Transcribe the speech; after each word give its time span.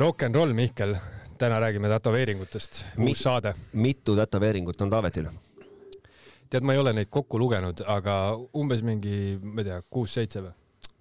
Rock 0.00 0.22
n 0.22 0.34
roll, 0.34 0.52
Mihkel. 0.52 0.96
täna 1.38 1.60
räägime 1.60 1.88
tätoveeringutest. 1.88 2.84
uus 2.98 3.18
saade. 3.18 3.54
mitu 3.72 4.16
tätoveeringut 4.16 4.80
on 4.80 4.90
Taavetil? 4.90 5.26
tead, 6.50 6.64
ma 6.64 6.72
ei 6.72 6.78
ole 6.78 6.92
neid 6.92 7.10
kokku 7.10 7.38
lugenud, 7.38 7.82
aga 7.86 8.14
umbes 8.56 8.80
mingi, 8.82 9.38
ma 9.42 9.60
ei 9.60 9.64
tea, 9.64 9.82
kuus-seitse 9.90 10.40
või? 10.40 10.52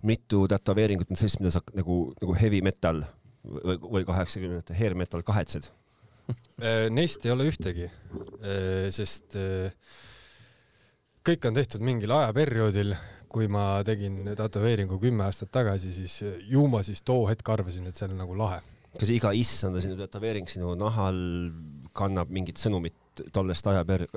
mitu 0.03 0.47
tätoveeringut 0.47 1.11
on 1.11 1.15
sellist, 1.15 1.39
mida 1.39 1.51
sa 1.51 1.61
nagu, 1.73 2.13
nagu 2.21 2.35
heavy 2.41 2.59
metal 2.61 2.99
või, 3.43 3.77
või 3.79 4.03
kaheksakümnendate 4.05 4.75
hair 4.75 4.95
metal 4.99 5.23
kahetsed 5.23 5.71
Neist 6.89 7.25
ei 7.25 7.31
ole 7.31 7.47
ühtegi, 7.49 7.87
äh, 7.87 8.89
sest 8.95 9.37
äh, 9.39 9.71
kõik 11.25 11.47
on 11.47 11.55
tehtud 11.57 11.85
mingil 11.85 12.15
ajaperioodil. 12.15 12.97
kui 13.29 13.45
ma 13.45 13.83
tegin 13.85 14.23
tätoveeringu 14.33 14.97
kümme 14.97 15.21
aastat 15.27 15.51
tagasi, 15.53 15.91
siis 15.93 16.15
ju 16.49 16.63
ma 16.65 16.79
siis 16.81 17.03
too 17.05 17.27
hetk 17.29 17.49
arvasin, 17.53 17.85
et 17.85 17.95
see 17.95 18.07
on 18.07 18.15
nagu 18.17 18.33
lahe 18.33 18.57
kas 18.97 19.11
iga 19.13 19.29
issanda 19.37 19.81
sinu 19.83 19.97
tätoveering 19.99 20.49
sinu 20.49 20.73
nahal 20.79 21.19
kannab 21.93 22.31
mingit 22.33 22.57
sõnumit 22.57 23.21
tollest 23.35 23.67
ajaper-, 23.69 24.07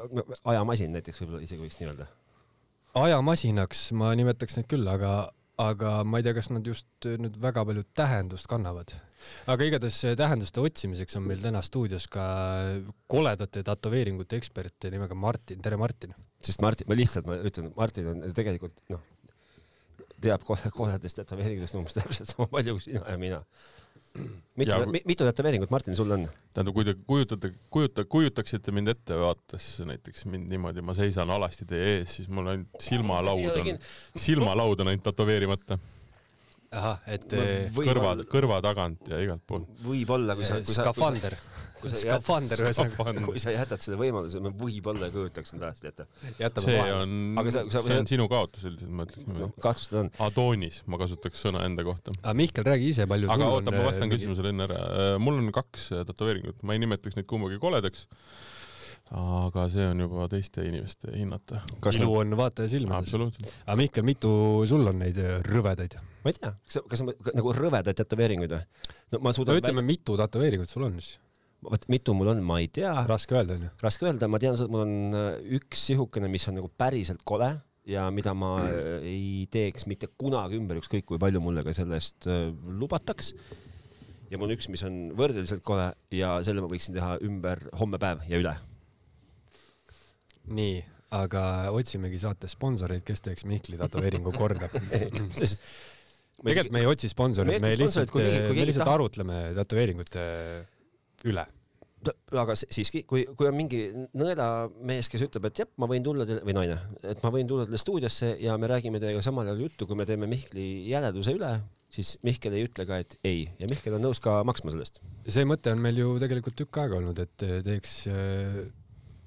ajamasin 0.49 0.95
näiteks 0.97 1.21
võib-olla 1.21 1.43
isegi 1.45 1.61
võiks 1.61 1.79
nii 1.81 1.91
öelda? 1.91 2.09
ajamasinaks 2.99 3.87
ma 3.99 4.13
nimetaks 4.19 4.59
neid 4.59 4.69
küll, 4.71 4.89
aga, 4.89 5.33
aga 5.61 5.95
ma 6.05 6.21
ei 6.21 6.27
tea, 6.27 6.37
kas 6.37 6.51
nad 6.53 6.67
just 6.67 6.89
nüüd 7.05 7.39
väga 7.41 7.65
palju 7.69 7.85
tähendust 7.97 8.49
kannavad. 8.51 8.93
Aga 9.53 9.69
igatahes 9.69 10.01
tähenduste 10.19 10.63
otsimiseks 10.65 11.19
on 11.21 11.27
meil 11.29 11.43
täna 11.45 11.63
stuudios 11.65 12.09
ka 12.13 12.25
koledate 13.11 13.65
tätoveeringute 13.67 14.39
ekspert 14.41 14.91
nimega 14.93 15.19
Martin, 15.19 15.63
tere 15.65 15.81
Martin! 15.81 16.15
sest 16.43 16.63
Martin, 16.65 16.89
ma 16.91 16.99
lihtsalt, 16.99 17.29
ma 17.29 17.39
ütlen, 17.39 17.71
Martin 17.77 18.09
on 18.11 18.25
tegelikult 18.35 18.75
noh, 18.91 19.03
teab 20.23 20.43
koledatest 20.47 21.23
tätoveeringutest 21.23 21.79
umbes 21.79 21.99
täpselt 21.99 22.33
sama 22.33 22.49
palju 22.51 22.79
kui 22.79 22.91
sina 22.91 23.05
ja 23.09 23.21
mina 23.21 23.43
mitu, 24.57 24.73
mitu 25.05 25.25
tätoveeringut, 25.25 25.71
Martin, 25.71 25.97
sul 25.97 26.11
on? 26.11 26.27
tähendab, 26.53 26.75
kui 26.77 26.85
te 26.85 26.95
kujutate, 27.07 27.53
kujuta, 27.73 28.05
kujutaksite 28.05 28.75
mind 28.75 28.93
ette, 28.93 29.17
vaates 29.19 29.69
näiteks 29.89 30.27
mind 30.31 30.51
niimoodi, 30.53 30.85
ma 30.85 30.95
seisan 30.97 31.31
alasti 31.33 31.67
teie 31.69 31.97
ees, 31.97 32.19
siis 32.19 32.29
mul 32.33 32.53
ainult 32.53 32.83
silmalaud 32.85 33.63
on, 33.63 33.73
silmalaud 34.27 34.85
on 34.85 34.93
ainult 34.93 35.07
tätoveerimata 35.09 35.79
ahah, 36.73 37.03
et 37.13 37.27
kõrva, 37.77 38.17
kõrva 38.33 38.61
tagant 38.65 39.13
ja 39.13 39.21
igalt 39.23 39.45
poolt. 39.47 39.73
võib-olla, 39.85 40.37
kui 40.39 40.49
sa, 40.49 40.61
kui 40.63 40.73
sa 40.73 40.87
skafander 40.87 41.39
skafander 41.91 42.63
ühesõnaga. 42.63 43.25
kui 43.27 43.43
sa 43.43 43.53
jätad 43.55 43.83
selle 43.83 43.99
võimaluse, 44.01 44.41
ma 44.43 44.53
võib-olla 44.55 45.09
ei 45.09 45.15
kujutaks 45.15 45.53
seda 45.55 45.73
hästi 45.73 45.91
ette. 45.91 46.07
see 46.63 46.79
on, 46.95 47.51
see 47.73 47.97
on 47.97 48.09
sinu 48.11 48.29
kaotus 48.31 48.67
üldiselt, 48.69 48.93
ma 48.93 49.07
ütleks 49.09 49.27
niimoodi 49.27 49.49
no,. 49.49 49.51
kahtlustada 49.63 50.05
on. 50.05 50.13
Adoonis, 50.29 50.83
ma 50.93 51.01
kasutaks 51.03 51.43
sõna 51.47 51.65
enda 51.67 51.87
kohta. 51.87 52.15
aga 52.21 52.37
Mihkel, 52.39 52.67
räägi 52.69 52.93
ise, 52.95 53.09
palju 53.11 53.31
aga 53.33 53.51
oota, 53.57 53.75
ma 53.75 53.85
vastan 53.89 54.13
küsimusele 54.13 54.53
enne 54.55 54.69
ära. 54.69 54.81
Mul 55.23 55.41
on 55.41 55.53
kaks 55.55 55.91
tätoveeringut, 56.11 56.63
ma 56.67 56.77
ei 56.77 56.85
nimetaks 56.85 57.19
neid 57.19 57.29
kumbagi 57.31 57.61
koledaks 57.63 58.07
aga 59.13 59.67
see 59.73 59.85
on 59.91 60.01
juba 60.05 60.29
teiste 60.33 60.65
inimeste 60.65 61.13
hinnata. 61.13 61.63
ilu 61.93 62.07
nad... 62.09 62.21
on 62.21 62.37
vaataja 62.41 62.71
silmades. 62.73 63.13
aga 63.15 63.77
Mihkel, 63.77 64.07
mitu 64.09 64.31
sul 64.69 64.87
on 64.89 65.03
neid 65.03 65.19
äh, 65.21 65.41
rõvedaid? 65.49 65.99
ma 66.23 66.33
ei 66.33 66.39
tea, 66.39 66.55
kas, 66.65 66.81
kas 66.89 67.03
on 67.05 67.13
nagu 67.13 67.53
rõvedaid 67.57 67.99
tätoveeringuid 67.99 68.55
või? 68.57 68.63
no 69.13 69.21
ma 69.27 69.35
suudan 69.37 69.57
no 69.57 69.61
ütleme 69.61 69.83
väl..., 69.83 69.91
mitu 69.93 70.17
tätoveeringut 70.21 70.73
sul 70.73 70.87
on 70.89 70.97
siis? 70.97 71.19
vot 71.63 71.85
mitu 71.93 72.15
mul 72.17 72.33
on, 72.33 72.41
ma 72.47 72.59
ei 72.63 72.71
tea. 72.73 72.95
raske 73.09 73.37
öelda 73.37 73.59
onju. 73.59 73.75
raske 73.83 74.09
öelda, 74.09 74.31
ma 74.31 74.41
tean, 74.43 74.57
mul 74.73 74.87
on 74.87 74.97
äh, 75.19 75.29
üks 75.61 75.85
sihukene, 75.91 76.31
mis 76.33 76.49
on 76.51 76.59
nagu 76.61 76.73
päriselt 76.79 77.23
kole 77.29 77.53
ja 77.89 78.07
mida 78.15 78.35
ma 78.39 78.55
mm. 78.63 79.07
ei 79.11 79.47
teeks 79.53 79.87
mitte 79.91 80.09
kunagi 80.19 80.59
ümber, 80.59 80.79
ükskõik 80.83 81.07
kui 81.09 81.21
palju 81.23 81.43
mulle 81.43 81.65
ka 81.67 81.75
sellest 81.77 82.29
äh, 82.31 82.49
lubataks. 82.81 83.35
ja 84.31 84.41
mul 84.41 84.51
on 84.51 84.57
üks, 84.57 84.71
mis 84.73 84.83
on 84.89 85.01
võrdeliselt 85.19 85.65
kole 85.67 85.91
ja 86.15 86.37
selle 86.47 86.65
ma 86.65 86.71
võiksin 86.71 86.97
teha 86.97 87.17
ümber 87.27 87.67
homme 87.81 88.01
päev 88.03 88.25
ja 88.31 88.41
üle. 88.43 88.57
Nii, 90.51 90.83
aga 91.17 91.45
otsimegi 91.77 92.21
saates 92.23 92.57
sponsoreid, 92.57 93.05
kes 93.07 93.25
teeks 93.25 93.47
Mihkli 93.49 93.81
tätoveeringu 93.81 94.33
korda. 94.37 94.71
Tegelikult 96.43 96.75
me 96.75 96.83
ei 96.83 96.91
otsi 96.91 97.11
sponsoreid, 97.11 97.63
me 97.63 97.75
lihtsalt, 97.79 98.15
me 98.19 98.65
lihtsalt 98.67 98.91
arutleme 98.91 99.43
tätoveeringute 99.59 100.23
üle. 101.31 101.45
Aga 102.35 102.57
siiski, 102.59 103.05
kui, 103.07 103.23
kui 103.39 103.47
on 103.47 103.55
mingi 103.55 103.85
nõelamees, 104.19 105.07
kes 105.11 105.23
ütleb, 105.29 105.47
et 105.47 105.61
jah, 105.63 105.69
ma 105.79 105.87
võin 105.91 106.03
tulla 106.03 106.27
teile, 106.27 106.43
või 106.49 106.57
naine, 106.57 106.81
et 107.07 107.23
ma 107.23 107.31
võin 107.31 107.47
tulla 107.47 107.69
teile 107.69 107.79
stuudiosse 107.79 108.33
ja 108.43 108.57
me 108.59 108.71
räägime 108.73 108.99
teiega 109.03 109.23
samal 109.23 109.47
ajal 109.47 109.63
juttu, 109.69 109.87
kui 109.87 110.01
me 110.01 110.07
teeme 110.09 110.27
Mihkli 110.31 110.67
jäleduse 110.91 111.37
üle, 111.37 111.53
siis 111.95 112.17
Mihkel 112.27 112.59
ei 112.59 112.67
ütle 112.67 112.89
ka, 112.89 112.99
et 113.05 113.15
ei. 113.23 113.45
Ja 113.63 113.71
Mihkel 113.71 113.95
on 114.01 114.03
nõus 114.03 114.19
ka 114.25 114.41
maksma 114.49 114.75
sellest. 114.75 114.99
see 115.31 115.47
mõte 115.47 115.77
on 115.77 115.85
meil 115.85 116.03
ju 116.03 116.17
tegelikult 116.19 116.59
tükk 116.59 116.83
aega 116.83 116.99
olnud, 116.99 117.23
et 117.23 117.47
teeks 117.69 118.01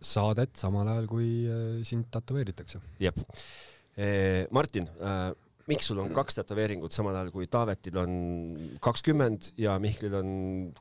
saadet 0.06 0.56
samal 0.60 0.88
ajal, 0.94 1.08
kui 1.10 1.30
äh, 1.48 1.80
sind 1.88 2.12
tätoveeritakse. 2.14 2.82
jep. 3.00 3.20
Martin, 4.52 4.90
äh, 5.00 5.30
miks 5.72 5.88
sul 5.88 6.02
on 6.04 6.10
kaks 6.14 6.36
tätoveeringut 6.42 6.92
samal 6.92 7.16
ajal, 7.16 7.32
kui 7.32 7.48
Taavetil 7.48 7.98
on 8.02 8.18
kakskümmend 8.84 9.54
ja 9.58 9.78
Mihklil 9.80 10.18
on 10.20 10.30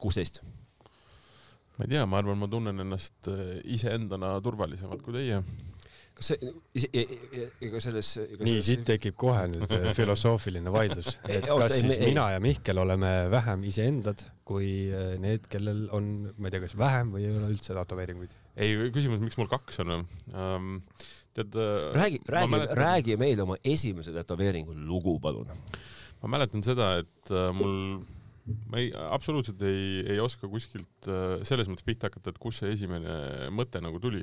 kuusteist? 0.01 0.43
ma 1.75 1.87
ei 1.87 1.91
tea, 1.91 2.05
ma 2.07 2.21
arvan, 2.21 2.39
ma 2.39 2.49
tunnen 2.51 2.83
ennast 2.85 3.31
äh, 3.31 3.57
iseendana 3.75 4.37
turvalisemalt 4.45 5.03
kui 5.03 5.17
teie. 5.17 5.41
Kas 6.15 6.31
see, 6.31 7.03
ega 7.65 7.81
selles 7.83 8.11
ega 8.23 8.47
nii, 8.47 8.61
siit 8.65 8.85
tekib 8.87 9.17
kohe 9.19 9.49
nüüd 9.51 9.73
äh, 9.75 9.89
filosoofiline 9.97 10.73
vaidlus, 10.75 11.17
et 11.33 11.47
kas 11.49 11.77
siis 11.81 11.97
ei, 11.97 12.13
mina 12.13 12.29
ja 12.35 12.43
Mihkel 12.43 12.79
oleme 12.83 13.11
vähem 13.33 13.67
iseendad 13.71 14.23
kui 14.47 14.69
äh, 14.95 15.15
need, 15.23 15.49
kellel 15.51 15.89
on, 15.97 16.11
ma 16.39 16.49
ei 16.49 16.55
tea, 16.55 16.63
kas 16.67 16.79
vähem 16.79 17.13
või 17.17 17.27
ei 17.27 17.35
ole 17.35 17.51
üldse 17.57 17.75
tätoveeringuid? 17.77 18.39
ei, 18.55 18.79
küsimus, 18.95 19.23
miks 19.25 19.39
mul 19.41 19.51
kaks 19.51 19.83
on 19.85 19.97
um,? 19.99 20.73
tead 21.35 21.57
räägi, 21.99 22.21
räägi, 22.31 22.51
mäletan... 22.53 22.79
räägi 22.79 23.17
meile 23.19 23.43
oma 23.43 23.59
esimese 23.67 24.15
tätoveeringu 24.15 24.77
lugu, 24.87 25.17
palun. 25.23 25.51
ma 26.23 26.31
mäletan 26.37 26.63
seda, 26.63 26.93
et 27.03 27.35
mul 27.59 28.05
ma 28.45 28.81
ei, 28.81 28.91
absoluutselt 28.93 29.63
ei, 29.65 30.03
ei 30.15 30.21
oska 30.21 30.49
kuskilt 30.53 31.09
äh, 31.09 31.41
selles 31.49 31.69
mõttes 31.71 31.87
pihta 31.87 32.11
hakata, 32.11 32.35
et 32.35 32.41
kust 32.41 32.61
see 32.61 32.75
esimene 32.75 33.49
mõte 33.55 33.81
nagu 33.85 34.01
tuli. 34.03 34.21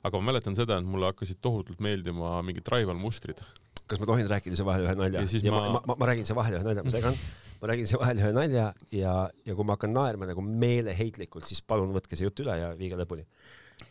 aga 0.00 0.20
ma 0.20 0.30
mäletan 0.30 0.56
seda, 0.56 0.78
et 0.80 0.88
mulle 0.88 1.10
hakkasid 1.10 1.42
tohutult 1.44 1.82
meeldima 1.84 2.38
mingid 2.46 2.64
tribal 2.66 2.96
mustrid. 3.00 3.42
kas 3.90 4.00
ma 4.00 4.08
tohin 4.08 4.28
rääkida 4.30 4.56
siia 4.56 4.68
vahele 4.68 4.88
ühe 4.88 4.96
nalja? 4.96 5.24
ja 5.44 5.52
ma, 5.52 5.62
ma, 5.76 5.82
ma, 5.92 5.96
ma 6.00 6.10
räägin 6.12 6.28
siia 6.28 6.38
vahele 6.38 6.60
ühe 6.60 6.68
nalja, 6.70 6.84
ma 6.86 6.94
segan. 6.94 7.18
ma 7.60 7.72
räägin 7.72 7.90
siia 7.90 8.00
vahele 8.00 8.24
ühe 8.24 8.32
nalja 8.38 8.68
ja, 8.96 9.14
ja 9.44 9.58
kui 9.58 9.68
ma 9.68 9.76
hakkan 9.76 9.92
naerma 9.96 10.30
nagu 10.30 10.44
meeleheitlikult, 10.46 11.48
siis 11.50 11.60
palun 11.60 11.92
võtke 11.96 12.16
see 12.16 12.28
jutt 12.30 12.44
üle 12.46 12.56
ja 12.62 12.72
viige 12.80 12.96
lõpuni. 13.00 13.26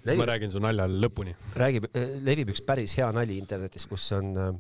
siis 0.01 0.17
ma 0.17 0.31
räägin 0.31 0.55
su 0.55 0.63
nalja 0.65 0.89
lõpuni. 0.89 1.37
räägib, 1.61 1.91
levib 2.25 2.55
üks 2.55 2.65
päris 2.65 2.97
hea 2.97 3.11
nali 3.13 3.37
internetis, 3.37 3.85
kus 3.91 4.09
on 4.17 4.33
äh, 4.33 4.51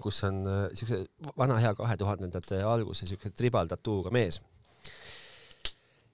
kus 0.00 0.22
on 0.28 0.40
äh, 0.48 0.64
siukse 0.76 1.02
vana 1.38 1.58
hea 1.60 1.72
kahe 1.76 1.96
tuhandendate 2.00 2.62
alguse 2.64 3.08
siukse 3.08 3.32
tribal 3.36 3.68
tattooga 3.70 4.12
mees. 4.14 4.40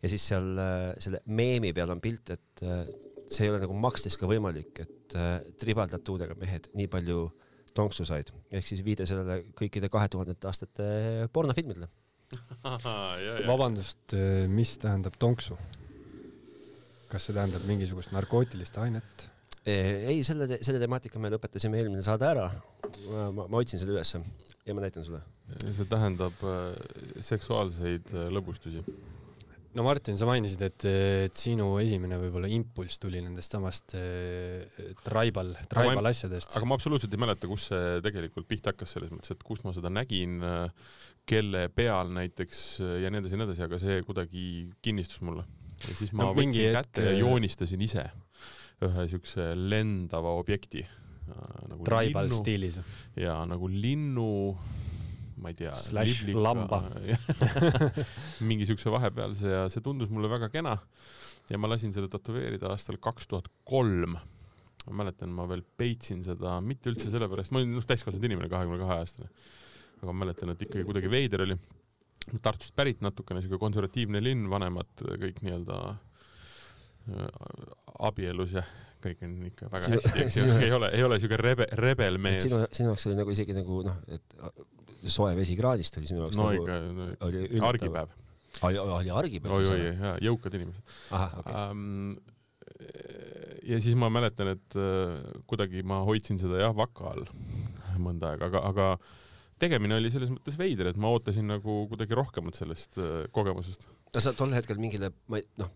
ja 0.02 0.10
siis 0.10 0.26
seal 0.30 0.50
äh, 0.58 0.94
selle 1.02 1.22
meemi 1.26 1.72
peal 1.74 1.90
on 1.94 2.02
pilt, 2.02 2.34
et 2.34 2.64
äh, 2.64 2.82
see 3.28 3.46
ei 3.46 3.52
ole 3.52 3.62
nagu 3.62 3.76
makstes 3.76 4.16
ka 4.18 4.28
võimalik, 4.30 4.82
et 4.84 5.16
tribal 5.60 5.88
tattoodega 5.92 6.36
mehed 6.40 6.70
nii 6.76 6.88
palju 6.90 7.28
tonksu 7.76 8.06
said, 8.08 8.30
ehk 8.50 8.66
siis 8.66 8.80
viide 8.84 9.06
sellele 9.06 9.42
kõikide 9.56 9.90
kahe 9.92 10.08
tuhandete 10.10 10.48
aastate 10.48 10.86
pornofilmidele. 11.32 11.88
vabandust, 13.52 14.16
mis 14.52 14.74
tähendab 14.80 15.16
tonksu? 15.20 15.56
kas 17.08 17.24
see 17.24 17.36
tähendab 17.36 17.64
mingisugust 17.64 18.12
narkootilist 18.12 18.76
ainet? 18.82 19.28
ei, 19.68 20.22
selle, 20.24 20.58
selle 20.64 20.80
temaatika 20.80 21.20
me 21.20 21.30
lõpetasime 21.32 21.80
eelmine 21.80 22.02
saade 22.04 22.26
ära. 22.28 22.48
Ma, 23.08 23.30
ma, 23.34 23.48
ma 23.48 23.60
otsin 23.62 23.80
selle 23.80 23.96
ülesse 23.96 24.22
ja 24.68 24.74
ma 24.76 24.84
näitan 24.84 25.06
sulle. 25.06 25.22
see 25.72 25.86
tähendab 25.88 26.42
äh, 26.44 26.74
seksuaalseid 27.24 28.10
äh, 28.12 28.26
lõbustusi. 28.34 28.82
no 29.78 29.84
Martin, 29.86 30.18
sa 30.20 30.28
mainisid, 30.28 30.62
et, 30.66 30.86
et 30.88 31.38
sinu 31.38 31.70
esimene 31.80 32.18
võib-olla 32.20 32.50
impulss 32.52 33.00
tuli 33.00 33.22
nendest 33.24 33.56
samast 33.56 33.96
äh, 33.96 34.92
traibal, 35.06 35.54
traibal 35.70 36.02
aga 36.02 36.12
asjadest. 36.12 36.56
aga 36.58 36.68
ma 36.68 36.76
absoluutselt 36.76 37.16
ei 37.16 37.22
mäleta, 37.24 37.48
kus 37.50 37.70
see 37.72 38.02
tegelikult 38.04 38.48
pihta 38.50 38.74
hakkas, 38.74 38.96
selles 38.96 39.14
mõttes, 39.14 39.32
et 39.32 39.46
kust 39.46 39.64
ma 39.64 39.72
seda 39.76 39.92
nägin, 39.92 40.42
kelle 41.28 41.66
peal 41.72 42.12
näiteks 42.16 42.62
ja 43.04 43.12
nii 43.12 43.22
edasi 43.22 43.36
ja 43.36 43.40
nii 43.40 43.48
edasi, 43.50 43.64
aga 43.68 43.80
see 43.80 43.98
kuidagi 44.04 44.44
kinnistus 44.84 45.24
mulle. 45.24 45.48
ja 45.86 45.96
siis 45.96 46.12
ma 46.12 46.28
no, 46.28 46.36
võtsin 46.36 46.76
kätte 46.76 47.04
et... 47.04 47.12
ja 47.12 47.18
joonistasin 47.22 47.88
ise 47.88 48.08
ühe 48.84 49.10
siukse 49.10 49.52
lendava 49.58 50.36
objekti 50.38 50.84
nagu. 51.28 51.84
Tribal 51.86 52.28
linnu, 52.28 52.40
stiilis. 52.40 52.78
ja 53.18 53.36
nagu 53.48 53.68
linnu, 53.70 54.30
ma 55.42 55.52
ei 55.52 55.58
tea. 55.58 55.74
Slash 55.78 56.26
lamba 56.34 56.82
mingi 58.48 58.68
siukse 58.68 58.92
vahepealse 58.92 59.52
ja 59.52 59.62
see 59.72 59.84
tundus 59.84 60.10
mulle 60.12 60.30
väga 60.30 60.50
kena. 60.54 60.76
ja 61.48 61.58
ma 61.60 61.70
lasin 61.70 61.94
selle 61.94 62.10
tätoveerida 62.12 62.68
aastal 62.72 62.98
kaks 63.00 63.30
tuhat 63.30 63.48
kolm. 63.64 64.18
ma 64.88 65.02
mäletan, 65.02 65.32
ma 65.34 65.48
veel 65.48 65.62
peitsin 65.76 66.22
seda 66.24 66.58
mitte 66.64 66.92
üldse 66.92 67.12
sellepärast, 67.12 67.52
ma 67.52 67.62
olin 67.62 67.76
noh 67.76 67.86
täiskasvanud 67.86 68.24
inimene, 68.24 68.50
kahekümne 68.52 68.80
kahe 68.82 69.02
aastane. 69.02 69.30
aga 70.00 70.12
ma 70.12 70.24
mäletan, 70.24 70.54
et 70.54 70.64
ikkagi 70.66 70.86
kuidagi 70.88 71.10
veider 71.12 71.46
oli. 71.46 71.58
Tartust 72.44 72.74
pärit 72.76 73.00
natukene 73.00 73.40
siuke 73.40 73.56
konservatiivne 73.60 74.20
linn, 74.20 74.50
vanemad 74.52 75.00
kõik 75.00 75.38
nii-öelda 75.40 75.76
äh, 75.88 77.30
abielus 78.04 78.52
ja 78.58 78.64
kõik 79.04 79.24
on 79.26 79.34
ikka 79.48 79.68
väga 79.72 79.90
sinu, 79.90 80.00
hästi, 80.00 80.22
eks 80.24 80.38
ju, 80.40 80.46
ei 80.66 80.72
ole, 80.74 80.90
ei 80.96 81.04
ole 81.06 81.18
siuke 81.22 81.38
rebe, 81.40 81.68
rebelmees. 81.80 82.46
sinu, 82.46 82.62
sinu 82.74 82.92
jaoks 82.92 83.08
oli 83.10 83.18
nagu 83.18 83.34
isegi 83.34 83.56
nagu 83.56 83.82
noh, 83.86 84.00
et 84.14 84.38
soe 85.08 85.34
vesi 85.38 85.56
kraanist 85.58 86.00
oli 86.00 86.10
sinu 86.10 86.24
jaoks 86.24 86.38
no, 86.38 86.48
nagu 86.48 86.64
ikka, 86.64 86.80
no, 86.96 87.10
oli 87.28 87.44
üllatav. 87.46 87.68
argipäev. 87.70 88.16
oli 88.70 89.14
argipäev? 89.22 89.54
oi, 89.58 89.70
oi, 89.74 89.92
jaa, 89.92 90.16
jõukad 90.28 90.58
inimesed. 90.58 90.96
Okay. 91.12 91.54
Um, 91.54 92.18
ja 93.68 93.78
siis 93.84 93.96
ma 93.98 94.10
mäletan, 94.12 94.54
et 94.56 94.78
uh, 94.78 95.18
kuidagi 95.50 95.84
ma 95.86 96.02
hoidsin 96.08 96.40
seda 96.40 96.60
jah 96.62 96.74
vaka 96.76 97.12
all 97.12 97.26
mõnda 97.98 98.34
aega, 98.34 98.50
aga, 98.50 98.62
aga 98.70 98.90
tegemine 99.60 99.98
oli 99.98 100.10
selles 100.12 100.30
mõttes 100.32 100.56
veider, 100.58 100.90
et 100.90 101.00
ma 101.00 101.10
ootasin 101.14 101.48
nagu 101.50 101.80
kuidagi 101.90 102.16
rohkemat 102.18 102.58
sellest 102.58 102.98
uh, 103.00 103.24
kogemusest. 103.34 103.86
no 104.14 104.22
sa 104.24 104.34
tol 104.36 104.54
hetkel 104.56 104.80
mingile, 104.80 105.12
ma 105.30 105.40
ei, 105.40 105.46
noh, 105.60 105.72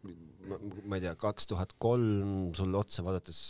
ma 0.87 0.99
ei 0.99 1.05
tea, 1.05 1.15
kaks 1.21 1.51
tuhat 1.51 1.75
kolm 1.83 2.53
sulle 2.57 2.81
otsa 2.81 3.05
vaadates, 3.07 3.43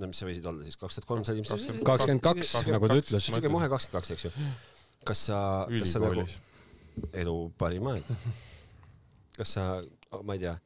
no 0.00 0.10
mis 0.10 0.22
sa 0.22 0.28
võisid 0.28 0.48
olla 0.48 0.66
siis, 0.68 0.78
kaks 0.80 1.00
tuhat 1.00 1.10
kolm 1.10 1.26
sa 1.26 1.36
ilmselt 1.36 1.82
kakskümmend 1.88 2.24
kaks, 2.24 2.54
nagu 2.70 2.90
ta 2.90 2.98
ütles. 3.02 3.28
siuke 3.28 3.52
mohe 3.52 3.70
kakskümmend 3.72 4.00
kaks, 4.00 4.14
eks 4.16 4.28
ju. 4.28 4.50
kas 5.08 5.26
sa, 5.30 5.38
kas 5.70 5.96
sa 5.96 6.04
nagu 6.04 6.26
elu 7.24 7.38
parim 7.60 7.88
aeg? 7.94 8.12
kas 9.38 9.56
sa, 9.56 9.70
ma 10.20 10.36
ei 10.36 10.46
tea 10.46 10.58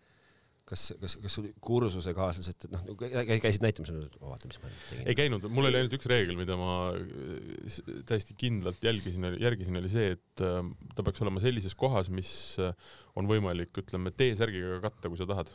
kas, 0.66 0.88
kas, 1.00 1.14
kas 1.22 1.36
sul 1.38 1.46
kursusekaaslased, 1.62 2.66
et 2.66 2.72
noh, 2.72 2.82
nagu 2.88 3.38
käisid 3.42 3.62
näitamas, 3.62 3.92
vaata, 4.18 4.50
mis 4.50 4.58
ma 4.62 4.70
tegin? 4.72 5.04
ei 5.06 5.16
käinud, 5.18 5.46
mul 5.52 5.68
oli 5.68 5.78
ainult 5.80 5.94
üks 5.98 6.08
reegel, 6.10 6.34
mida 6.38 6.56
ma 6.58 6.72
äh, 6.96 7.78
täiesti 8.08 8.34
kindlalt 8.38 8.82
jälgisin, 8.82 9.28
järgisin, 9.42 9.78
oli 9.78 9.92
see, 9.92 10.16
et 10.16 10.42
äh, 10.44 10.58
ta 10.96 11.06
peaks 11.06 11.22
olema 11.22 11.42
sellises 11.42 11.76
kohas, 11.78 12.10
mis 12.14 12.30
äh, 12.62 12.74
on 13.18 13.30
võimalik, 13.30 13.70
ütleme, 13.84 14.10
T-särgiga 14.16 14.80
katta, 14.82 15.12
kui 15.12 15.20
sa 15.20 15.28
tahad. 15.30 15.52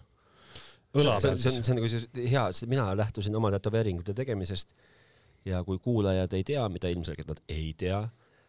õla 0.95 1.17
peal 1.19 1.35
siis? 1.35 1.43
see 1.43 1.57
on, 1.57 1.67
see 1.67 1.75
on 1.75 1.81
nagu 1.81 2.31
hea, 2.31 2.45
sest 2.55 2.71
mina 2.71 2.87
lähtusin 2.97 3.35
oma 3.35 3.51
tätoveeringute 3.57 4.15
tegemisest 4.15 4.71
ja 5.47 5.59
kui 5.67 5.81
kuulajad 5.83 6.33
ei 6.37 6.45
tea, 6.47 6.63
mida 6.71 6.91
ilmselgelt 6.91 7.33
nad 7.33 7.43
ei 7.51 7.73
tea, 7.77 7.99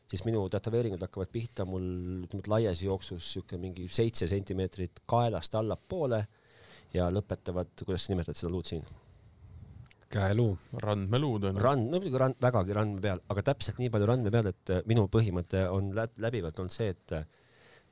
siis 0.06 0.22
minu 0.28 0.44
tätoveeringud 0.52 1.02
hakkavad 1.02 1.30
pihta 1.32 1.66
mul 1.66 1.84
ütleme 2.28 2.54
laias 2.54 2.82
jooksus 2.84 3.32
siuke 3.34 3.58
mingi 3.58 3.88
seitse 3.90 4.28
sentimeetrit 4.30 5.02
kaelast 5.10 5.54
allapoole 5.58 6.22
ja 6.94 7.08
lõpetavad, 7.12 7.72
kuidas 7.84 8.06
sa 8.06 8.14
nimetad 8.14 8.38
seda 8.38 8.52
luud 8.52 8.68
siin? 8.68 8.84
käeluu. 10.12 10.56
randmeluud 10.84 11.46
on. 11.48 11.60
rand, 11.66 11.86
no 11.88 12.00
muidugi 12.00 12.20
rand, 12.20 12.36
vägagi 12.42 12.74
randme 12.76 13.00
peal, 13.00 13.22
aga 13.32 13.44
täpselt 13.52 13.78
nii 13.80 13.92
palju 13.92 14.08
randme 14.10 14.32
peal, 14.34 14.50
et 14.50 14.72
äh, 14.74 14.82
minu 14.90 15.06
põhimõte 15.12 15.64
on 15.72 15.88
läbivalt 15.96 16.60
olnud 16.60 16.74
see, 16.74 16.90
et 16.92 17.14
äh, 17.16 17.24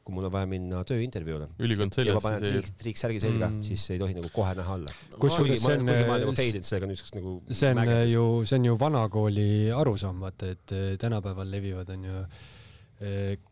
kui 0.04 0.16
mul 0.16 0.28
on 0.28 0.34
vaja 0.34 0.48
minna 0.50 0.82
tööintervjuule. 0.88 1.48
ülikond 1.64 1.96
seljas. 1.96 2.12
ja 2.12 2.18
ma 2.18 2.24
panen 2.26 2.44
triiks, 2.44 2.76
triiksärgi 2.82 3.24
selga 3.24 3.48
mm., 3.48 3.64
siis 3.70 3.86
ei 3.94 4.00
tohi 4.00 4.16
nagu 4.16 4.30
kohe 4.34 4.52
näha 4.60 4.76
alla. 4.76 4.94
kusjuures 5.16 5.64
see 5.64 5.80
on. 5.80 5.88
Nagu 5.88 6.36
sellega 6.36 6.92
nüüdseks 6.92 7.16
nagu. 7.16 7.36
see 7.48 7.72
on 7.72 7.92
ju, 8.12 8.24
see 8.44 8.60
on 8.60 8.70
ju 8.70 8.78
vanakooli 8.84 9.50
arusaam, 9.80 10.24
vaata, 10.28 10.54
et 10.56 10.76
äh, 10.76 10.88
tänapäeval 11.00 11.56
levivad, 11.56 11.96
on 11.96 12.08
ju 12.10 12.24
Äh, 12.24 12.59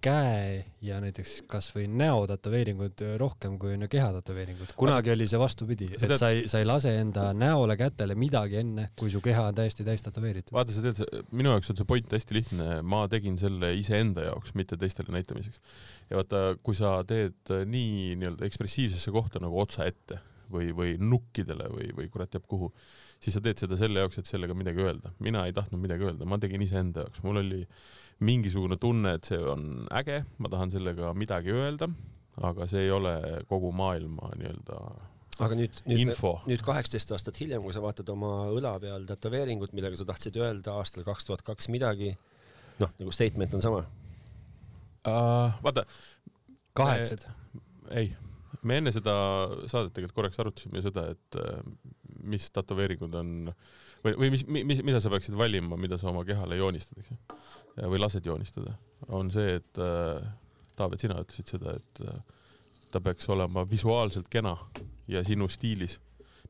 käe 0.04 0.64
ja 0.84 0.98
näiteks 1.00 1.38
kasvõi 1.48 1.86
näo 1.88 2.26
tätoveeringud 2.28 3.00
rohkem 3.20 3.54
kui 3.60 3.72
on 3.72 3.86
ju 3.86 3.88
keha 3.94 4.10
tätoveeringud. 4.18 4.74
kunagi 4.76 5.14
oli 5.14 5.24
see 5.30 5.40
vastupidi, 5.40 5.88
et 5.96 6.12
sa 6.20 6.28
ei, 6.34 6.42
sa 6.50 6.60
ei 6.60 6.66
lase 6.68 6.92
enda 7.00 7.30
näole, 7.32 7.78
kätele 7.80 8.12
midagi 8.18 8.60
enne, 8.60 8.90
kui 8.98 9.08
su 9.12 9.22
keha 9.24 9.46
on 9.48 9.56
täiesti 9.56 9.86
täis 9.88 10.04
tätoveeritud. 10.04 10.52
vaata, 10.52 10.74
sa 10.74 10.84
tead, 10.84 11.24
minu 11.32 11.54
jaoks 11.54 11.72
on 11.72 11.80
see 11.80 11.88
point 11.88 12.12
hästi 12.12 12.36
lihtne, 12.36 12.66
ma 12.84 13.06
tegin 13.08 13.38
selle 13.40 13.72
iseenda 13.78 14.26
jaoks, 14.28 14.52
mitte 14.58 14.76
teistele 14.76 15.16
näitamiseks. 15.16 15.62
ja 16.10 16.20
vaata, 16.20 16.42
kui 16.62 16.76
sa 16.76 16.98
teed 17.08 17.54
nii 17.72 18.18
nii-öelda 18.20 18.44
ekspressiivsesse 18.48 19.14
kohta 19.16 19.40
nagu 19.40 19.56
otsa 19.64 19.88
ette 19.88 20.20
või, 20.52 20.74
või 20.76 20.96
nukkidele 21.00 21.70
või, 21.72 21.88
või 21.96 22.10
kurat 22.12 22.34
teab 22.36 22.44
kuhu, 22.48 22.68
siis 23.16 23.36
sa 23.36 23.42
teed 23.44 23.64
seda 23.64 23.80
selle 23.80 24.04
jaoks, 24.04 24.20
et 24.20 24.28
sellega 24.28 24.56
midagi 24.56 24.84
öelda. 24.84 25.14
mina 25.24 25.46
ei 25.48 25.56
tahtnud 25.56 25.80
midagi 25.80 26.04
öelda, 26.04 26.28
ma 26.28 26.36
tegin 26.36 26.62
iseenda 26.68 27.06
jaoks, 27.06 27.24
mul 27.24 27.40
oli 27.40 27.62
mingisugune 28.24 28.78
tunne, 28.80 29.14
et 29.18 29.28
see 29.28 29.38
on 29.38 29.86
äge, 29.94 30.22
ma 30.42 30.50
tahan 30.50 30.72
sellega 30.74 31.12
midagi 31.18 31.52
öelda, 31.54 31.88
aga 32.42 32.66
see 32.70 32.86
ei 32.86 32.90
ole 32.94 33.14
kogu 33.50 33.70
maailma 33.74 34.32
nii-öelda 34.38 34.80
aga 35.44 35.58
nüüd, 35.58 35.80
nüüd, 35.86 36.12
nüüd 36.50 36.62
kaheksateist 36.66 37.12
aastat 37.14 37.38
hiljem, 37.38 37.62
kui 37.62 37.74
sa 37.74 37.82
vaatad 37.82 38.08
oma 38.10 38.48
õla 38.54 38.74
peal 38.82 39.06
tätoveeringut, 39.06 39.74
millega 39.76 39.98
sa 39.98 40.06
tahtsid 40.08 40.38
öelda 40.40 40.74
aastal 40.80 41.06
kaks 41.06 41.28
tuhat 41.28 41.44
kaks 41.46 41.70
midagi, 41.70 42.12
noh, 42.82 42.94
nagu 42.98 43.14
statement 43.14 43.54
on 43.54 43.62
sama 43.64 43.84
uh,. 45.06 45.58
vaata. 45.62 45.86
kahetsed? 46.78 47.28
ei, 47.94 48.10
me 48.66 48.80
enne 48.82 48.94
seda 48.94 49.14
saadet 49.70 49.94
tegelikult 49.94 50.18
korraks 50.18 50.42
arutasime 50.42 50.82
seda, 50.82 51.06
et 51.14 51.38
äh, 51.38 51.60
mis 52.28 52.50
tätoveeringud 52.50 53.14
on 53.20 53.52
või, 54.02 54.16
või 54.18 54.32
mis, 54.34 54.46
mis, 54.50 54.82
mida 54.86 55.02
sa 55.02 55.12
peaksid 55.12 55.38
valima, 55.38 55.78
mida 55.78 56.00
sa 56.00 56.10
oma 56.10 56.26
kehale 56.26 56.58
joonistad, 56.58 56.98
eks 56.98 57.14
ju 57.14 57.38
või 57.76 58.00
lased 58.00 58.26
joonistada, 58.26 58.74
on 59.08 59.30
see, 59.30 59.58
et 59.60 59.80
äh, 59.82 60.22
Taavet, 60.78 61.02
sina 61.02 61.18
ütlesid 61.22 61.56
seda, 61.56 61.74
et 61.74 62.02
äh, 62.06 62.18
ta 62.92 63.00
peaks 63.02 63.28
olema 63.34 63.64
visuaalselt 63.68 64.28
kena 64.30 64.54
ja 65.10 65.24
sinu 65.26 65.48
stiilis, 65.50 65.98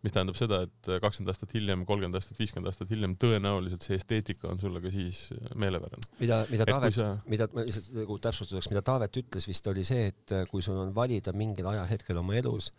mis 0.04 0.14
tähendab 0.14 0.36
seda, 0.38 0.60
et 0.66 0.90
kakskümmend 1.02 1.32
aastat 1.32 1.54
hiljem, 1.56 1.82
kolmkümmend 1.88 2.18
aastat, 2.18 2.38
viiskümmend 2.38 2.70
aastat 2.70 2.92
hiljem 2.92 3.16
tõenäoliselt 3.18 3.82
see 3.82 3.98
esteetika 3.98 4.50
on 4.52 4.60
sulle 4.62 4.82
ka 4.84 4.92
siis 4.94 5.24
äh, 5.34 5.50
meelepärane. 5.58 6.10
mida, 6.20 6.42
mida 6.52 6.68
Taavet, 6.68 6.94
sa... 6.94 7.10
mida 7.26 7.48
ma 7.54 7.66
lihtsalt 7.66 7.90
nagu 7.98 8.18
täpsustuseks, 8.28 8.70
mida 8.72 8.84
Taavet 8.86 9.20
ütles 9.22 9.48
vist 9.50 9.70
oli 9.72 9.84
see, 9.88 10.08
et 10.12 10.36
äh, 10.36 10.46
kui 10.50 10.62
sul 10.64 10.78
on 10.78 10.94
valida 10.94 11.34
mingil 11.36 11.70
ajahetkel 11.72 12.20
oma 12.22 12.38
elus, 12.38 12.70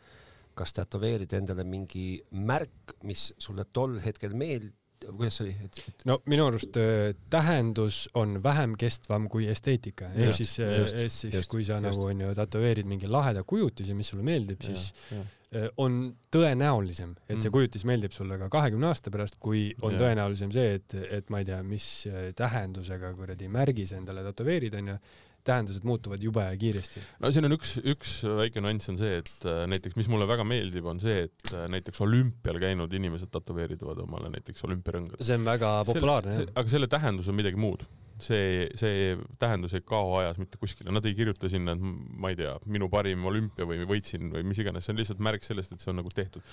kas 0.60 0.76
tätoveerida 0.76 1.40
endale 1.40 1.64
mingi 1.68 2.20
märk, 2.36 2.98
mis 3.08 3.30
sulle 3.40 3.66
tol 3.74 4.00
hetkel 4.04 4.36
meeldib, 4.36 4.76
kuidas 5.08 5.40
see 5.40 5.48
oli 5.48 5.56
et, 5.66 6.06
no 6.10 6.20
minu 6.30 6.46
arust 6.50 6.78
äh, 6.80 7.16
tähendus 7.32 8.04
on 8.20 8.38
vähem 8.44 8.76
kestvam 8.80 9.28
kui 9.32 9.48
esteetika, 9.52 10.12
ehk 10.16 10.36
siis, 10.36 10.56
äh, 10.64 10.78
ehk 10.86 11.14
siis 11.14 11.36
just, 11.36 11.52
kui 11.52 11.66
sa 11.68 11.80
just. 11.80 11.88
nagu 11.88 12.10
onju 12.12 12.32
tätoveerid 12.38 12.90
mingi 12.90 13.10
laheda 13.10 13.44
kujutise, 13.48 13.98
mis 13.98 14.12
sulle 14.14 14.26
meeldib, 14.28 14.64
siis 14.66 14.90
ja. 15.12 15.24
Äh, 15.50 15.66
on 15.82 16.02
tõenäolisem, 16.30 17.16
et 17.26 17.40
see 17.40 17.48
mm. 17.48 17.54
kujutis 17.56 17.86
meeldib 17.90 18.14
sulle 18.14 18.38
ka 18.38 18.52
kahekümne 18.54 18.92
aasta 18.92 19.10
pärast, 19.14 19.40
kui 19.42 19.70
on 19.82 19.96
ja. 19.96 20.04
tõenäolisem 20.04 20.54
see, 20.54 20.76
et, 20.78 20.98
et 21.20 21.34
ma 21.34 21.42
ei 21.42 21.48
tea, 21.48 21.64
mis 21.66 21.88
tähendusega 22.38 23.16
kuradi 23.18 23.50
märgis 23.50 23.96
endale 23.98 24.22
tätoveerid 24.28 24.78
onju 24.78 25.00
tähendused 25.50 25.86
muutuvad 25.88 26.24
jube 26.24 26.46
kiiresti. 26.62 27.04
no 27.24 27.32
siin 27.34 27.48
on 27.50 27.56
üks, 27.58 27.76
üks 27.82 28.16
väike 28.40 28.64
nüanss 28.64 28.92
on 28.92 29.00
see, 29.00 29.20
et 29.22 29.48
äh, 29.48 29.64
näiteks, 29.72 29.98
mis 30.00 30.10
mulle 30.12 30.28
väga 30.30 30.46
meeldib, 30.48 30.90
on 30.90 31.02
see, 31.04 31.26
et 31.30 31.54
äh, 31.54 31.68
näiteks 31.72 32.04
olümpial 32.06 32.60
käinud 32.62 32.94
inimesed 33.00 33.32
tätoveerivad 33.34 34.04
omale 34.06 34.32
näiteks 34.36 34.68
olümpiarõngad. 34.68 35.24
see 35.24 35.40
on 35.40 35.48
väga 35.48 35.74
populaarne 35.90 36.36
jah. 36.36 36.54
aga 36.54 36.76
selle 36.76 36.92
tähendus 36.92 37.32
on 37.32 37.40
midagi 37.40 37.60
muud. 37.60 37.88
see, 38.20 38.68
see 38.76 39.16
tähendus 39.40 39.74
ei 39.78 39.84
kao 39.88 40.18
ajas 40.20 40.40
mitte 40.42 40.60
kuskile, 40.60 40.92
nad 40.92 41.06
ei 41.08 41.16
kirjuta 41.16 41.48
sinna, 41.52 41.78
et 41.78 41.84
ma 42.20 42.34
ei 42.34 42.40
tea, 42.40 42.58
minu 42.68 42.90
parim 42.92 43.24
olümpia 43.32 43.68
või 43.68 43.86
võitsin 43.88 44.34
või 44.34 44.44
mis 44.50 44.60
iganes, 44.60 44.84
see 44.86 44.96
on 44.96 45.00
lihtsalt 45.00 45.24
märk 45.24 45.48
sellest, 45.48 45.72
et 45.72 45.84
see 45.84 45.94
on 45.94 46.02
nagu 46.02 46.12
tehtud 46.12 46.44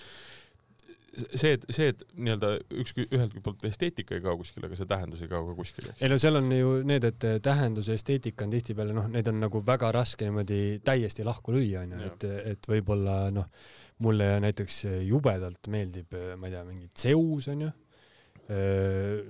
see, 1.16 1.56
see, 1.72 1.90
et 1.92 2.02
nii-öelda 2.16 2.52
üks, 2.82 2.94
ühelt 3.06 3.34
poolt 3.44 3.64
esteetika 3.68 4.16
ei 4.16 4.22
kao 4.24 4.36
kuskile, 4.40 4.68
aga 4.68 4.78
see 4.78 4.88
tähendus 4.90 5.22
ei 5.24 5.30
kao 5.30 5.42
ka 5.48 5.56
kuskile. 5.58 5.94
ei 6.00 6.10
no 6.12 6.18
seal 6.20 6.40
on 6.40 6.52
ju 6.52 6.72
need, 6.88 7.06
et 7.08 7.26
tähendus 7.44 7.90
ja 7.90 7.96
esteetika 7.98 8.46
on 8.46 8.54
tihtipeale 8.54 8.96
noh, 8.96 9.08
neid 9.12 9.28
on 9.32 9.40
nagu 9.42 9.62
väga 9.66 9.90
raske 9.96 10.28
niimoodi 10.28 10.60
täiesti 10.86 11.26
lahku 11.26 11.54
lüüa 11.56 11.84
onju, 11.86 12.00
et, 12.10 12.28
et 12.52 12.70
võib-olla 12.70 13.18
noh, 13.34 13.48
mulle 14.04 14.30
näiteks 14.44 14.82
jubedalt 15.08 15.70
meeldib, 15.72 16.16
ma 16.36 16.48
ei 16.48 16.56
tea, 16.56 16.64
mingi 16.68 16.90
Zeus 16.96 17.48
onju, 17.52 17.70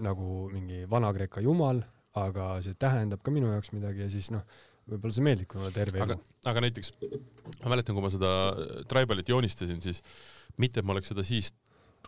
nagu 0.07 0.47
mingi 0.52 0.85
Vana-Kreeka 0.90 1.45
jumal, 1.45 1.85
aga 2.16 2.57
see 2.64 2.76
tähendab 2.81 3.23
ka 3.25 3.35
minu 3.35 3.52
jaoks 3.52 3.73
midagi 3.76 4.05
ja 4.05 4.09
siis 4.12 4.33
noh, 4.35 4.45
võib-olla 4.90 5.14
see 5.16 5.26
meeldib, 5.26 5.49
kui 5.50 5.62
ma 5.62 5.71
terve 5.75 6.02
elu. 6.02 6.16
aga 6.47 6.62
näiteks 6.64 6.93
ma 7.62 7.73
mäletan, 7.73 7.97
kui 7.97 8.05
ma 8.05 8.11
seda 8.12 8.33
Tribalit 8.90 9.31
joonistasin, 9.31 9.81
siis 9.85 10.02
mitte, 10.62 10.81
et 10.81 10.87
ma 10.87 10.95
oleks 10.95 11.11
seda 11.12 11.25
siis 11.26 11.52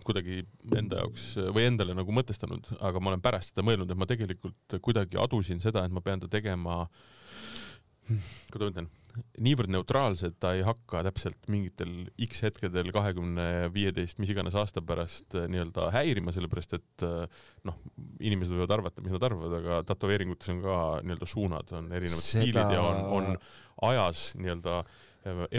kuidagi 0.07 0.43
enda 0.77 1.03
jaoks 1.03 1.31
või 1.55 1.69
endale 1.69 1.97
nagu 1.97 2.15
mõtestanud, 2.15 2.71
aga 2.85 3.03
ma 3.03 3.13
olen 3.13 3.25
pärast 3.25 3.53
seda 3.53 3.65
mõelnud, 3.67 3.91
et 3.91 4.01
ma 4.01 4.09
tegelikult 4.09 4.79
kuidagi 4.85 5.21
adusin 5.21 5.63
seda, 5.63 5.85
et 5.87 5.95
ma 5.95 6.03
pean 6.05 6.23
ta 6.23 6.31
tegema, 6.33 6.85
kuidas 8.53 8.69
ma 8.69 8.73
ütlen, 8.73 8.91
niivõrd 9.43 9.73
neutraalsed, 9.73 10.37
ta 10.43 10.53
ei 10.57 10.63
hakka 10.67 11.03
täpselt 11.09 11.49
mingitel 11.51 11.93
X 12.29 12.45
hetkedel 12.47 12.93
kahekümne, 12.95 13.69
viieteist, 13.75 14.21
mis 14.23 14.31
iganes 14.33 14.57
aasta 14.59 14.83
pärast 14.85 15.37
äh, 15.39 15.49
nii-öelda 15.51 15.89
häirima, 15.95 16.35
sellepärast 16.35 16.77
et 16.79 17.07
äh, 17.07 17.43
noh, 17.69 17.81
inimesed 18.23 18.55
võivad 18.55 18.77
arvata, 18.79 19.05
mis 19.05 19.15
nad 19.15 19.27
arvavad, 19.29 19.59
aga 19.61 19.83
tätoveeringutes 19.89 20.55
on 20.55 20.63
ka 20.65 20.79
nii-öelda 21.03 21.31
suunad, 21.31 21.75
on 21.79 21.91
erinevad 21.91 22.25
Seda... 22.25 22.45
stiilid 22.45 22.77
ja 22.77 22.87
on, 22.87 23.05
on 23.19 23.31
ajas 23.91 24.31
nii-öelda 24.39 24.81
äh, 24.85 25.05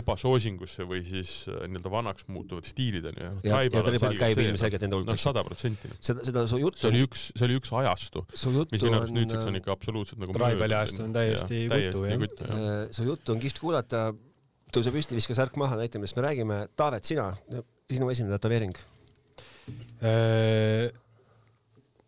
ebasoosingusse 0.01 0.85
või 0.89 1.01
siis 1.07 1.33
äh, 1.49 1.65
nii-öelda 1.69 1.91
vanaks 1.93 2.27
muutuvad 2.31 2.67
stiilid 2.67 3.09
onju. 3.11 3.31
ja, 3.47 3.61
ja 3.65 3.83
tribal 3.85 4.17
käib 4.19 4.41
ilmselgelt 4.43 4.85
nende 4.85 4.99
hulka. 4.99 5.13
noh, 5.13 5.21
sada 5.21 5.43
protsenti. 5.47 5.91
seda, 5.97 6.25
seda 6.27 6.45
su 6.49 6.61
juttu. 6.61 6.83
see 6.83 6.91
oli 6.91 7.03
üks, 7.07 7.25
see 7.33 7.47
oli 7.47 7.59
üks 7.59 7.73
ajastu, 7.81 8.25
mis 8.73 8.85
minu 8.85 8.99
arust 8.99 9.17
nüüdseks 9.17 9.49
on 9.49 9.59
ikka 9.59 9.75
absoluutselt 9.75 10.23
nagu. 10.23 10.35
tribali 10.37 10.77
ajastu 10.79 11.05
on 11.07 11.17
täiesti 11.17 11.65
kutu 11.69 12.05
jah. 12.05 12.55
Äh, 12.55 12.79
su 12.95 13.07
juttu 13.07 13.35
on 13.35 13.43
kihvt 13.43 13.61
kuulata. 13.63 14.09
tõuse 14.69 14.93
püsti, 14.93 15.17
viska 15.17 15.33
särk 15.33 15.55
maha, 15.57 15.79
näita, 15.79 15.97
millest 15.97 16.13
me 16.13 16.21
räägime. 16.27 16.57
Taavet, 16.77 17.07
sina, 17.09 17.31
sinu 17.89 18.09
esimene 18.13 18.37
tätoveering 18.37 18.75
äh,? 20.05 20.89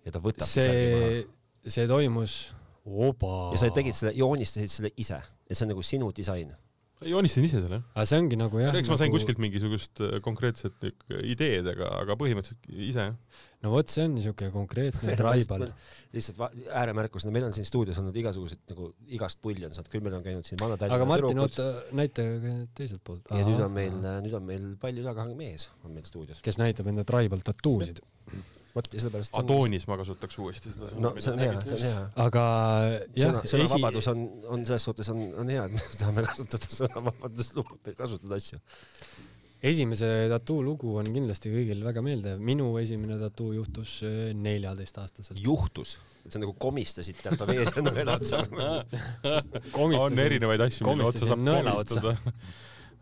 ja 0.06 0.14
ta 0.14 0.22
võtab 0.22 0.50
see, 0.50 1.22
see 1.66 1.88
toimus 1.90 2.52
oba. 2.86 3.52
ja 3.54 3.62
sa 3.62 3.70
tegid 3.74 3.98
selle, 3.98 4.14
joonistasid 4.18 4.74
selle 4.74 4.92
ise 5.02 5.20
ja 5.22 5.56
see 5.56 5.66
on 5.66 5.74
nagu 5.76 5.86
sinu 5.86 6.12
disain 6.16 6.54
joonistasin 7.02 7.48
ise 7.48 7.62
selle. 7.64 7.80
aga 7.94 8.06
see 8.10 8.20
ongi 8.22 8.38
nagu 8.40 8.62
jah. 8.62 8.76
eks 8.78 8.92
ma 8.92 8.98
sain 9.00 9.10
nagu... 9.10 9.18
kuskilt 9.18 9.42
mingisugust 9.42 10.02
äh, 10.04 10.18
konkreetset 10.24 10.86
ideed, 11.22 11.68
aga, 11.74 11.90
aga 12.04 12.18
põhimõtteliselt 12.20 12.70
ise 12.90 13.08
jah. 13.08 13.42
no 13.66 13.74
vot, 13.74 13.90
see 13.94 14.06
on 14.06 14.16
niisugune 14.18 14.54
konkreetne 14.54 15.18
traibal. 15.20 15.68
lihtsalt 16.16 16.62
ääremärkus, 16.84 17.26
no 17.28 17.34
meil 17.36 17.48
on 17.50 17.58
siin 17.58 17.68
stuudios 17.68 18.00
olnud 18.02 18.22
igasugused 18.22 18.64
nagu 18.72 18.92
igast 19.18 19.42
pulli 19.42 19.66
on 19.68 19.76
saanud, 19.76 19.92
küll 19.94 20.06
meil 20.06 20.20
on 20.20 20.26
käinud 20.26 20.48
siin 20.48 20.62
vana 20.62 20.78
Tallinna 20.78 21.00
aga 21.00 21.10
Martin, 21.10 21.44
oota, 21.44 21.68
näita 21.98 22.28
teiselt 22.78 23.04
poolt. 23.08 23.30
ja 23.34 23.44
nüüd 23.48 23.66
on 23.66 23.76
meil, 23.76 23.98
nüüd 24.28 24.38
on 24.38 24.48
meil 24.48 24.72
palju 24.82 25.06
ülekahang 25.06 25.38
mees 25.40 25.70
on 25.86 25.96
meil 25.98 26.08
stuudios. 26.08 26.44
kes 26.46 26.62
näitab 26.62 26.92
enda 26.94 27.08
traibal 27.08 27.42
tattoosid 27.46 28.04
vot 28.76 28.94
ja 28.94 29.02
sellepärast 29.04 29.36
Adoonis 29.40 29.88
ma 29.90 29.98
kasutaks 30.00 30.38
uuesti 30.42 30.72
seda 30.74 30.90
sõna. 30.92 31.02
no 31.08 31.12
see 31.24 31.34
on 31.34 31.42
hea, 31.44 31.56
see 31.66 31.76
on 31.78 31.84
hea. 31.88 32.04
aga 32.26 32.46
jah. 33.18 33.40
sõnavabadus 33.50 34.06
esi... 34.06 34.14
on, 34.14 34.24
on 34.56 34.64
selles 34.68 34.88
suhtes 34.88 35.12
on, 35.14 35.26
on 35.44 35.52
hea, 35.52 35.66
et 35.68 35.76
me 35.76 35.84
saame 36.02 36.26
kasutada 36.28 36.72
sõnavabadust, 36.78 37.58
lubab 37.60 37.90
meil 37.90 37.98
kasutada 38.00 38.40
asju. 38.40 38.62
esimese 39.72 40.12
tattoo 40.32 40.64
lugu 40.66 40.96
on 41.02 41.12
kindlasti 41.12 41.54
kõigil 41.54 41.84
väga 41.86 42.06
meeldiv. 42.06 42.42
minu 42.52 42.72
esimene 42.82 43.20
tattoo 43.22 43.52
juhtus 43.58 44.00
äh, 44.08 44.32
neljateistaastaselt. 44.38 45.42
juhtus? 45.44 45.98
see 46.28 46.38
on 46.38 46.46
nagu 46.46 46.56
komistasid 46.62 47.22
tätoveerija 47.26 47.86
nõela 47.90 48.20
otsa 48.20 48.44
on 49.76 50.26
erinevaid 50.28 50.68
asju, 50.68 50.88
mille 50.88 51.10
otsa 51.10 51.32
saab 51.32 51.48
komistada 51.48 52.16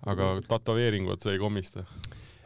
aga 0.08 0.38
tätoveeringut 0.48 1.22
sa 1.22 1.34
ei 1.36 1.42
komista 1.42 1.84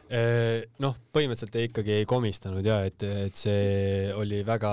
noh, 0.04 0.96
põhimõtteliselt 1.16 1.54
ikkagi 1.64 1.94
ei 1.96 2.06
komistanud 2.06 2.66
ja 2.66 2.82
et, 2.86 3.02
et 3.02 3.38
see 3.38 4.10
oli 4.14 4.42
väga 4.46 4.72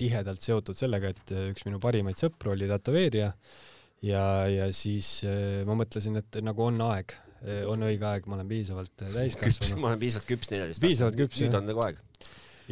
tihedalt 0.00 0.42
seotud 0.42 0.78
sellega, 0.78 1.12
et 1.12 1.34
üks 1.50 1.66
minu 1.68 1.78
parimaid 1.82 2.16
sõpru 2.18 2.54
oli 2.54 2.70
tätoveerija 2.70 3.28
ja, 4.04 4.24
ja 4.50 4.68
siis 4.74 5.22
äh, 5.26 5.64
ma 5.68 5.76
mõtlesin, 5.78 6.18
et 6.20 6.40
nagu 6.44 6.66
on 6.68 6.80
aeg, 6.88 7.14
äh, 7.42 7.62
on 7.70 7.82
õige 7.86 8.06
aeg, 8.08 8.28
ma 8.30 8.38
olen 8.38 8.50
piisavalt 8.50 8.94
täiskasvanu. 9.00 9.80
ma 9.82 9.92
olen 9.92 10.02
piisavalt 10.02 10.30
küps 10.30 10.52
neljateist 10.52 10.84
piisavalt 10.84 11.18
küps, 11.18 11.38
jah. 11.38 11.48
nüüd 11.48 11.60
on 11.60 11.70
nagu 11.72 11.84
aeg. 11.86 12.02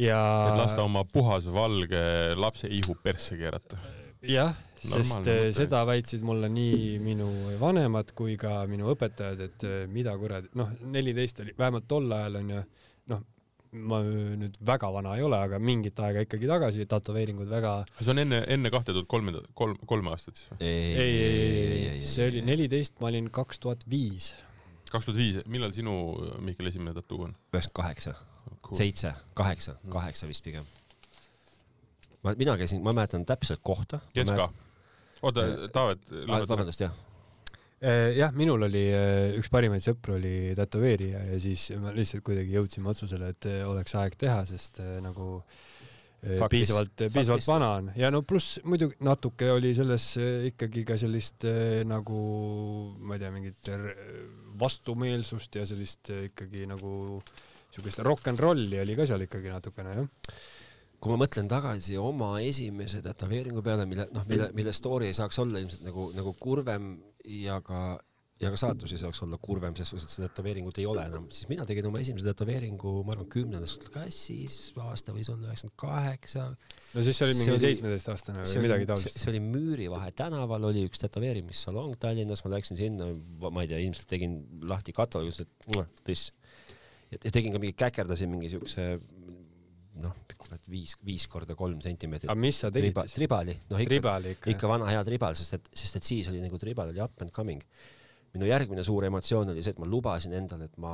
ja. 0.01 0.21
et 0.49 0.59
lasta 0.61 0.83
oma 0.85 1.03
puhas 1.11 1.49
valge 1.53 2.03
lapse 2.39 2.69
ihu 2.71 2.97
persse 3.03 3.39
keerata. 3.39 3.79
Jah 4.25 4.55
sest 4.77 4.95
Normaalne, 4.95 5.53
seda 5.57 5.81
väitsid 5.89 6.25
mulle 6.25 6.49
nii 6.53 6.97
minu 7.03 7.29
vanemad 7.61 8.11
kui 8.17 8.35
ka 8.39 8.59
minu 8.69 8.91
õpetajad, 8.93 9.41
et 9.47 9.65
eh, 9.67 9.79
mida 9.91 10.13
kuradi, 10.19 10.51
noh, 10.59 10.69
neliteist 10.93 11.41
oli, 11.43 11.55
vähemalt 11.57 11.87
tol 11.89 12.11
ajal 12.13 12.39
onju, 12.41 12.61
noh, 13.13 13.23
ma 13.87 13.99
nüüd 14.05 14.57
väga 14.65 14.89
vana 14.93 15.15
ei 15.17 15.25
ole, 15.25 15.39
aga 15.49 15.59
mingit 15.59 15.99
aega 16.03 16.23
ikkagi 16.25 16.49
tagasi, 16.49 16.87
tätoveeringud 16.89 17.49
väga. 17.51 17.73
see 17.99 18.13
on 18.13 18.23
enne, 18.23 18.41
enne 18.53 18.71
kahte 18.73 18.95
tuhat 18.95 19.09
kolme, 19.11 19.33
kolm, 19.57 19.77
kolme 19.89 20.13
aastat 20.13 20.39
siis 20.39 20.51
või? 20.53 20.61
ei, 20.69 20.93
ei, 20.93 21.19
ei, 21.25 21.83
ei, 21.95 22.05
see 22.05 22.29
oli 22.31 22.45
neliteist, 22.47 22.99
ma 23.01 23.11
olin 23.11 23.31
kaks 23.33 23.61
tuhat 23.65 23.83
viis. 23.89 24.31
kaks 24.91 25.09
tuhat 25.09 25.19
viis, 25.19 25.41
millal 25.51 25.75
sinu, 25.75 25.97
Mihkel, 26.45 26.71
esimene 26.71 26.95
tattoo 26.97 27.25
on? 27.27 27.37
üheksakümmend 27.51 27.77
kaheksa, 27.81 28.15
seitse, 28.77 29.13
kaheksa, 29.37 29.79
kaheksa 29.91 30.29
vist 30.29 30.45
pigem. 30.45 30.76
Ma, 32.23 32.33
mina 32.37 32.55
käisin, 32.59 32.81
ma 32.85 32.93
mäletan 32.95 33.25
täpselt 33.27 33.61
kohta. 33.65 33.99
kes 34.13 34.31
ka? 34.31 34.49
oota, 35.21 35.45
Taavet. 35.73 36.09
vabandust, 36.27 36.83
jah 36.85 36.93
äh, 37.81 38.13
jah, 38.17 38.33
minul 38.37 38.67
oli 38.67 38.83
äh, 38.93 39.37
üks 39.39 39.49
parimaid 39.53 39.85
sõpru 39.85 40.17
oli 40.17 40.53
tätoveerija 40.57 41.23
ja 41.31 41.41
siis 41.41 41.69
me 41.81 41.93
lihtsalt 41.97 42.25
kuidagi 42.27 42.55
jõudsime 42.57 42.93
otsusele, 42.93 43.33
et 43.35 43.49
äh, 43.49 43.63
oleks 43.69 43.97
aeg 43.99 44.17
teha, 44.19 44.43
sest 44.49 44.81
nagu 45.05 45.37
Faktis, 46.17 46.49
piisavalt, 46.65 47.01
piisavalt 47.13 47.45
vana 47.45 47.67
on 47.77 47.89
ja 47.95 48.09
no 48.09 48.23
pluss 48.25 48.57
muidugi 48.65 48.97
natuke 49.05 49.51
oli 49.53 49.69
selles 49.77 50.15
ikkagi 50.49 50.81
ka 50.89 50.97
sellist 50.97 51.45
nagu 51.85 52.21
ma 52.97 53.15
ei 53.15 53.21
tea, 53.21 53.29
mingit 53.35 53.69
vastumeelsust 54.57 55.59
ja 55.59 55.67
sellist 55.69 56.09
ikkagi 56.09 56.65
nagu 56.67 57.21
siukest 57.69 58.01
rock 58.01 58.31
n 58.33 58.41
rolli 58.41 58.81
oli 58.81 58.97
ka 58.97 59.05
seal 59.05 59.27
ikkagi 59.27 59.53
natukene 59.53 59.93
jah 59.93 60.09
kui 60.97 61.13
ma 61.13 61.21
mõtlen 61.21 61.49
tagasi 61.51 61.97
oma 62.01 62.37
esimese 62.41 63.03
tätoveeringu 63.05 63.61
peale, 63.65 63.85
mille 63.89 64.07
noh, 64.13 64.25
mille, 64.29 64.49
mille 64.57 64.73
story 64.73 65.11
ei 65.11 65.17
saaks 65.17 65.37
olla 65.43 65.61
ilmselt 65.61 65.85
nagu, 65.85 66.09
nagu 66.17 66.33
kurvem 66.41 66.95
ja 67.37 67.59
ka, 67.65 67.99
ja 68.41 68.49
ka 68.53 68.57
saatus 68.57 68.95
ei 68.95 69.01
saaks 69.01 69.21
olla 69.25 69.37
kurvem, 69.41 69.75
et 69.77 69.85
seda 69.85 70.27
tätoveeringut 70.27 70.79
ei 70.81 70.87
ole 70.89 71.03
enam, 71.05 71.27
siis 71.33 71.49
mina 71.51 71.67
tegin 71.69 71.85
oma 71.89 72.01
esimese 72.01 72.25
tätoveeringu, 72.31 72.93
ma 73.05 73.13
arvan, 73.13 73.27
kümnendas 73.33 73.75
klassis, 73.93 74.57
aasta 74.81 75.13
võis 75.13 75.29
olla 75.33 75.51
üheksakümmend 75.51 75.77
kaheksa. 75.83 76.47
no 76.95 77.05
siis 77.05 77.19
see 77.19 77.27
oli 77.27 77.37
mingi 77.43 77.59
seitsmeteistaastane 77.65 78.47
või 78.47 78.65
midagi 78.65 78.89
taolist? 78.89 79.21
see 79.21 79.33
oli 79.35 79.43
Müürivahe 79.45 80.09
tänaval 80.17 80.65
oli 80.71 80.87
üks 80.89 81.03
tätoveerimissalong 81.05 81.93
Tallinnas, 82.01 82.41
ma 82.45 82.55
läksin 82.55 82.79
sinna, 82.79 83.11
ma 83.45 83.65
ei 83.65 83.69
tea, 83.69 83.83
ilmselt 83.85 84.09
tegin 84.09 84.39
lahti 84.65 84.97
kataloogi, 84.97 85.35
ütlesin, 85.35 85.85
et 85.85 86.03
pliss. 86.09 86.33
ja 87.13 87.21
tegin 87.29 87.53
ka 87.53 87.61
mingi 87.61 87.77
käkerdasin 87.77 88.33
mingi 88.33 88.49
siukse 88.53 88.95
noh, 90.03 90.15
kurat 90.37 90.63
viis, 90.71 90.95
viis 91.05 91.25
korda 91.31 91.55
kolm 91.57 91.79
sentimeetrit. 91.83 92.29
aga 92.31 92.39
mis 92.39 92.61
sa 92.63 92.71
tegid 92.73 92.93
Triba, 92.93 93.05
siis? 93.07 93.17
tribali, 93.17 93.55
noh 93.71 93.81
ikka, 93.83 93.93
tribali 93.93 94.33
ikka, 94.35 94.51
ikka 94.53 94.71
vana 94.71 94.89
hea 94.91 95.03
tribal, 95.07 95.37
sest 95.39 95.57
et, 95.57 95.69
sest 95.83 95.99
et 95.99 96.09
siis 96.09 96.29
oli 96.31 96.41
nagu 96.43 96.59
tribal 96.61 96.93
oli 96.93 97.03
up 97.03 97.25
and 97.25 97.33
coming. 97.35 97.63
minu 98.35 98.49
järgmine 98.49 98.83
suur 98.85 99.07
emotsioon 99.07 99.53
oli 99.53 99.63
see, 99.65 99.75
et 99.75 99.81
ma 99.81 99.89
lubasin 99.89 100.35
endale, 100.37 100.69
et 100.69 100.77
ma, 100.83 100.93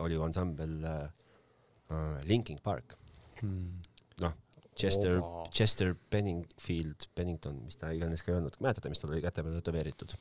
oli 0.00 0.18
ju 0.18 0.26
ansambel 0.26 0.78
uh, 0.88 2.18
Linking 2.28 2.60
Park 2.62 2.96
hmm.. 3.40 3.80
noh, 4.24 4.36
Chester, 4.78 5.20
Chester 5.52 5.94
Benningfield, 6.10 7.08
Bennington, 7.16 7.58
mis 7.66 7.76
ta 7.80 7.92
iganes 7.92 8.24
ka 8.24 8.32
ei 8.32 8.38
olnud, 8.40 8.56
mäletate, 8.64 8.92
mis 8.92 9.02
tal 9.02 9.12
oli 9.12 9.24
käte 9.24 9.44
peal 9.44 9.58
tätoveeritud? 9.60 10.16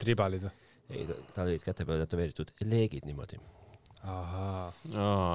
tribalid 0.00 0.46
või? 0.46 0.54
ei, 0.90 1.04
tal 1.32 1.48
olid 1.48 1.64
käte 1.64 1.86
peal 1.88 2.02
tätoveeritud 2.04 2.54
leegid 2.64 3.06
niimoodi. 3.08 3.38
Aa, 4.04 4.72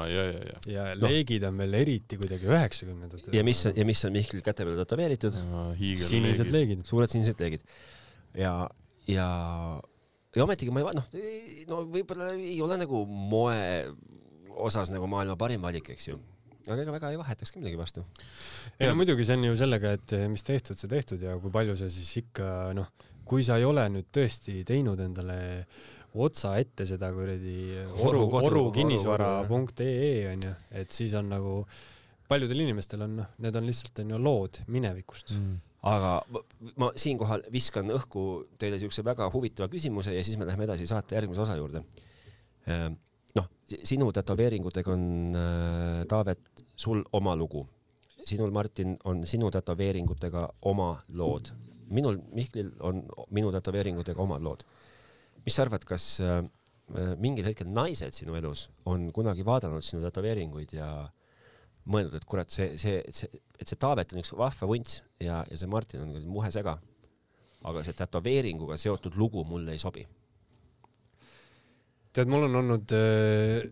ja, 0.10 0.24
ja, 0.24 0.24
ja. 0.32 0.58
ja 0.74 0.88
no. 0.96 1.08
leegid 1.08 1.46
on 1.48 1.58
veel 1.62 1.78
eriti 1.82 2.20
kuidagi 2.22 2.50
üheksakümnendatel. 2.50 3.34
ja 3.36 3.44
mis 3.46 3.64
on, 3.66 3.76
ja 3.78 3.86
mis 3.88 4.04
on 4.06 4.16
Mihkli 4.16 4.44
käte 4.46 4.66
peal 4.68 4.78
tätoveeritud? 4.84 5.38
sinised 6.06 6.54
leegid. 6.54 6.86
suured 6.90 7.12
sinised 7.12 7.42
leegid. 7.42 7.66
ja, 8.38 8.54
ja, 9.10 9.28
ja 10.36 10.46
ometigi 10.46 10.74
ma 10.74 10.84
ei, 10.84 10.98
noh, 11.00 11.10
no 11.72 11.84
võib-olla 11.90 12.34
ei 12.38 12.60
ole 12.66 12.80
nagu 12.82 13.06
moe 13.10 13.60
osas 14.60 14.92
nagu 14.94 15.08
maailma 15.10 15.40
parim 15.40 15.64
valik, 15.66 15.90
eks 15.96 16.12
ju 16.12 16.20
aga 16.70 16.84
ega 16.84 16.94
väga 16.94 17.12
ei 17.14 17.20
vahetaks 17.20 17.54
ka 17.54 17.62
midagi 17.62 17.80
vastu. 17.80 18.04
ei 18.78 18.90
no 18.90 18.98
muidugi 19.00 19.26
see 19.26 19.38
on 19.40 19.48
ju 19.50 19.60
sellega, 19.60 19.96
et 19.98 20.18
mis 20.30 20.46
tehtud, 20.46 20.78
see 20.78 20.92
tehtud 20.92 21.24
ja 21.26 21.38
kui 21.42 21.54
palju 21.54 21.78
sa 21.80 21.90
siis 21.90 22.12
ikka 22.22 22.70
noh, 22.78 22.92
kui 23.30 23.46
sa 23.46 23.58
ei 23.62 23.66
ole 23.66 23.86
nüüd 23.94 24.10
tõesti 24.14 24.62
teinud 24.68 25.02
endale 25.02 25.40
otsa 25.64 25.99
ette 26.58 26.86
seda 26.90 27.12
kuradi 27.14 27.78
oru, 28.06 28.26
oru 28.42 28.66
kinnisvara.ee 28.74 30.28
onju, 30.34 30.54
et 30.82 30.92
siis 30.92 31.14
on 31.18 31.30
nagu 31.30 31.56
paljudel 32.30 32.64
inimestel 32.66 33.04
on 33.06 33.18
noh, 33.22 33.34
need 33.44 33.58
on 33.58 33.68
lihtsalt 33.70 34.02
onju 34.04 34.20
lood 34.22 34.62
minevikust 34.74 35.34
mm. 35.36 35.58
aga 35.92 36.16
ma, 36.34 36.44
ma 36.84 36.92
siinkohal 36.96 37.46
viskan 37.54 37.90
õhku 37.96 38.26
teile 38.62 38.80
siukse 38.82 39.06
väga 39.06 39.30
huvitava 39.34 39.70
küsimuse 39.72 40.14
ja 40.16 40.24
siis 40.26 40.38
me 40.40 40.50
läheme 40.50 40.68
edasi 40.68 40.88
saate 40.90 41.18
järgmise 41.18 41.46
osa 41.46 41.58
juurde. 41.60 41.84
Ehm, 42.70 42.98
noh, 43.38 43.50
sinu 43.70 44.12
tätoveeringutega 44.14 44.94
on 44.94 45.06
äh, 45.38 46.04
Taavet, 46.10 46.66
sul 46.76 47.04
oma 47.14 47.36
lugu. 47.36 47.66
sinul, 48.26 48.52
Martin, 48.52 48.98
on 49.10 49.26
sinu 49.26 49.50
tätoveeringutega 49.52 50.50
oma 50.70 50.92
lood. 51.18 51.50
minul, 51.90 52.20
Mihklil 52.34 52.72
on 52.86 53.04
minu 53.34 53.52
tätoveeringutega 53.52 54.22
omad 54.22 54.42
lood 54.42 54.66
mis 55.46 55.56
sa 55.56 55.66
arvad, 55.66 55.86
kas 55.88 56.06
äh, 56.24 56.42
mingil 57.22 57.48
hetkel 57.48 57.70
naised 57.70 58.16
sinu 58.18 58.36
elus 58.40 58.68
on 58.90 59.10
kunagi 59.16 59.46
vaadanud 59.46 59.86
sinu 59.86 60.02
tätoveeringuid 60.06 60.74
ja 60.78 60.90
mõelnud, 61.90 62.16
et 62.18 62.28
kurat, 62.30 62.52
see, 62.54 62.76
see, 62.82 63.02
see, 63.16 63.42
et 63.60 63.70
see 63.70 63.80
Taavet 63.80 64.14
on 64.14 64.22
üks 64.22 64.34
vahva 64.38 64.70
vunts 64.70 65.02
ja, 65.22 65.42
ja 65.50 65.60
see 65.60 65.70
Martin 65.70 66.06
on 66.06 66.16
muhe 66.30 66.52
sega? 66.54 66.78
aga 67.70 67.84
see 67.84 67.98
tätoveeringuga 67.98 68.78
seotud 68.80 69.18
lugu 69.20 69.44
mulle 69.44 69.74
ei 69.76 69.82
sobi. 69.82 70.06
tead, 72.16 72.30
mul 72.32 72.48
on 72.48 72.56
olnud 72.62 72.94
äh, 72.96 73.68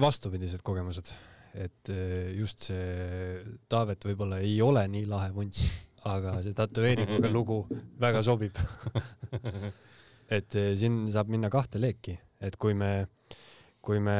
vastupidised 0.00 0.62
kogemused, 0.64 1.10
et 1.58 1.90
äh, 1.90 2.30
just 2.38 2.70
see 2.70 3.42
Taavet 3.68 4.06
võib-olla 4.06 4.40
ei 4.44 4.60
ole 4.62 4.86
nii 4.88 5.08
lahe 5.10 5.34
vunts, 5.34 5.66
aga 6.08 6.38
see 6.44 6.54
tätoveeringuga 6.56 7.32
lugu 7.34 7.64
väga 8.00 8.22
sobib 8.24 8.56
et 10.30 10.58
äh, 10.58 10.72
siin 10.78 11.04
saab 11.12 11.30
minna 11.32 11.50
kahte 11.52 11.80
leeki, 11.82 12.16
et 12.40 12.56
kui 12.60 12.76
me, 12.78 13.06
kui 13.84 14.00
me 14.02 14.18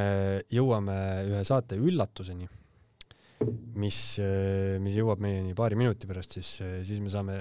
jõuame 0.53 0.97
ühe 1.31 1.43
saate 1.47 1.79
üllatuseni 1.81 2.49
mis, 3.81 3.99
mis 4.85 4.97
jõuab 4.99 5.23
meieni 5.25 5.55
paari 5.57 5.79
minuti 5.81 6.09
pärast, 6.09 6.35
siis, 6.37 6.49
siis 6.85 6.99
me 7.01 7.09
saame 7.13 7.37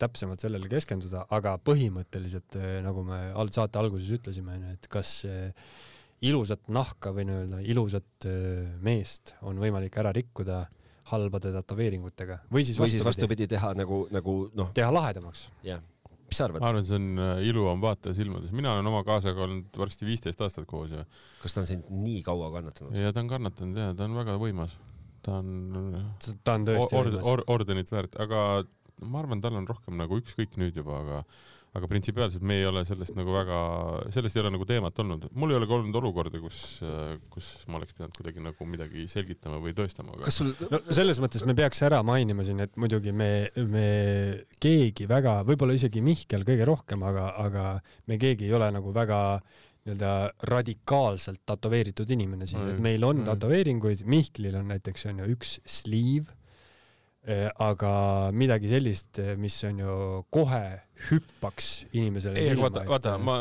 täpsemalt 0.00 0.40
sellele 0.40 0.70
keskenduda, 0.70 1.26
aga 1.36 1.58
põhimõtteliselt 1.60 2.56
nagu 2.86 3.04
me 3.04 3.18
saate 3.52 3.76
alguses 3.76 4.08
ütlesime, 4.16 4.56
et 4.72 4.88
kas 4.88 5.18
ilusat 6.24 6.70
nahka 6.72 7.12
või 7.12 7.26
nii-öelda 7.28 7.60
ilusat 7.68 8.28
meest 8.80 9.34
on 9.44 9.60
võimalik 9.60 9.98
ära 10.00 10.14
rikkuda 10.16 10.62
halbade 11.12 11.52
tätoveeringutega 11.52 12.38
või 12.52 12.64
siis 12.64 12.78
vastupidi, 12.80 13.06
vastupidi 13.10 13.48
teha 13.50 13.74
nagu, 13.76 14.06
nagu 14.14 14.36
noh. 14.56 14.72
teha 14.72 14.92
lahedamaks. 14.94 15.50
jah 15.66 15.82
mis 16.32 16.40
sa 16.40 16.48
arvad? 16.48 16.64
ma 16.64 16.72
arvan, 16.72 16.86
see 16.88 16.98
on 16.98 17.10
äh, 17.20 17.42
ilu 17.50 17.66
on 17.70 17.82
vaataja 17.84 18.16
silmades. 18.16 18.54
mina 18.56 18.72
olen 18.76 18.88
oma 18.92 19.04
kaasaga 19.06 19.44
olnud 19.46 19.82
varsti 19.84 20.08
viisteist 20.08 20.40
aastat 20.44 20.66
koos 20.70 20.96
ja. 20.96 21.04
kas 21.42 21.54
ta 21.54 21.62
on 21.62 21.70
sind 21.70 21.92
nii 21.92 22.24
kaua 22.26 22.50
kannatanud? 22.56 22.96
ja 22.96 23.12
ta 23.12 23.22
on 23.22 23.30
kannatanud 23.30 23.82
ja 23.84 23.92
ta 23.98 24.08
on 24.08 24.16
väga 24.18 24.38
võimas 24.40 24.78
ta 25.22 25.38
on, 25.38 25.96
ta 26.42 26.56
on 26.58 26.66
tõesti 26.66 26.98
or, 26.98 27.10
or, 27.22 27.44
ordenit 27.54 27.90
väärt, 27.92 28.16
aga 28.22 28.62
ma 29.02 29.22
arvan, 29.22 29.42
tal 29.42 29.56
on 29.58 29.68
rohkem 29.68 29.98
nagu 29.98 30.18
ükskõik 30.20 30.58
nüüd 30.60 30.78
juba, 30.78 31.00
aga 31.02 31.22
aga 31.72 31.88
printsipiaalselt 31.88 32.44
me 32.44 32.58
ei 32.60 32.66
ole 32.68 32.82
sellest 32.84 33.16
nagu 33.16 33.32
väga, 33.32 33.58
sellest 34.12 34.36
ei 34.36 34.42
ole 34.42 34.52
nagu 34.52 34.66
teemat 34.68 34.98
olnud. 35.00 35.26
mul 35.32 35.54
ei 35.54 35.56
ole 35.56 35.68
ka 35.70 35.76
olnud 35.78 35.98
olukorda, 36.02 36.42
kus, 36.42 36.60
kus 37.32 37.48
ma 37.72 37.80
oleks 37.80 37.96
pidanud 37.96 38.16
kuidagi 38.18 38.44
nagu 38.44 38.68
midagi 38.68 39.06
selgitama 39.08 39.60
või 39.62 39.72
tõestama. 39.76 40.18
kas 40.20 40.40
sul, 40.42 40.52
no 40.68 40.82
selles 40.92 41.22
mõttes 41.22 41.46
me 41.48 41.56
peaks 41.56 41.80
ära 41.88 42.02
mainima 42.04 42.44
siin, 42.44 42.60
et 42.66 42.76
muidugi 42.76 43.16
me, 43.16 43.32
me 43.56 43.88
keegi 44.60 45.08
väga, 45.08 45.40
võib-olla 45.48 45.76
isegi 45.78 46.04
Mihkel 46.04 46.44
kõige 46.48 46.68
rohkem, 46.68 47.04
aga, 47.08 47.30
aga 47.40 47.66
me 48.10 48.20
keegi 48.20 48.50
ei 48.50 48.56
ole 48.58 48.68
nagu 48.76 48.92
väga 48.92 49.22
nii-öelda 49.82 50.30
radikaalselt 50.46 51.40
tätoveeritud 51.46 52.10
inimene 52.14 52.46
siin, 52.46 52.68
et 52.70 52.78
meil 52.82 53.02
on 53.04 53.24
tätoveeringuid, 53.26 54.04
Mihklil 54.06 54.54
on 54.60 54.70
näiteks 54.70 55.08
on 55.10 55.24
ju 55.24 55.32
üks 55.34 55.56
sliiv, 55.66 56.30
eh, 57.26 57.48
aga 57.58 58.30
midagi 58.30 58.70
sellist, 58.70 59.18
eh, 59.18 59.34
mis 59.36 59.56
on 59.64 59.82
ju 59.82 59.96
kohe 60.30 60.64
hüppaks 61.10 61.70
inimesele 61.92 62.42
ei, 62.42 62.56
vaata, 62.58 62.84
vaata, 62.88 63.16
ma 63.18 63.38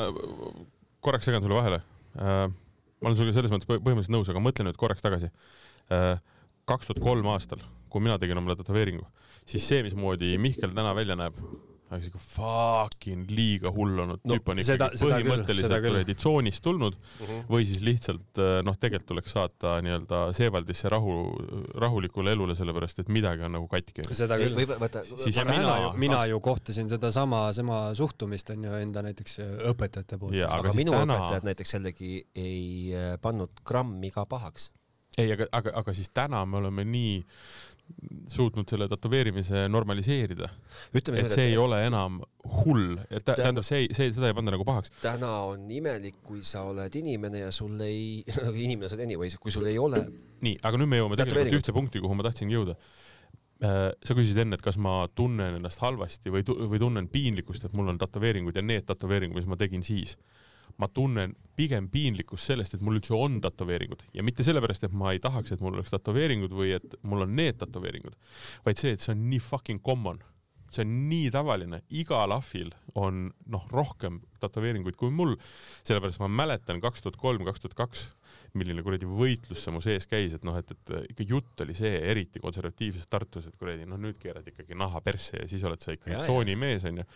korraks 1.03 1.29
segan 1.29 1.43
sulle 1.43 1.57
vahele 1.57 1.81
äh,. 1.81 2.47
ma 3.01 3.09
olen 3.09 3.17
sinuga 3.17 3.35
selles 3.37 3.53
mõttes 3.53 3.69
põhimõtteliselt 3.69 4.15
nõus, 4.15 4.29
aga 4.31 4.43
mõtle 4.43 4.67
nüüd 4.67 4.79
korraks 4.79 5.05
tagasi 5.05 5.31
äh,. 5.93 6.21
kaks 6.69 6.89
tuhat 6.89 7.01
kolm 7.03 7.27
aastal, 7.33 7.63
kui 7.91 8.03
mina 8.03 8.17
tegin 8.21 8.39
omale 8.39 8.57
tätoveeringu, 8.59 9.05
siis 9.49 9.65
see, 9.67 9.81
mismoodi 9.85 10.35
Mihkel 10.41 10.73
täna 10.77 10.93
välja 10.97 11.17
näeb, 11.19 11.37
aga 11.91 12.05
siuke 12.05 12.19
fucking 12.23 13.31
liiga 13.35 13.71
hull 13.75 13.99
olnud 13.99 14.21
no, 14.23 14.35
tüüp 14.35 14.51
on 14.53 14.61
ikkagi 14.63 14.99
põhimõtteliselt 15.01 15.75
kuradi 15.83 16.15
tsoonist 16.15 16.63
tulnud 16.63 16.95
uh 16.95 17.23
mhm. 17.25 17.31
-huh. 17.31 17.49
või 17.51 17.67
siis 17.67 17.81
lihtsalt 17.83 18.39
äh, 18.39 18.59
noh, 18.63 18.77
tegelikult 18.79 19.09
tuleks 19.11 19.35
saata 19.35 19.73
nii-öelda 19.83 20.21
Seevaldisse 20.37 20.89
rahu, 20.91 21.15
rahulikule 21.83 22.31
elule, 22.31 22.55
sellepärast 22.55 23.03
et 23.03 23.11
midagi 23.11 23.43
on 23.47 23.57
nagu 23.57 23.67
katki. 23.71 24.05
seda 24.15 24.37
küll. 24.39 24.55
siis 25.15 25.35
ja 25.35 25.45
mina 25.45 25.77
ju, 25.83 25.93
mina 26.05 26.25
ju 26.31 26.39
kohtasin 26.39 26.89
sedasama, 26.89 27.53
sama 27.53 27.81
suhtumist 27.97 28.49
on 28.55 28.63
ju 28.63 28.77
enda 28.79 29.03
näiteks 29.03 29.39
äh, 29.39 29.55
õpetajate 29.73 30.19
poolt. 30.19 30.35
aga, 30.35 30.61
aga 30.61 30.75
minu 30.77 30.95
täna... 30.95 31.17
õpetajad 31.17 31.49
näiteks 31.51 31.73
jällegi 31.75 32.13
ei 32.35 32.95
äh, 32.95 33.17
pannud 33.21 33.65
grammi 33.67 34.11
ka 34.15 34.25
pahaks. 34.25 34.71
ei, 35.17 35.31
aga, 35.35 35.49
aga, 35.51 35.75
aga 35.83 35.93
siis 35.93 36.09
täna 36.13 36.45
me 36.45 36.63
oleme 36.63 36.87
nii 36.87 37.19
suutnud 38.31 38.69
selle 38.69 38.87
tätoveerimise 38.91 39.65
normaliseerida. 39.69 40.49
et 40.93 41.11
see 41.33 41.51
ei 41.51 41.57
ole 41.59 41.81
enam 41.85 42.19
hull, 42.61 42.97
et 43.09 43.25
tähendab, 43.27 43.65
see, 43.67 43.87
see, 43.95 44.11
seda 44.15 44.31
ei 44.31 44.37
panda 44.37 44.53
nagu 44.55 44.65
pahaks. 44.67 44.93
täna 45.03 45.31
on 45.49 45.67
imelik, 45.71 46.21
kui 46.25 46.43
sa 46.47 46.63
oled 46.69 46.95
inimene 47.01 47.45
ja 47.45 47.51
sul 47.55 47.79
ei, 47.85 48.23
nagu 48.45 48.55
inimene 48.55 48.89
sa 48.89 48.97
oled 48.97 49.07
anyways, 49.09 49.37
kui 49.41 49.53
sul 49.53 49.67
ei 49.69 49.77
ole. 49.81 50.03
nii, 50.45 50.57
aga 50.63 50.81
nüüd 50.81 50.91
me 50.91 51.01
jõuame 51.01 51.19
tegelikult 51.19 51.61
ühte 51.61 51.75
punkti, 51.75 52.03
kuhu 52.03 52.17
ma 52.17 52.27
tahtsingi 52.27 52.57
jõuda. 52.57 52.77
Äh, 53.61 53.91
sa 54.01 54.17
küsisid 54.17 54.39
enne, 54.41 54.57
et 54.57 54.65
kas 54.65 54.79
ma 54.81 55.03
tunnen 55.13 55.59
ennast 55.59 55.83
halvasti 55.83 56.33
või, 56.33 56.45
või 56.45 56.79
tunnen 56.81 57.09
piinlikkust, 57.13 57.67
et 57.67 57.75
mul 57.77 57.91
on 57.93 57.99
tätoveeringud 58.01 58.57
ja 58.57 58.63
need 58.65 58.87
tätoveeringud, 58.89 59.37
mis 59.37 59.49
ma 59.49 59.59
tegin 59.59 59.85
siis 59.85 60.15
ma 60.81 60.89
tunnen 60.89 61.35
pigem 61.57 61.87
piinlikkust 61.93 62.51
sellest, 62.51 62.75
et 62.75 62.83
mul 62.85 62.97
üldse 62.97 63.13
on 63.17 63.37
tätoveeringud. 63.43 64.07
Ja 64.17 64.25
mitte 64.25 64.45
sellepärast, 64.47 64.87
et 64.87 64.97
ma 64.97 65.13
ei 65.13 65.21
tahaks, 65.21 65.53
et 65.53 65.61
mul 65.61 65.77
oleks 65.77 65.93
tätoveeringud 65.93 66.53
või 66.57 66.75
et 66.79 66.97
mul 67.05 67.27
on 67.27 67.35
need 67.37 67.59
tätoveeringud, 67.61 68.17
vaid 68.65 68.81
see, 68.81 68.95
et 68.95 69.03
see 69.03 69.13
on 69.15 69.25
nii 69.29 69.41
fucking 69.51 69.83
common. 69.85 70.21
See 70.71 70.85
on 70.85 70.91
nii 71.09 71.27
tavaline, 71.35 71.81
igal 71.99 72.31
ahvil 72.31 72.69
on 72.95 73.25
noh, 73.51 73.65
rohkem 73.75 74.21
tätoveeringuid 74.39 74.95
kui 74.95 75.11
mul, 75.11 75.35
sellepärast 75.83 76.21
ma 76.23 76.29
mäletan 76.31 76.79
kaks 76.81 77.03
tuhat 77.03 77.19
kolm, 77.19 77.43
kaks 77.43 77.65
tuhat 77.65 77.75
kaks, 77.75 78.05
milline 78.55 78.79
kuradi 78.83 79.09
võitlus 79.09 79.65
see 79.65 79.75
mu 79.75 79.83
sees 79.83 80.07
käis, 80.07 80.31
et 80.37 80.47
noh, 80.47 80.55
et, 80.55 80.71
et 80.71 81.11
ikka 81.11 81.27
jutt 81.27 81.65
oli 81.65 81.75
see, 81.75 81.91
eriti 82.13 82.39
konservatiivses 82.39 83.11
Tartus, 83.11 83.51
et 83.51 83.59
kuradi 83.59 83.83
noh, 83.83 83.99
nüüd 83.99 84.15
keerad 84.19 84.47
ikkagi 84.47 84.79
naha 84.79 85.03
persse 85.03 85.43
ja 85.43 85.51
siis 85.51 85.67
oled 85.67 85.83
sa 85.83 85.91
ikkagi 85.97 86.23
tsoonimees 86.23 86.87
onju 86.87 87.07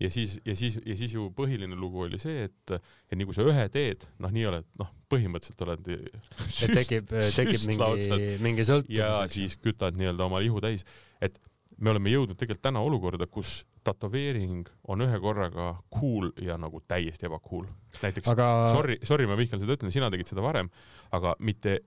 ja 0.00 0.10
siis, 0.10 0.40
ja 0.44 0.56
siis, 0.56 0.78
ja 0.86 0.96
siis 0.96 1.14
ju 1.14 1.30
põhiline 1.36 1.76
lugu 1.78 2.04
oli 2.04 2.18
see, 2.20 2.46
et, 2.48 2.76
et 3.10 3.16
nii 3.16 3.28
kui 3.28 3.36
sa 3.36 3.46
ühe 3.48 3.66
teed, 3.72 4.04
noh, 4.22 4.32
nii 4.32 4.46
oled, 4.50 4.68
noh, 4.80 4.92
põhimõtteliselt 5.12 5.64
oled 5.66 5.90
süst, 6.58 6.74
tekib, 6.76 7.12
tekib 7.36 7.66
mingi, 7.70 8.32
mingi 8.44 8.66
sõltuvus. 8.68 8.96
ja 8.96 9.12
siis 9.32 9.56
kütad 9.60 9.96
nii-öelda 9.98 10.28
oma 10.28 10.42
ihu 10.44 10.60
täis, 10.64 10.84
et 11.24 11.40
me 11.80 11.92
oleme 11.92 12.12
jõudnud 12.12 12.38
tegelikult 12.40 12.64
täna 12.64 12.82
olukorda, 12.84 13.28
kus 13.28 13.62
tätoveering 13.86 14.68
on 14.90 15.04
ühe 15.04 15.18
korraga 15.22 15.74
cool 15.94 16.30
ja 16.42 16.56
nagu 16.60 16.80
täiesti 16.88 17.28
ebacool. 17.28 17.66
näiteks 18.02 18.32
aga... 18.32 18.50
sorry, 18.72 18.98
sorry, 19.06 19.28
ma 19.28 19.36
vihkan 19.38 19.62
seda 19.62 19.76
ütlen, 19.76 19.94
sina 19.94 20.10
tegid 20.12 20.32
seda 20.32 20.44
varem, 20.44 20.70
aga 21.16 21.36
mitte 21.38 21.80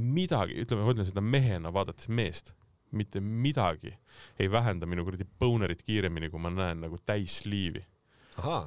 midagi, 0.00 0.58
ütleme, 0.64 0.86
ma 0.86 0.94
ütlen 0.94 1.06
seda 1.06 1.22
mehena 1.22 1.70
vaadates 1.74 2.10
meest 2.10 2.54
mitte 2.96 3.20
midagi 3.20 3.94
ei 4.38 4.50
vähenda 4.50 4.86
minu 4.86 5.04
kuradi 5.06 5.26
bonerit 5.40 5.82
kiiremini, 5.82 6.30
kui 6.32 6.42
ma 6.42 6.52
näen 6.54 6.84
nagu 6.86 6.98
täissliivi. 7.06 7.84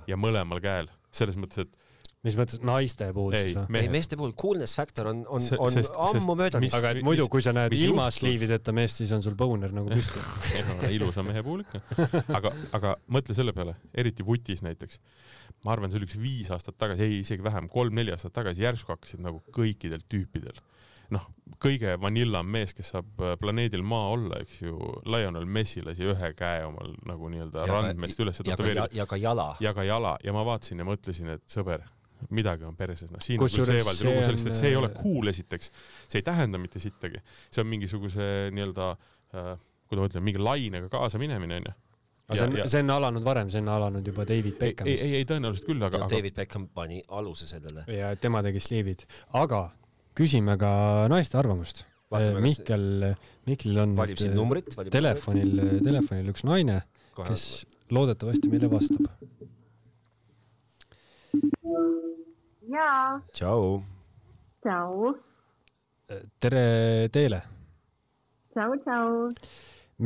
ja 0.07 0.17
mõlemal 0.19 0.61
käel, 0.63 0.87
selles 1.11 1.35
mõttes, 1.39 1.67
et 1.67 1.87
mis 2.25 2.35
mõttes 2.37 2.61
naiste 2.65 3.07
puhul 3.15 3.35
ei, 3.37 3.51
siis 3.51 3.57
või? 3.59 3.81
ei, 3.81 3.89
meeste 3.93 4.17
puhul 4.19 4.33
coolness 4.39 4.77
factor 4.79 5.09
on, 5.11 5.21
on, 5.29 5.43
on 5.63 5.73
sest, 5.73 5.95
ammu 6.07 6.35
möödas. 6.39 6.65
aga 6.77 6.93
et 6.95 7.05
muidu, 7.05 7.27
kui 7.31 7.43
sa 7.45 7.53
näed 7.55 7.75
ilma 7.77 8.07
sliivideta 8.13 8.73
meest, 8.75 9.01
siis 9.01 9.13
on 9.15 9.23
sul 9.25 9.35
boner 9.39 9.73
nagu 9.75 9.91
püsti 9.91 10.23
ilusa 10.97 11.25
mehe 11.27 11.43
puhul 11.45 11.63
ikka. 11.65 11.83
aga, 12.39 12.53
aga 12.77 12.95
mõtle 13.13 13.37
selle 13.37 13.53
peale, 13.57 13.77
eriti 13.95 14.25
vutis 14.27 14.63
näiteks. 14.65 14.99
ma 15.65 15.75
arvan, 15.75 15.93
see 15.93 16.01
oli 16.01 16.09
üks 16.09 16.17
viis 16.21 16.49
aastat 16.53 16.79
tagasi, 16.79 17.05
ei 17.05 17.21
isegi 17.21 17.45
vähem, 17.45 17.69
kolm-neli 17.71 18.15
aastat 18.15 18.35
tagasi 18.35 18.65
järsku 18.65 18.95
hakkasid 18.95 19.23
nagu 19.23 19.43
kõikidel 19.55 20.03
tüüpidel 20.09 20.57
noh, 21.15 21.27
kõige 21.61 21.95
vanillam 22.01 22.49
mees, 22.51 22.73
kes 22.77 22.91
saab 22.93 23.21
äh, 23.23 23.35
planeedil 23.41 23.83
Maa 23.87 24.09
olla, 24.13 24.41
eks 24.43 24.61
ju, 24.61 24.77
Lionel 25.09 25.47
Messi 25.49 25.83
lasi 25.85 26.07
ühe 26.07 26.31
käe 26.37 26.65
omal 26.67 26.95
nagu 27.09 27.31
nii-öelda 27.33 27.67
randmeest 27.69 28.21
üles 28.23 28.41
tätoveerida. 28.41 28.87
ja 28.97 29.07
ka 29.09 29.19
jala. 29.21 29.51
ja 29.63 29.73
ka 29.77 29.85
jala 29.87 30.17
ja 30.23 30.35
ma 30.35 30.43
vaatasin 30.47 30.83
ja 30.83 30.87
mõtlesin, 30.87 31.31
et 31.37 31.45
sõber, 31.51 31.85
midagi 32.33 32.67
on 32.67 32.77
perses, 32.77 33.11
noh 33.13 33.23
siin 33.23 33.41
on 33.41 33.49
küll 33.49 33.71
Seevaldi 33.71 34.09
lugu 34.09 34.27
sellest, 34.27 34.51
et 34.51 34.59
see 34.59 34.71
ei 34.73 34.77
ole 34.79 34.91
äh, 34.91 35.01
cool 35.01 35.33
esiteks, 35.33 35.73
see 36.05 36.21
ei 36.21 36.27
tähenda 36.27 36.61
mitte 36.61 36.81
sittagi, 36.83 37.23
see 37.49 37.63
on 37.63 37.71
mingisuguse 37.73 38.29
nii-öelda 38.53 38.93
äh,, 38.93 39.51
kuidas 39.87 40.03
ma 40.03 40.11
ütlen, 40.11 40.25
mingi 40.27 40.41
lainega 40.43 40.91
kaasa 40.93 41.21
minemine 41.21 41.61
onju 41.61 41.75
aga 42.27 42.37
see 42.37 42.47
on, 42.47 42.69
see 42.69 42.83
on 42.83 42.89
alanud 42.91 43.23
varem, 43.23 43.49
see 43.51 43.61
on 43.63 43.69
alanud 43.71 44.07
juba 44.07 44.25
David 44.27 44.57
Beckhamist. 44.59 45.03
ei, 45.03 45.13
ei, 45.13 45.23
ei 45.23 45.27
tõenäoliselt 45.27 45.67
küll, 45.69 45.83
aga, 45.87 46.03
aga. 46.03 46.11
David 46.11 46.35
Beckham 46.35 46.67
pani 46.75 46.99
aluse 47.07 47.47
sellele. 47.47 47.85
ja 47.87 48.11
tema 48.19 48.41
tegi 48.43 48.59
sliivid, 48.63 49.05
aga 49.39 49.69
küsime 50.17 50.57
ka 50.59 50.71
naiste 51.11 51.37
arvamust. 51.39 51.85
Mihkel, 52.07 53.13
Mihklil 53.47 53.81
on 53.83 53.97
numbrit, 54.31 54.69
telefonil, 54.93 55.59
telefonil 55.83 56.31
üks 56.31 56.45
naine, 56.47 56.79
kes 57.17 57.43
loodetavasti 57.91 58.51
meile 58.51 58.69
vastab. 58.71 59.09
jaa. 62.71 63.19
tšau. 63.35 63.83
tšau. 64.63 65.11
tere 66.39 66.63
teile. 67.11 67.41
tšau, 68.55 68.79
tšau. 68.87 69.11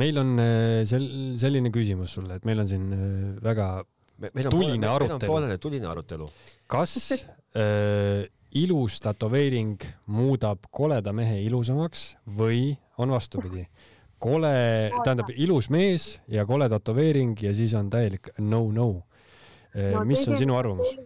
meil 0.02 0.18
on 0.18 0.34
äh, 0.42 0.82
sel-, 0.90 1.08
selline 1.38 1.70
küsimus 1.70 2.18
sulle, 2.18 2.40
et 2.40 2.46
meil 2.48 2.62
on 2.64 2.70
siin 2.70 2.90
äh, 2.90 3.08
väga 3.46 3.70
me, 4.18 4.30
meil 4.34 4.50
on 4.50 4.54
tuline 4.58 4.74
poolele, 4.74 4.94
arutelu. 4.94 5.30
poolele 5.30 5.58
tuline 5.62 5.90
arutelu. 5.94 6.30
kas 6.66 6.96
äh, 7.62 8.26
ilus 8.54 9.00
tätoveering 9.00 9.80
muudab 10.06 10.66
koleda 10.70 11.12
mehe 11.12 11.40
ilusamaks 11.46 12.16
või 12.38 12.76
on 12.98 13.10
vastupidi. 13.10 13.66
kole, 14.18 14.90
tähendab 15.04 15.30
ilus 15.34 15.70
mees 15.70 16.20
ja 16.28 16.46
kole 16.46 16.68
tätoveering 16.68 17.42
ja 17.42 17.54
siis 17.54 17.74
on 17.74 17.90
täielik 17.90 18.28
no-no 18.38 18.90
no,. 18.92 20.04
mis 20.04 20.28
on 20.28 20.36
sinu 20.36 20.56
arvamus? 20.56 20.96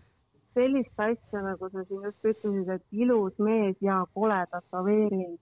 sellist 0.57 1.01
asja, 1.01 1.43
nagu 1.45 1.69
sa 1.69 1.85
siin 1.85 2.03
just 2.03 2.25
ütlesid, 2.25 2.69
et 2.73 2.85
ilus 2.93 3.39
mees 3.39 3.77
ja 3.85 4.07
kole 4.15 4.39
tätoveering, 4.51 5.37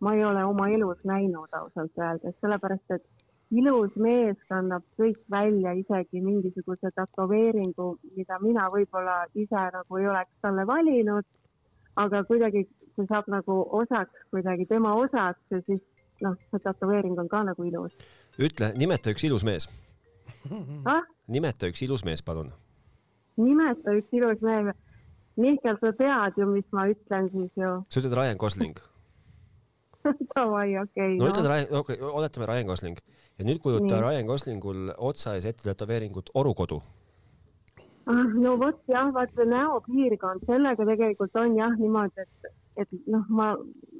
ma 0.00 0.14
ei 0.16 0.24
ole 0.24 0.44
oma 0.44 0.68
elus 0.72 1.02
näinud 1.04 1.52
ausalt 1.52 2.00
öeldes, 2.00 2.36
sellepärast 2.40 2.96
et 2.96 3.04
ilus 3.50 3.94
mees 3.96 4.36
kannab 4.48 4.84
kõik 5.00 5.20
välja, 5.30 5.72
isegi 5.72 6.20
mingisuguse 6.20 6.90
tätoveeringu, 6.94 7.90
mida 8.16 8.38
mina 8.42 8.68
võib-olla 8.72 9.22
ise 9.34 9.62
nagu 9.74 10.00
ei 10.00 10.08
oleks 10.08 10.34
talle 10.44 10.66
valinud, 10.68 11.24
aga 11.96 12.24
kuidagi 12.28 12.66
see 12.96 13.06
saab 13.08 13.30
nagu 13.32 13.60
osaks, 13.80 14.26
kuidagi 14.32 14.66
tema 14.68 14.94
osaks 15.00 15.40
ja 15.54 15.62
siis 15.66 15.80
noh, 16.24 16.36
see 16.50 16.64
tätoveering 16.64 17.18
on 17.18 17.28
ka 17.28 17.42
nagu 17.46 17.64
ilus. 17.64 17.94
ütle, 18.38 18.72
nimeta 18.76 19.14
üks 19.14 19.24
ilus 19.24 19.46
mees 19.48 19.68
ah?. 20.84 21.06
nimeta 21.28 21.70
üks 21.70 21.82
ilus 21.86 22.04
mees, 22.04 22.22
palun. 22.22 22.52
nimeta 23.36 23.96
üks 23.96 24.12
ilus 24.12 24.44
mees. 24.44 24.76
Mihkel, 25.38 25.76
sa 25.78 25.92
tead 25.94 26.34
ju, 26.34 26.48
mis 26.50 26.66
ma 26.74 26.88
ütlen 26.90 27.28
siis 27.30 27.52
ju. 27.54 27.74
sa 27.86 28.00
ütled 28.00 28.16
Ryan 28.18 28.40
Gosling 28.40 28.80
Davai, 30.34 30.78
okei. 30.82 31.16
no 31.18 31.30
ütled 31.30 31.48
Ryan, 31.48 31.66
okei 31.70 31.98
okay,, 31.98 32.12
oletame 32.20 32.46
Ryan 32.50 32.70
Gosling 32.70 33.00
ja 33.38 33.46
nüüd 33.48 33.60
kujuta 33.64 34.00
Ryan 34.02 34.28
Goslingul 34.28 34.92
otsa 34.96 35.34
ees 35.38 35.48
ette 35.50 35.66
tätoveeringut 35.68 36.30
Orukodu 36.34 36.80
ah, 38.06 38.30
no 38.44 38.56
vot 38.60 38.80
jah, 38.88 39.10
vaata 39.14 39.46
näopiirkond, 39.48 40.46
sellega 40.46 40.86
tegelikult 40.92 41.36
on 41.42 41.58
jah 41.58 41.76
niimoodi, 41.78 42.24
et, 42.24 42.52
et 42.84 42.96
noh, 43.06 43.26
ma, 43.28 43.50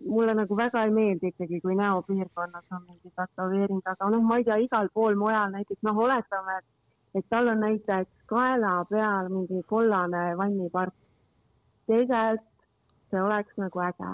mulle 0.06 0.34
nagu 0.38 0.56
väga 0.56 0.86
ei 0.86 0.94
meeldi 0.94 1.32
ikkagi, 1.32 1.60
kui 1.64 1.76
näopiirkonnas 1.78 2.76
on 2.76 2.84
mingi 2.86 3.12
tätoveering, 3.16 3.82
aga 3.84 4.10
noh, 4.14 4.24
ma 4.24 4.40
ei 4.40 4.48
tea, 4.48 4.60
igal 4.64 4.90
pool 4.94 5.18
mujal 5.20 5.52
näiteks 5.54 5.84
noh, 5.86 6.04
oletame, 6.06 6.60
et, 6.62 6.68
et 7.20 7.28
tal 7.32 7.50
on 7.52 7.60
näiteks 7.64 8.28
kaela 8.30 8.78
peal 8.90 9.32
mingi 9.32 9.64
kollane 9.66 10.30
vannipark. 10.38 10.94
tegelikult 11.88 12.46
see 13.10 13.22
oleks 13.22 13.54
nagu 13.56 13.80
äge. 13.80 14.10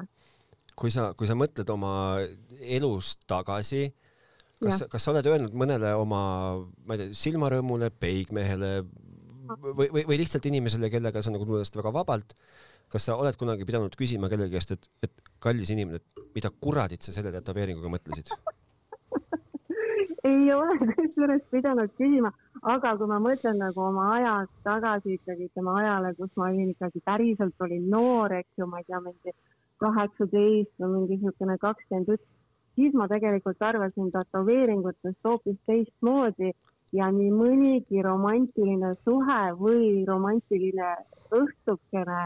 Kui 0.79 0.93
sa, 0.95 1.13
kui 1.19 1.29
sa 1.31 1.37
mõtled 1.39 1.71
oma 1.75 1.95
elust 2.61 3.25
tagasi, 3.31 3.89
kas, 4.63 4.85
kas 4.91 5.07
sa 5.07 5.13
oled 5.15 5.27
öelnud 5.31 5.57
mõnele 5.57 5.95
oma, 5.99 6.21
ma 6.87 6.97
ei 6.97 7.05
tea, 7.05 7.19
silmarõõmule, 7.25 7.91
peigmehele 8.01 8.73
või, 9.49 9.89
või, 9.89 10.05
või 10.09 10.19
lihtsalt 10.23 10.47
inimesele, 10.51 10.91
kellega 10.93 11.23
sa 11.23 11.33
nagu 11.35 11.47
tunned 11.49 11.79
väga 11.81 11.93
vabalt, 11.95 12.35
kas 12.93 13.09
sa 13.09 13.19
oled 13.21 13.37
kunagi 13.41 13.67
pidanud 13.69 13.95
küsima 13.99 14.31
kellegi 14.33 14.57
käest, 14.57 14.75
et, 14.77 14.91
et 15.05 15.33
kallis 15.43 15.73
inimene, 15.75 16.01
et 16.01 16.27
mida 16.37 16.51
kuradit 16.61 17.05
sa 17.05 17.15
selle 17.15 17.33
tätoveeringuga 17.35 17.93
mõtlesid? 17.93 18.33
Ei 20.25 20.49
ole 20.55 20.79
kusjuures 20.81 21.43
pidanud 21.53 21.91
küsima, 22.01 22.31
aga 22.65 22.95
kui 22.97 23.09
ma 23.11 23.19
mõtlen 23.21 23.59
nagu 23.61 23.83
oma 23.85 24.07
ajast 24.15 24.55
tagasi 24.65 25.19
ikkagi 25.19 25.51
tema 25.53 25.77
ajale, 25.83 26.15
kus 26.17 26.31
ma 26.41 26.49
olin 26.49 26.71
ikkagi 26.73 27.03
päriselt 27.05 27.67
olin 27.67 27.91
noor, 27.93 28.33
eks 28.41 28.63
ju, 28.63 28.69
ma 28.71 28.81
ei 28.81 28.89
tea, 28.89 29.03
mingi 29.05 29.35
kaheksateist 29.83 30.73
või 30.81 30.93
mingi 30.93 31.19
niisugune 31.19 31.57
kakskümmend 31.63 32.13
üks, 32.17 32.27
siis 32.77 32.95
ma 32.95 33.09
tegelikult 33.11 33.63
arvasin 33.63 34.13
tätoveeringutest 34.15 35.19
hoopis 35.29 35.59
teistmoodi 35.67 36.53
ja 36.95 37.11
nii 37.11 37.31
mõnigi 37.35 38.03
romantiline 38.07 38.95
suhe 39.05 39.43
või 39.59 40.05
romantiline 40.09 40.95
õhtukene 41.35 42.21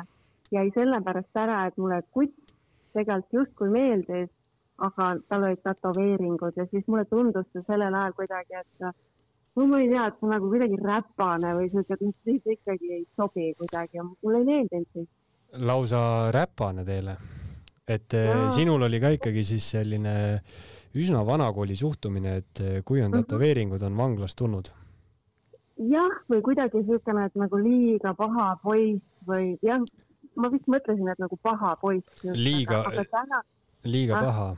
jäi 0.53 0.71
sellepärast 0.75 1.37
ära, 1.37 1.67
et 1.67 1.77
mulle 1.77 2.03
kutt 2.13 2.55
tegelikult 2.97 3.41
justkui 3.41 3.69
meeldis, 3.73 4.31
aga 4.79 5.11
tal 5.29 5.45
olid 5.49 5.61
tätoveeringud 5.65 6.57
ja 6.57 6.67
siis 6.71 6.87
mulle 6.87 7.05
tundus 7.11 7.47
see 7.53 7.65
sellel 7.67 7.95
ajal 7.95 8.17
kuidagi, 8.17 8.61
et 8.61 8.85
no 9.57 9.67
ma 9.67 9.81
ei 9.83 9.89
tea, 9.91 10.07
et 10.07 10.21
see 10.21 10.31
nagu 10.31 10.51
kuidagi 10.53 10.79
räpane 10.83 11.55
või 11.59 11.71
siuke, 11.73 11.97
et 11.97 12.19
siis 12.25 12.53
ikkagi 12.55 12.93
ei 13.01 13.07
sobi 13.17 13.53
kuidagi 13.59 13.99
ja 13.99 14.05
mulle 14.07 14.43
ei 14.43 14.49
meeldinud 14.53 14.93
siis. 14.93 15.09
Lausa 15.53 16.31
räpane 16.33 16.85
teile, 16.85 17.17
et. 17.89 18.15
Eh, 18.15 18.51
sinul 18.53 18.83
oli 18.83 19.01
ka 19.01 19.13
ikkagi 19.17 19.45
siis 19.45 19.71
selline 19.71 20.15
üsna 20.99 21.25
vanakooli 21.27 21.77
suhtumine, 21.77 22.37
et 22.43 22.61
eh, 22.61 22.83
kui 22.85 23.03
on 23.03 23.11
mhm. 23.11 23.23
tätoveeringud, 23.23 23.83
on 23.83 23.97
vanglast 23.97 24.39
tulnud. 24.39 24.71
jah, 25.79 26.15
või 26.31 26.43
kuidagi 26.43 26.81
niisugune, 26.81 27.29
et 27.29 27.37
nagu 27.39 27.59
liiga 27.63 28.15
paha 28.19 28.57
poiss 28.63 29.05
või 29.27 29.53
jah, 29.63 29.83
ma 30.35 30.51
vist 30.51 30.67
mõtlesin, 30.67 31.07
et 31.13 31.21
nagu 31.23 31.39
paha 31.43 31.77
poiss. 31.81 32.25
liiga, 32.25 32.83
täna... 33.13 33.43
liiga 33.85 34.19
ah, 34.19 34.25
paha. 34.25 34.49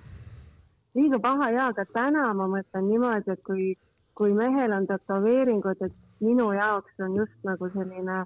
liiga 0.96 1.20
paha 1.20 1.50
ja, 1.52 1.66
aga 1.74 1.84
täna 1.92 2.30
ma 2.34 2.48
mõtlen 2.48 2.88
niimoodi, 2.88 3.36
et 3.36 3.42
kui, 3.44 3.74
kui 4.16 4.32
mehel 4.32 4.72
on 4.72 4.88
tätoveeringud, 4.88 5.84
et 5.84 6.24
minu 6.24 6.50
jaoks 6.56 7.04
on 7.04 7.20
just 7.20 7.36
nagu 7.44 7.68
selline 7.74 8.24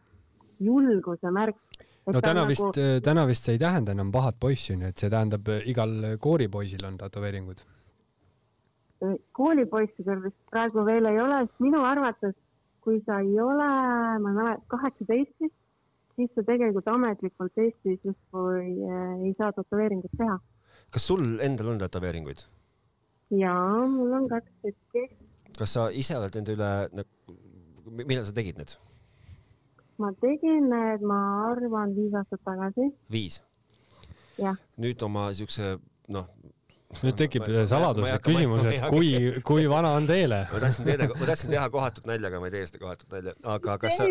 julguse 0.63 1.31
märk 1.35 1.59
no 2.07 2.21
täna 2.21 2.43
nagu... 2.43 2.51
vist, 2.51 2.81
täna 3.05 3.27
vist 3.27 3.47
see 3.49 3.57
ei 3.57 3.63
tähenda 3.63 3.95
enam 3.97 4.11
pahat 4.13 4.37
poissi 4.41 4.75
onju, 4.75 4.91
et 4.93 4.99
see 5.01 5.13
tähendab 5.13 5.49
igal 5.65 6.19
kooripoisil 6.21 6.85
on 6.89 6.99
tätoveeringud 7.01 7.65
koolipoissidel 9.37 10.23
vist 10.25 10.39
praegu 10.51 10.85
veel 10.87 11.09
ei 11.11 11.21
ole, 11.21 11.43
sest 11.45 11.63
minu 11.65 11.83
arvates, 11.87 12.35
kui 12.85 13.01
sa 13.07 13.21
ei 13.25 13.37
ole, 13.41 13.69
ma 14.23 14.31
ei 14.31 14.39
mäleta, 14.39 14.65
kaheksateist 14.73 15.35
vist, 15.45 15.57
siis 16.17 16.33
sa 16.37 16.45
tegelikult 16.47 16.89
ametlikult 16.93 17.63
Eestis 17.65 18.01
justkui 18.07 18.65
ei 19.27 19.33
saa 19.39 19.53
tätoveeringut 19.57 20.15
teha. 20.19 20.39
kas 20.95 21.07
sul 21.11 21.25
endal 21.43 21.73
on 21.75 21.81
tätoveeringuid? 21.83 22.45
jaa, 23.35 23.87
mul 23.91 24.13
on 24.21 24.29
kaks 24.31 24.51
tükki. 24.63 25.07
kas 25.59 25.77
sa 25.77 25.89
ise 25.91 26.19
oled 26.19 26.39
nende 26.39 26.57
üle, 26.57 26.73
nagu, 27.01 27.39
millal 28.03 28.27
sa 28.29 28.37
tegid 28.37 28.61
need? 28.61 28.77
Ma 29.99 30.13
tegin 30.21 30.71
need, 30.71 31.05
ma 31.07 31.21
arvan, 31.51 31.95
viis 31.97 32.15
aastat 32.19 32.43
tagasi. 32.47 32.91
viis? 33.11 33.41
nüüd 34.83 35.03
oma 35.07 35.29
siukse, 35.37 35.77
noh, 36.11 36.27
nüüd 37.03 37.17
tekib 37.19 37.47
saladuslik 37.71 38.23
küsimus, 38.25 38.65
et 38.71 38.83
kui, 38.91 39.11
kui 39.47 39.67
vana 39.71 39.93
on 39.99 40.07
Teele? 40.09 40.41
ma 40.51 40.61
tahtsin 40.63 40.89
teile, 40.89 41.09
ma 41.11 41.29
tahtsin 41.31 41.53
teha 41.55 41.65
kohatut 41.73 42.09
nalja, 42.11 42.31
aga 42.31 42.41
ma 42.43 42.51
ei 42.51 42.55
tee 42.55 42.65
seda 42.69 42.83
kohatut 42.83 43.15
nalja, 43.15 43.35
aga 43.55 43.77
kas 43.85 43.99
sa, 44.01 44.09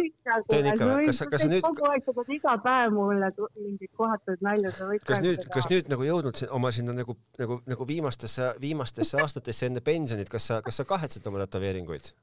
teen 0.52 0.70
ikka 0.72 0.90
või, 0.90 1.08
kas 1.10 1.22
sa, 1.22 1.28
kas 1.32 1.46
sa 1.46 1.50
nüüd 1.52 1.68
kogu 1.68 1.88
aeg 1.92 2.08
sa 2.08 2.16
pead 2.20 2.34
iga 2.38 2.56
päev 2.66 2.96
mulle 2.98 3.32
mingeid 3.38 3.94
kohatuid 4.00 4.44
nalju, 4.48 4.74
sa 4.78 4.90
võid 4.90 5.08
kas 5.08 5.24
nüüd, 5.26 5.48
kas 5.54 5.70
nüüd 5.72 5.92
nagu 5.94 6.08
jõudnud 6.08 6.44
oma 6.60 6.74
sinna 6.76 6.96
nagu, 6.98 7.18
nagu, 7.42 7.60
nagu 7.70 7.90
viimastesse, 7.90 8.54
viimastesse 8.64 9.20
aastatesse 9.24 9.70
enne 9.70 9.84
pensionit, 9.86 10.32
kas 10.32 10.52
sa, 10.52 10.62
kas 10.66 10.82
sa 10.82 10.88
kahetsed 10.88 11.28
oma 11.32 11.44
tätoveeringuid 11.46 12.14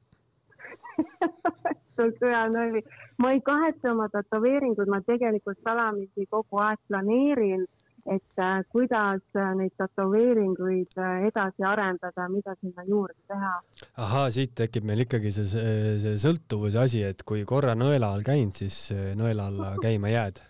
on 2.04 2.14
kõva 2.20 2.46
nali. 2.52 2.84
ma 3.18 3.34
ei 3.36 3.42
kahetse 3.44 3.92
oma 3.92 4.08
tätoveeringuid, 4.12 4.88
ma 4.88 5.00
tegelikult 5.06 5.60
salamisi 5.66 6.26
kogu 6.30 6.62
aeg 6.64 6.80
planeerin 6.88 7.66
et 8.06 8.38
äh, 8.40 8.60
kuidas 8.72 9.20
äh, 9.36 9.50
neid 9.56 9.74
tätoveeringuid 9.78 10.98
äh, 10.98 11.26
edasi 11.28 11.64
arendada, 11.66 12.28
mida 12.32 12.54
sinna 12.60 12.84
juurde 12.88 13.18
teha. 13.28 13.52
ahaa, 13.96 14.30
siit 14.34 14.54
tekib 14.58 14.86
meil 14.88 15.04
ikkagi 15.04 15.32
see, 15.34 15.48
see, 15.50 15.96
see 16.02 16.20
sõltuvuse 16.22 16.80
asi, 16.80 17.04
et 17.06 17.24
kui 17.28 17.44
korra 17.48 17.76
nõela 17.78 18.12
all 18.14 18.24
käinud, 18.26 18.56
siis 18.56 18.90
nõela 19.18 19.50
alla 19.52 19.74
käima 19.82 20.12
jääd 20.12 20.40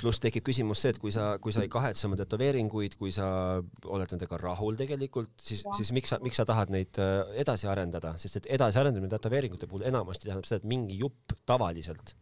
pluss 0.00 0.22
tekib 0.22 0.44
küsimus 0.46 0.80
see, 0.80 0.94
et 0.94 0.98
kui 1.00 1.12
sa, 1.12 1.34
kui 1.42 1.52
sa 1.52 1.64
ei 1.64 1.70
kahetse 1.72 2.06
oma 2.08 2.16
tätoveeringuid, 2.20 2.96
kui 3.00 3.12
sa 3.12 3.26
oled 3.60 4.14
nendega 4.14 4.38
rahul 4.40 4.78
tegelikult, 4.78 5.34
siis, 5.36 5.64
siis 5.76 5.92
miks 5.96 6.14
sa, 6.14 6.20
miks 6.24 6.40
sa 6.40 6.46
tahad 6.48 6.72
neid 6.72 7.00
edasi 7.42 7.68
arendada, 7.68 8.14
sest 8.20 8.40
et 8.40 8.52
edasiarendamine 8.56 9.12
tätoveeringute 9.12 9.68
puhul 9.68 9.84
enamasti 9.90 10.30
tähendab 10.30 10.48
seda, 10.48 10.62
et 10.62 10.70
mingi 10.70 10.96
jupp 11.02 11.36
tavaliselt 11.48 12.14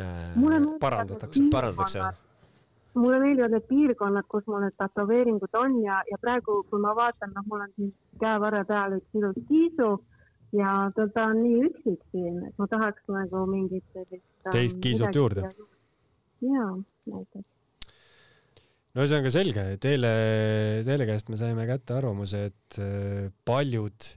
äh, 0.00 0.32
parandatakse, 0.80 1.44
parandatakse 1.52 2.06
mulle 2.94 3.18
meeldivad 3.18 3.50
need 3.50 3.68
piirkonnad, 3.68 4.26
kus 4.30 4.46
mul 4.46 4.64
need 4.64 4.74
tätoveeringud 4.78 5.58
on 5.58 5.78
ja, 5.82 6.00
ja 6.10 6.18
praegu, 6.20 6.62
kui 6.70 6.80
ma 6.80 6.94
vaatan, 6.96 7.32
noh, 7.34 7.46
mul 7.50 7.64
on 7.66 7.72
siin 7.76 7.94
käevarre 8.20 8.64
peal 8.68 8.98
üks 8.98 9.18
ilus 9.18 9.38
kiisu 9.48 9.88
ja 10.54 10.74
ta, 10.96 11.08
ta 11.14 11.28
on 11.32 11.40
nii 11.42 11.62
üksik 11.68 12.02
siin, 12.12 12.40
et 12.48 12.60
ma 12.60 12.68
tahaks 12.70 13.08
nagu 13.10 13.44
mingit 13.50 13.84
sellist. 13.96 14.26
teist 14.50 14.82
kiisut 14.84 15.18
juurde. 15.18 15.48
Jaa, 16.42 16.70
näiteks 17.10 17.50
no 18.94 19.02
ühesõnaga 19.02 19.32
selge, 19.34 19.64
teile, 19.82 20.12
teile 20.86 21.08
käest 21.08 21.30
me 21.32 21.38
saime 21.40 21.66
kätte 21.68 21.96
arvamuse, 21.96 22.44
et 22.52 22.78
äh, 22.82 23.26
paljud 23.46 24.10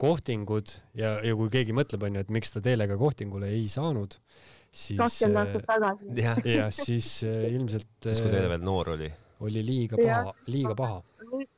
kohtingud 0.00 0.74
ja, 0.98 1.16
ja 1.22 1.36
kui 1.38 1.52
keegi 1.52 1.74
mõtleb, 1.76 2.08
onju, 2.08 2.24
et 2.24 2.34
miks 2.34 2.50
ta 2.54 2.62
teelega 2.64 2.98
kohtingule 2.98 3.52
ei 3.54 3.68
saanud, 3.70 4.16
siis 4.74 4.98
kakskümmend 4.98 5.42
aastat 5.44 5.62
äh, 5.62 5.68
tagasi. 5.70 6.14
jah, 6.18 6.40
ja 6.50 6.70
siis 6.74 7.10
äh, 7.28 7.46
ilmselt 7.52 7.90
siis, 8.02 8.22
kui 8.24 8.32
Teele 8.34 8.50
veel 8.56 8.66
noor 8.66 8.94
oli. 8.96 9.10
oli 9.46 9.66
liiga 9.66 10.00
paha, 10.00 10.34
liiga 10.50 10.74
paha. 10.78 11.02
nüüd 11.30 11.53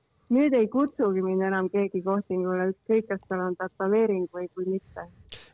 ei 0.59 0.69
kutsugi 0.69 1.23
mind 1.23 1.43
enam 1.47 1.69
keegi 1.71 2.03
kohtingule, 2.03 2.71
ükskõik, 2.73 3.07
kas 3.09 3.21
tal 3.29 3.45
on 3.45 3.57
tätoveering 3.57 4.27
või 4.33 4.49
kui 4.55 4.67
mitte. 4.67 5.07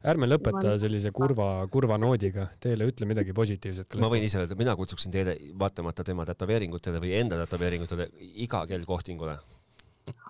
ärme 0.05 0.27
lõpeta 0.27 0.79
sellise 0.79 1.13
kurva, 1.13 1.67
kurva 1.71 1.99
noodiga. 1.99 2.49
Teele 2.61 2.89
ütle 2.89 3.07
midagi 3.07 3.33
positiivset. 3.33 3.95
ma 4.01 4.09
võin 4.09 4.25
ise 4.25 4.41
öelda, 4.41 4.57
mina 4.57 4.77
kutsuksin 4.77 5.13
Teele 5.13 5.37
vaatamata 5.59 6.05
tema 6.05 6.25
tätoveeringutele 6.25 7.01
või 7.01 7.13
enda 7.21 7.37
tätoveeringutele 7.45 8.09
iga 8.47 8.67
kell 8.67 8.85
kohtingule 8.85 9.39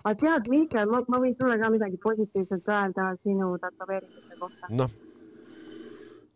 aga 0.03 0.13
tead, 0.19 0.49
Mihkel, 0.51 0.89
ma, 0.91 1.01
ma 1.07 1.19
võin 1.23 1.33
sulle 1.39 1.57
ka 1.61 1.71
midagi 1.73 1.97
positiivset 2.03 2.69
öelda 2.69 3.13
sinu 3.23 3.55
tätoveeringute 3.61 4.39
kohta. 4.39 4.69
noh. 4.69 4.91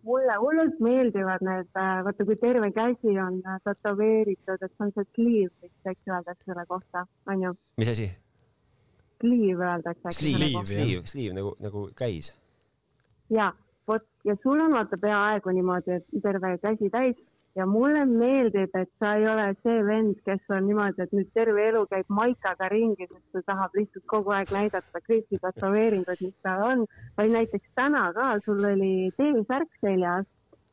Mulle 0.08 0.38
hullult 0.42 0.80
meeldivad 0.84 1.44
need, 1.46 1.70
äh, 1.80 2.00
vaata 2.06 2.26
kui 2.28 2.38
terve 2.42 2.72
käsi 2.76 3.14
on 3.22 3.42
äh, 3.46 3.60
tätoveeritud, 3.68 4.62
et 4.62 4.72
see 4.72 4.86
on 4.86 4.94
see 4.96 5.08
sleeve, 5.12 5.54
vist, 5.62 5.92
eks 5.92 6.12
öeldakse 6.14 6.52
selle 6.52 6.66
kohta, 6.70 7.06
onju. 7.34 7.54
mis 7.82 7.94
asi? 7.94 8.10
Sleeve 9.22 9.66
öeldakse. 9.72 10.14
Sleeve, 10.20 10.66
sleeve, 10.70 11.06
sleeve 11.14 11.38
nagu, 11.38 11.56
nagu 11.64 11.88
käis. 11.98 12.34
ja, 13.30 13.52
vot 13.88 14.06
ja 14.28 14.36
sul 14.44 14.62
on 14.64 14.78
vaata 14.78 15.00
peaaegu 15.02 15.56
niimoodi, 15.56 16.00
et 16.00 16.22
terve 16.24 16.56
käsi 16.64 16.90
täis 16.94 17.37
ja 17.58 17.66
mulle 17.66 18.06
meeldib, 18.06 18.76
et 18.78 18.90
sa 19.02 19.16
ei 19.18 19.26
ole 19.28 19.48
see 19.64 19.78
vend, 19.86 20.20
kes 20.26 20.54
on 20.54 20.68
niimoodi, 20.70 21.02
et 21.04 21.14
nüüd 21.16 21.30
terve 21.34 21.64
elu 21.72 21.84
käib 21.90 22.12
maikaga 22.14 22.70
ringi, 22.74 23.08
sest 23.10 23.34
ta 23.34 23.42
tahab 23.52 23.78
lihtsalt 23.80 24.06
kogu 24.14 24.36
aeg 24.38 24.54
näidata 24.54 25.02
kõiki 25.08 25.40
tätoveeringuid, 25.42 26.22
mis 26.22 26.36
tal 26.46 26.66
on. 26.68 26.86
vaid 27.18 27.34
näiteks 27.34 27.74
täna 27.80 28.12
ka 28.14 28.36
sul 28.46 28.62
oli 28.74 29.10
T-särk 29.18 29.82
seljas 29.82 30.28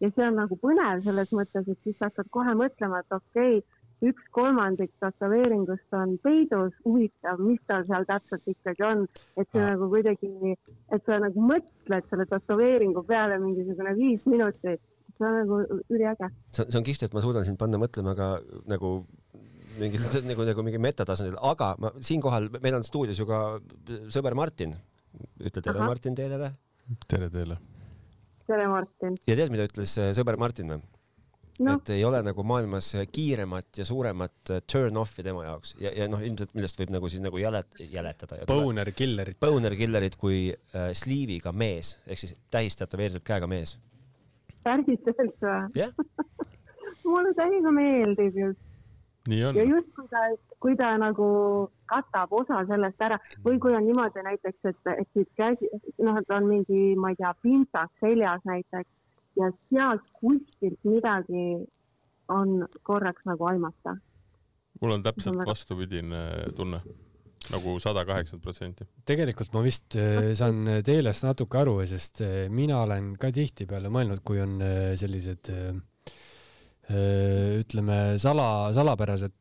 ja 0.04 0.10
see 0.10 0.28
on 0.28 0.36
nagu 0.42 0.60
põnev 0.60 1.00
selles 1.06 1.32
mõttes, 1.32 1.72
et 1.72 1.88
siis 1.88 2.04
hakkad 2.04 2.28
kohe 2.36 2.52
mõtlema, 2.60 3.00
et 3.00 3.16
okei 3.16 3.58
okay,, 3.62 3.80
üks 4.04 4.24
kolmandik 4.36 4.90
tätoveeringust 5.00 5.96
on 5.96 6.18
peidus, 6.20 6.74
huvitav, 6.84 7.40
mis 7.40 7.62
tal 7.70 7.86
seal 7.88 8.04
täpselt 8.04 8.50
ikkagi 8.50 8.84
on, 8.84 9.06
et 9.40 9.48
see 9.48 9.62
ah. 9.62 9.70
nagu 9.72 9.88
kuidagi, 9.88 10.56
et 10.92 11.06
sa 11.08 11.16
nagu 11.22 11.46
mõtled 11.52 12.10
selle 12.10 12.26
tätoveeringu 12.28 13.06
peale 13.08 13.40
mingisugune 13.40 13.94
viis 13.96 14.26
minutit 14.28 14.82
see 15.18 15.28
on 15.28 15.36
nagu 15.40 15.60
üliäge. 15.92 16.30
see 16.50 16.64
on, 16.64 16.70
see 16.70 16.80
on 16.80 16.86
kihvt, 16.86 17.06
et 17.06 17.14
ma 17.16 17.22
suudan 17.24 17.46
sind 17.46 17.60
panna 17.60 17.80
mõtlema 17.80 18.16
ka 18.18 18.30
nagu 18.70 18.96
mingil 19.80 20.08
nagu, 20.30 20.48
nagu 20.48 20.66
mingi 20.66 20.80
metatasandil, 20.82 21.38
aga 21.52 21.74
ma 21.82 21.92
siinkohal, 22.04 22.50
meil 22.62 22.78
on 22.78 22.86
stuudios 22.86 23.20
ju 23.20 23.28
ka 23.28 23.44
sõber 24.14 24.36
Martin. 24.38 24.74
ütle 25.38 25.62
tere, 25.62 25.78
Martin, 25.78 26.16
teile. 26.18 26.50
tere 27.06 27.30
teile. 27.30 27.60
tere, 28.46 28.66
Martin. 28.70 29.16
ja 29.26 29.38
tead, 29.38 29.54
mida 29.54 29.68
ütles 29.70 29.94
äh, 30.02 30.12
sõber 30.16 30.38
Martin 30.40 30.74
või? 30.74 30.82
no. 31.62 31.76
et 31.76 31.92
ei 31.94 32.02
ole 32.06 32.18
nagu 32.26 32.42
maailmas 32.46 32.90
kiiremat 33.14 33.78
ja 33.78 33.86
suuremat 33.86 34.50
äh, 34.50 34.62
turn-off'i 34.70 35.22
tema 35.26 35.44
jaoks 35.46 35.76
ja, 35.78 35.92
ja 35.94 36.08
noh, 36.10 36.22
ilmselt 36.26 36.54
millest 36.56 36.80
võib 36.80 36.90
nagu 36.96 37.10
siis 37.10 37.22
nagu 37.22 37.38
jälet-, 37.38 37.78
jäletada. 37.92 38.40
Boner 38.50 38.90
killerit. 38.96 39.38
Boner 39.42 39.76
killerit 39.78 40.18
kui 40.18 40.48
äh, 40.50 40.90
sliiviga 40.98 41.54
mees 41.54 41.94
ehk 42.06 42.24
siis 42.24 42.34
tähistätoveeritud 42.54 43.26
käega 43.26 43.50
mees 43.50 43.76
päriselt 44.64 45.44
või 45.44 45.56
yeah. 45.76 45.92
mulle 47.04 47.34
täiega 47.36 47.72
meeldib 47.74 48.38
just. 48.38 48.60
ja 49.28 49.52
just 49.52 49.90
kui 49.96 50.08
ta, 50.10 50.24
kui 50.60 50.76
ta 50.76 50.94
nagu 51.00 51.28
katab 51.90 52.32
osa 52.32 52.64
sellest 52.68 53.04
ära 53.04 53.18
või 53.44 53.60
kui 53.60 53.76
on 53.76 53.86
niimoodi 53.86 54.24
näiteks, 54.24 54.60
et, 54.70 54.90
et 54.96 55.08
siit 55.12 55.30
käsi, 55.36 55.68
noh, 56.02 56.18
et 56.20 56.34
on 56.34 56.48
mingi, 56.48 56.94
ma 56.96 57.12
ei 57.12 57.20
tea, 57.20 57.32
pintsak 57.44 57.92
seljas 58.00 58.44
näiteks 58.48 58.90
ja 59.40 59.50
sealt 59.68 60.04
kuskilt 60.20 60.80
midagi 60.88 61.64
on 62.32 62.68
korraks 62.82 63.24
nagu 63.28 63.50
aimata. 63.50 63.96
mul 64.80 64.96
on 64.96 65.02
täpselt 65.02 65.46
vastupidine 65.46 66.24
tunne 66.56 66.80
nagu 67.52 67.76
sada 67.82 68.04
kaheksakümmend 68.08 68.44
protsenti. 68.44 68.86
tegelikult 69.08 69.52
ma 69.56 69.62
vist 69.64 69.96
äh, 70.00 70.32
saan 70.38 70.64
Teelest 70.86 71.26
natuke 71.26 71.60
aru, 71.60 71.78
sest 71.88 72.22
äh, 72.24 72.34
mina 72.52 72.82
olen 72.84 73.14
ka 73.20 73.32
tihtipeale 73.34 73.92
mõelnud, 73.92 74.24
kui 74.24 74.40
on 74.44 74.60
sellised 75.00 75.52
ütleme, 76.84 77.96
sala, 78.20 78.48
salapärased 78.76 79.32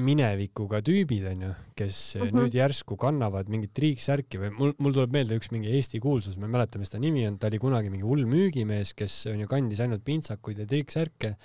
minevikuga 0.00 0.80
tüübid 0.84 1.24
onju, 1.28 1.50
kes 1.76 1.96
uh 2.16 2.22
-huh. 2.22 2.36
nüüd 2.36 2.54
järsku 2.56 2.96
kannavad 2.96 3.48
mingit 3.52 3.74
triiksärki 3.76 4.40
või 4.40 4.50
mul, 4.56 4.72
mul 4.78 4.94
tuleb 4.96 5.12
meelde 5.12 5.36
üks 5.36 5.50
mingi 5.52 5.68
Eesti 5.68 6.00
kuulsus, 6.00 6.38
ma 6.38 6.46
ei 6.46 6.52
mäleta, 6.54 6.78
mis 6.78 6.90
ta 6.90 6.98
nimi 6.98 7.26
on, 7.28 7.36
ta 7.38 7.50
oli 7.50 7.58
kunagi 7.58 7.90
mingi 7.90 8.06
hull 8.06 8.24
müügimees, 8.24 8.94
kes 8.96 9.26
onju 9.34 9.48
kandis 9.50 9.80
ainult 9.80 10.04
pintsakuid 10.04 10.58
ja 10.58 10.66
triiksärke 10.66 11.36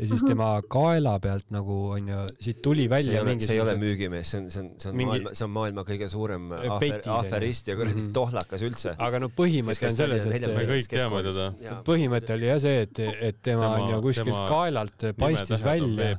ja 0.00 0.08
siis 0.10 0.24
tema 0.24 0.48
kaela 0.70 1.14
pealt 1.22 1.50
nagu 1.54 1.76
onju, 1.96 2.22
siit 2.40 2.60
tuli 2.64 2.86
välja 2.90 3.18
see 3.18 3.26
mingi. 3.28 3.46
see 3.48 3.56
ei 3.56 3.62
ole 3.64 3.76
müügimees, 3.80 4.32
see 4.32 4.40
on, 4.42 4.48
see 4.52 4.62
on, 4.62 4.70
see 4.80 4.90
on 4.90 4.96
mingi... 4.96 5.10
maailma, 5.10 5.34
see 5.36 5.46
on 5.46 5.52
maailma 5.56 5.84
kõige 5.88 6.08
suurem 6.12 6.48
afer, 6.58 6.96
aferist 7.16 7.70
ja 7.70 7.76
kuradi 7.78 7.96
mm 7.96 8.06
-hmm. 8.06 8.16
tohlakas 8.16 8.64
üldse. 8.66 8.94
aga 9.08 9.22
no 9.22 9.30
põhimõte 9.42 9.90
on 9.90 10.00
selles, 10.02 10.26
et 10.26 10.48
me 10.48 10.66
kõik 10.72 10.90
teame 10.94 11.22
teda. 11.28 11.78
põhimõte 11.86 12.36
oli 12.38 12.50
jah 12.50 12.60
see, 12.66 12.82
et, 12.88 13.04
et 13.30 13.42
tema 13.42 13.74
onju 13.76 14.02
kuskilt 14.08 14.42
kaelalt 14.50 15.10
paistis 15.18 15.64
välja 15.64 16.16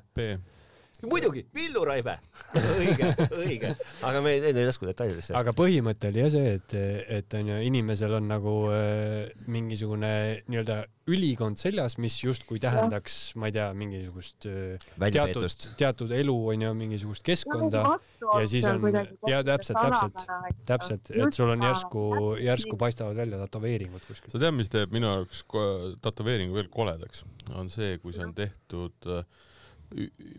muidugi, 1.07 1.45
Villu 1.55 1.83
Raive 1.87 2.17
õige, 2.81 3.11
õige, 3.37 3.73
aga 4.05 4.21
me 4.23 4.35
ei, 4.37 4.43
ei 4.51 4.67
lasku 4.67 4.87
detailidesse. 4.89 5.33
aga 5.37 5.53
põhimõte 5.57 6.11
oli 6.11 6.23
jah 6.23 6.31
see, 6.33 6.55
et, 6.59 6.75
et 7.19 7.37
onju 7.39 7.59
inimesel 7.67 8.17
on 8.19 8.29
nagu 8.29 8.55
äh, 8.73 9.31
mingisugune 9.51 10.11
nii-öelda 10.47 10.83
ülikond 11.11 11.57
seljas, 11.57 11.97
mis 12.01 12.15
justkui 12.21 12.59
tähendaks, 12.61 13.33
ma 13.41 13.49
ei 13.49 13.55
tea, 13.55 13.67
mingisugust 13.77 14.47
äh, 14.49 14.85
teatud, 15.01 15.47
teatud 15.79 16.13
elu 16.15 16.35
onju, 16.53 16.73
mingisugust 16.77 17.25
keskkonda. 17.25 17.83
ja 18.21 18.43
siis 18.49 18.67
on 18.69 18.85
ja 19.27 19.41
täpselt, 19.47 19.79
täpselt, 19.81 20.25
täpselt, 20.69 21.13
et 21.15 21.37
sul 21.37 21.51
on 21.51 21.65
järsku, 21.65 22.03
järsku 22.41 22.77
paistavad 22.79 23.17
välja 23.17 23.41
tätoveeringud 23.45 24.05
kuskil. 24.07 24.33
sa 24.33 24.41
tead, 24.41 24.55
mis 24.57 24.69
teeb 24.71 24.93
minu 24.93 25.09
jaoks 25.09 25.43
tätoveeringu 26.05 26.59
veel 26.59 26.69
koledaks, 26.71 27.25
on 27.55 27.71
see, 27.73 27.97
kui 28.03 28.13
see 28.15 28.27
on 28.27 28.35
tehtud 28.37 29.09
äh, 29.09 29.25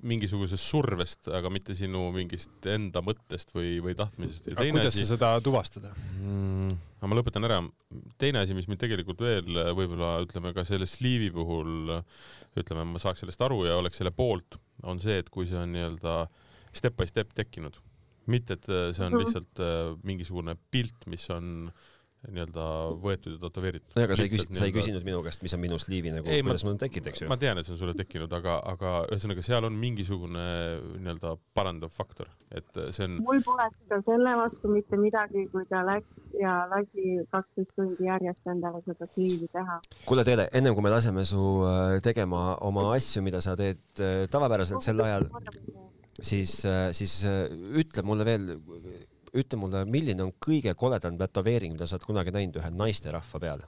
mingisugusest 0.07 0.65
survest, 0.65 1.29
aga 1.35 1.51
mitte 1.53 1.75
sinu 1.77 2.07
mingist 2.15 2.67
enda 2.71 3.03
mõttest 3.05 3.53
või, 3.55 3.77
või 3.85 3.95
tahtmisest. 3.99 4.49
aga 4.55 4.67
kuidas 4.69 4.93
asi, 4.95 5.05
sa 5.05 5.17
seda 5.17 5.33
tuvastada 5.45 5.93
mm,? 5.93 6.75
ma 7.03 7.19
lõpetan 7.19 7.45
ära. 7.49 7.61
teine 8.21 8.43
asi, 8.45 8.57
mis 8.57 8.69
mind 8.71 8.81
tegelikult 8.81 9.23
veel 9.25 9.63
võib-olla 9.77 10.15
ütleme 10.25 10.55
ka 10.57 10.65
selle 10.69 10.89
sliivi 10.89 11.33
puhul, 11.35 11.97
ütleme, 12.59 12.87
ma 12.95 13.03
saaks 13.03 13.25
sellest 13.25 13.43
aru 13.45 13.65
ja 13.69 13.79
oleks 13.81 14.01
selle 14.01 14.15
poolt, 14.15 14.57
on 14.87 15.03
see, 15.03 15.19
et 15.23 15.33
kui 15.33 15.49
see 15.51 15.59
on 15.59 15.75
nii-öelda 15.75 16.19
step 16.73 16.97
by 16.97 17.09
step 17.11 17.35
tekkinud, 17.37 17.77
mitte 18.33 18.57
et 18.57 18.69
see 18.71 19.05
on 19.05 19.13
mhm. 19.13 19.25
lihtsalt 19.25 19.65
äh, 19.65 19.97
mingisugune 20.07 20.57
pilt, 20.73 21.11
mis 21.11 21.29
on 21.35 21.67
äh, 21.69 21.91
nii-öelda 22.31 22.65
võetud 23.03 23.35
ja 23.35 23.41
tätoveeritud. 23.43 23.97
aga 23.99 24.17
sa 24.17 24.27
ei 24.27 24.31
küsinud, 24.31 24.59
sa 24.59 24.67
ei 24.69 24.75
küsinud 24.75 25.07
minu 25.07 25.23
käest, 25.27 25.43
mis 25.43 25.55
on 25.57 25.63
minu 25.63 25.79
sliivi 25.83 26.13
nagu, 26.15 26.29
kuidas 26.31 26.63
mul 26.63 26.77
on 26.77 26.81
tekkinud, 26.83 27.09
eks 27.11 27.25
ju? 27.25 27.31
ma 27.33 27.39
tean, 27.41 27.59
et 27.59 27.67
see 27.67 27.75
on 27.75 27.81
sulle 27.81 27.95
tekkinud, 27.99 28.31
aga, 28.39 28.59
aga 28.73 28.93
ühesõnaga 29.09 29.43
seal 29.43 29.67
on 29.67 29.75
mingisugune 29.81 30.45
nii-öelda 31.03 31.35
parandav 31.57 31.91
faktor, 31.95 32.31
et 32.55 32.81
see 32.95 33.09
on. 33.09 33.19
mul 33.27 33.43
pole 33.47 33.67
seda 33.81 33.99
selle 34.07 34.37
vastu 34.39 34.71
mitte 34.71 35.01
midagi, 35.01 35.49
kui 35.51 35.67
ta 35.71 35.83
läks 35.89 36.39
ja 36.39 36.63
lasi 36.71 37.19
kaksteist 37.35 37.75
tundi 37.77 38.07
järjest 38.07 38.51
endale 38.55 38.83
seda 38.87 39.09
sliivi 39.11 39.51
teha. 39.53 39.81
kuule 40.07 40.27
Teele, 40.29 40.47
ennem 40.55 40.77
kui 40.79 40.87
me 40.87 40.95
laseme 40.95 41.25
su 41.29 41.43
äh, 41.67 41.99
tegema 42.07 42.53
oma 42.63 42.87
asju, 42.95 43.25
mida 43.27 43.43
sa 43.43 43.57
teed 43.59 43.83
äh, 43.99 44.29
tavapäraselt 44.31 44.85
sel 44.85 45.03
ajal, 45.03 45.27
siis, 46.21 46.61
äh, 46.69 46.91
siis 46.95 47.23
ütle 47.27 48.07
mulle 48.07 48.29
veel 48.29 48.53
ütle 49.33 49.59
mulle, 49.59 49.85
milline 49.89 50.27
on 50.27 50.33
kõige 50.47 50.75
koledam 50.79 51.17
tätoveering, 51.21 51.77
mida 51.77 51.87
sa 51.89 51.97
oled 51.97 52.09
kunagi 52.09 52.35
näinud 52.35 52.59
ühe 52.61 52.71
naisterahva 52.77 53.41
peal? 53.41 53.65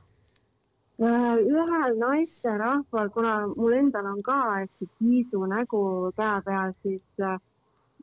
Äh, 1.03 1.41
ühel 1.43 1.97
naisterahval, 1.99 3.11
kuna 3.15 3.33
mul 3.51 3.73
endal 3.81 4.07
on 4.13 4.21
ka 4.23 4.37
hästi 4.61 4.87
kiisu 5.01 5.41
nägu 5.51 5.81
käe 6.19 6.37
peal, 6.47 6.75
siis 6.85 7.25
äh, 7.25 7.41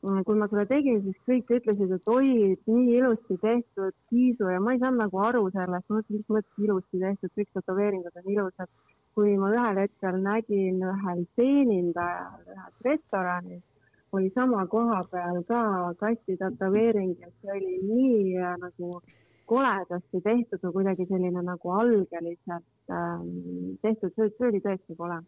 kui 0.02 0.36
ma 0.36 0.50
seda 0.52 0.65
tegin, 0.67 1.00
siis 1.06 1.19
kõik 1.30 1.54
ütlesid, 1.60 1.93
et 1.95 2.10
oi, 2.10 2.32
nii 2.67 2.97
ilusti 2.97 3.38
tehtud 3.41 3.95
kiisu 4.10 4.50
ja 4.50 4.60
ma 4.60 4.74
ei 4.74 4.82
saanud 4.82 5.06
nagu 5.06 5.21
aru 5.24 5.45
sellest, 5.54 5.93
mis 5.93 6.26
mõttes 6.28 6.65
ilusti 6.65 7.04
tehtud, 7.06 7.32
kõik 7.38 7.52
tätoveeringud 7.60 8.24
on 8.24 8.34
ilusad. 8.38 8.74
kui 9.12 9.34
ma 9.36 9.50
ühel 9.52 9.76
hetkel 9.76 10.21
nägin 10.24 10.78
ühel 10.88 11.26
teenindajal 11.36 12.45
ühes 12.47 12.86
restoranis 12.86 13.63
oli 14.12 14.32
sama 14.36 14.65
koha 14.67 15.04
peal 15.12 15.43
ka 15.47 15.63
kasti 16.00 16.38
tätoveering 16.38 17.15
ja 17.19 17.30
see 17.41 17.52
oli 17.52 17.76
nii 17.88 18.38
äh, 18.38 18.56
nagu 18.62 19.02
koledasti 19.45 20.21
tehtud 20.24 20.63
või 20.63 20.74
kuidagi 20.80 21.08
selline 21.10 21.43
nagu 21.43 21.71
algeliselt 21.76 22.91
ähm, 22.91 23.78
tehtud, 23.84 24.15
see 24.15 24.50
oli 24.50 24.63
tõesti 24.63 24.95
kole. 24.97 25.21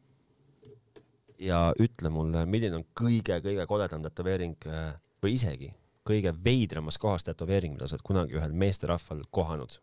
ja 1.40 1.62
ütle 1.80 2.10
mulle, 2.10 2.46
milline 2.46 2.82
on 2.82 2.86
kõige-kõige 3.00 3.68
koledam 3.68 4.04
tätoveering 4.04 4.68
äh, 4.68 4.94
või 5.24 5.40
isegi 5.40 5.74
kõige 6.08 6.34
veidramas 6.46 6.98
kohas 7.00 7.24
tätoveering, 7.24 7.76
mida 7.76 7.88
sa 7.88 7.96
oled 7.96 8.08
kunagi 8.08 8.38
ühel 8.38 8.56
meesterahval 8.56 9.24
kohanud? 9.32 9.80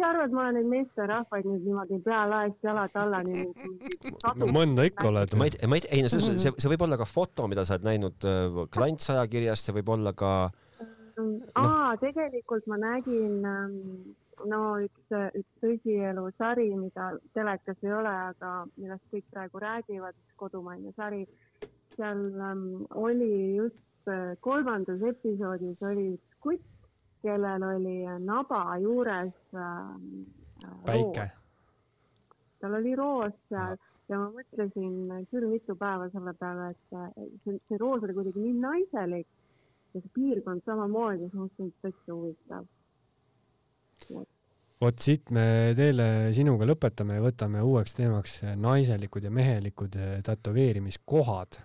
Sa 0.00 0.10
arvad, 0.14 0.32
ma 0.34 0.46
olen 0.46 0.58
neid 0.60 0.70
meesterahvaid 0.74 1.48
nüüd 1.48 1.66
niimoodi 1.66 2.00
pea 2.06 2.22
laest 2.30 2.64
jalad 2.66 2.96
allani 3.02 3.44
no 4.40 4.48
mõnda 4.54 4.86
ikka 4.88 5.10
oled. 5.10 5.36
ma 5.38 5.50
ei, 5.50 5.60
ma 5.68 5.80
ei, 5.80 5.86
ei 5.98 6.06
no 6.06 6.12
see, 6.12 6.38
see, 6.40 6.54
see 6.56 6.72
võib 6.72 6.86
olla 6.88 6.98
ka 7.00 7.08
foto, 7.08 7.48
mida 7.50 7.66
sa 7.68 7.76
oled 7.76 7.88
näinud 7.90 8.28
äh, 8.28 8.64
klantsajakirjast, 8.74 9.68
see 9.68 9.76
võib 9.80 9.92
olla 9.96 10.14
ka 10.16 10.32
no.. 11.18 11.28
aa, 11.60 11.94
tegelikult 12.00 12.66
ma 12.70 12.80
nägin 12.80 13.38
ähm, 13.46 13.78
no 14.48 14.62
üks, 14.84 15.12
üks 15.36 15.62
tõsielusari, 15.62 16.70
mida 16.78 17.12
telekas 17.36 17.78
ei 17.84 17.92
ole, 17.94 18.12
aga 18.32 18.52
millest 18.76 19.04
kõik 19.12 19.26
praegu 19.34 19.62
räägivad, 19.62 20.16
kodumaine 20.40 20.92
sari. 20.96 21.26
seal 21.96 22.20
ähm, 22.40 22.84
oli 22.96 23.56
just 23.56 24.08
äh, 24.08 24.36
kolmandas 24.40 25.02
episoodis 25.02 25.82
oli 25.84 26.14
kutt, 26.40 26.64
kellel 27.22 27.62
oli 27.74 27.98
naba 28.24 28.64
juures 28.80 29.34
äh, 29.54 30.72
päike. 30.86 31.30
tal 32.60 32.74
oli 32.80 32.96
roos 32.96 33.36
seal 33.48 33.76
ja 34.10 34.18
ma 34.18 34.30
mõtlesin 34.34 35.26
küll 35.30 35.46
mitu 35.50 35.76
päeva 35.78 36.08
selle 36.12 36.34
peale, 36.38 36.72
et 36.72 36.82
see, 37.44 37.58
see 37.68 37.78
roos 37.80 38.02
oli 38.02 38.16
kuidagi 38.16 38.42
nii 38.42 38.58
naiselik 38.64 39.28
ja 39.94 40.02
see 40.02 40.12
piirkond 40.16 40.66
samamoodi, 40.66 41.24
siis 41.24 41.38
ma 41.38 41.46
mõtlesin, 41.46 41.70
et 41.70 41.86
täitsa 41.86 42.16
huvitav. 42.16 42.68
vot 44.80 45.02
siit 45.04 45.30
me 45.36 45.46
teile 45.76 46.06
sinuga 46.36 46.66
lõpetame 46.66 47.18
ja 47.18 47.24
võtame 47.24 47.62
uueks 47.62 47.96
teemaks 47.98 48.38
naiselikud 48.56 49.26
ja 49.28 49.32
mehelikud 49.34 49.98
tätoveerimiskohad 50.26 51.60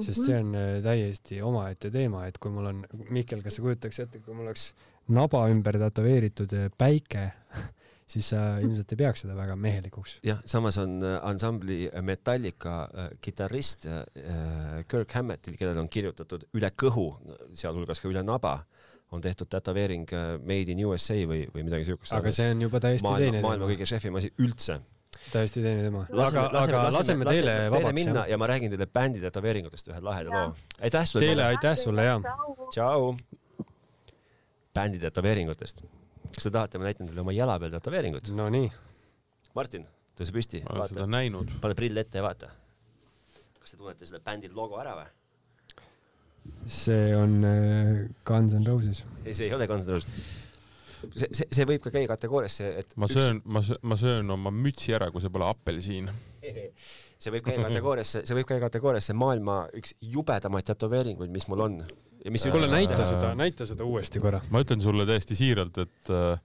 sest 0.00 0.18
mhm. 0.18 0.26
see 0.26 0.40
on 0.40 0.58
äh, 0.58 0.74
täiesti 0.82 1.38
omaette 1.44 1.90
teema, 1.94 2.24
et 2.26 2.38
kui 2.42 2.52
mul 2.54 2.70
on, 2.70 2.82
Mihkel, 3.14 3.44
kas 3.44 3.58
sa 3.58 3.64
kujutaks 3.64 4.02
ette, 4.04 4.20
kui 4.24 4.34
mul 4.34 4.48
oleks 4.48 4.72
naba 5.14 5.44
ümber 5.52 5.78
tätoveeritud 5.84 6.54
äh, 6.58 6.68
päike 6.78 7.28
siis 8.14 8.32
sa 8.32 8.42
ilmselt 8.64 8.94
ei 8.94 9.00
peaks 9.04 9.24
seda 9.24 9.36
väga 9.38 9.56
mehelikuks. 9.60 10.18
jah, 10.26 10.42
samas 10.50 10.80
on 10.82 10.98
äh, 11.04 11.18
ansambli 11.22 11.84
Metallica 12.02 12.88
kitarrist 13.22 13.86
Kirk 14.90 15.14
Hammettil, 15.14 15.58
kellel 15.60 15.78
on 15.84 15.90
kirjutatud 15.92 16.48
üle 16.58 16.72
kõhu, 16.74 17.12
sealhulgas 17.54 18.02
ka 18.02 18.10
üle 18.10 18.24
naba, 18.26 18.58
on 19.14 19.22
tehtud 19.22 19.46
tätoveering 19.46 20.10
Made 20.42 20.74
in 20.74 20.82
USA 20.88 21.20
või, 21.28 21.44
või 21.54 21.68
midagi 21.68 21.86
siukest. 21.92 22.16
aga 22.18 22.34
see 22.34 22.50
on 22.50 22.66
juba 22.66 22.82
täiesti 22.82 23.06
maailma, 23.06 23.30
teine 23.30 23.46
maailma 23.46 23.70
kõige 23.70 23.86
šefim 23.86 24.18
asi 24.18 24.34
üldse 24.42 24.80
täiesti 25.32 25.62
teine 25.62 25.82
teema. 25.84 26.04
aga, 26.26 26.44
aga 26.60 26.82
laseme 26.94 27.26
teile 27.28 27.54
vabaks. 27.72 27.94
minna 27.96 28.26
ja 28.30 28.38
ma 28.40 28.48
räägin 28.50 28.72
teile 28.72 28.86
bändi 28.86 29.22
tätoveeringutest 29.22 29.90
ühe 29.92 30.00
laheda 30.04 30.30
loo. 30.30 30.54
aitäh 30.80 31.06
sulle. 31.08 31.26
Teile 31.26 31.44
aitäh 31.44 31.76
sulle 31.80 32.04
ja. 32.04 32.20
tšau. 32.70 33.14
bändi 34.74 35.02
tätoveeringutest. 35.02 35.82
kas 36.34 36.48
te 36.48 36.50
tahate, 36.50 36.78
ma 36.78 36.90
näitan 36.90 37.10
teile 37.10 37.24
oma 37.24 37.34
jala 37.36 37.58
peal 37.62 37.74
tätoveeringut? 37.76 38.30
Nonii. 38.36 38.70
Martin, 39.54 39.88
tõuse 40.18 40.34
püsti. 40.34 40.62
ma 40.68 40.78
olen 40.78 40.94
seda 40.94 41.08
näinud. 41.10 41.58
pane 41.60 41.78
prill 41.78 42.04
ette 42.04 42.20
ja 42.20 42.26
vaata. 42.26 42.52
kas 43.60 43.74
te 43.74 43.80
tunnete 43.80 44.06
selle 44.06 44.22
bändi 44.24 44.52
logo 44.52 44.80
ära 44.82 44.96
või? 45.00 45.10
see 46.68 47.12
on 47.16 47.38
äh, 47.48 48.08
Guns 48.28 48.54
N 48.54 48.66
Roses. 48.66 49.04
ei, 49.24 49.34
see 49.34 49.48
ei 49.48 49.54
ole 49.56 49.66
Guns 49.70 49.86
N 49.88 49.96
Roses 49.96 50.42
see, 51.12 51.30
see, 51.30 51.48
see 51.58 51.68
võib 51.68 51.84
ka 51.84 51.92
käia 51.94 52.10
kategooriasse, 52.10 52.70
et 52.82 52.94
ma 53.00 53.08
söön 53.10 53.40
üks..., 53.40 53.48
ma 53.56 53.64
söön, 53.66 53.82
ma 53.82 53.98
söön 54.00 54.36
oma 54.36 54.54
mütsi 54.54 54.96
ära, 54.96 55.10
kui 55.14 55.24
see 55.24 55.32
pole 55.34 55.48
apelsiin 55.48 56.10
see 57.24 57.34
võib 57.34 57.44
käia 57.48 57.66
kategooriasse, 57.68 58.24
see 58.28 58.38
võib 58.38 58.48
käia 58.48 58.62
kategooriasse 58.64 59.16
maailma 59.16 59.60
üks 59.76 59.94
jubedamaid 60.04 60.66
tätoveeringuid, 60.68 61.32
mis 61.34 61.46
mul 61.50 61.66
on. 61.66 61.78
kuule, 62.24 62.70
näita 62.72 63.04
seda, 63.08 63.34
näita 63.38 63.68
seda 63.68 63.86
uuesti 63.88 64.22
korra. 64.22 64.42
ma 64.50 64.64
ütlen 64.64 64.82
sulle 64.84 65.06
täiesti 65.08 65.36
siiralt, 65.38 65.78
et 65.84 66.12
äh, 66.12 66.42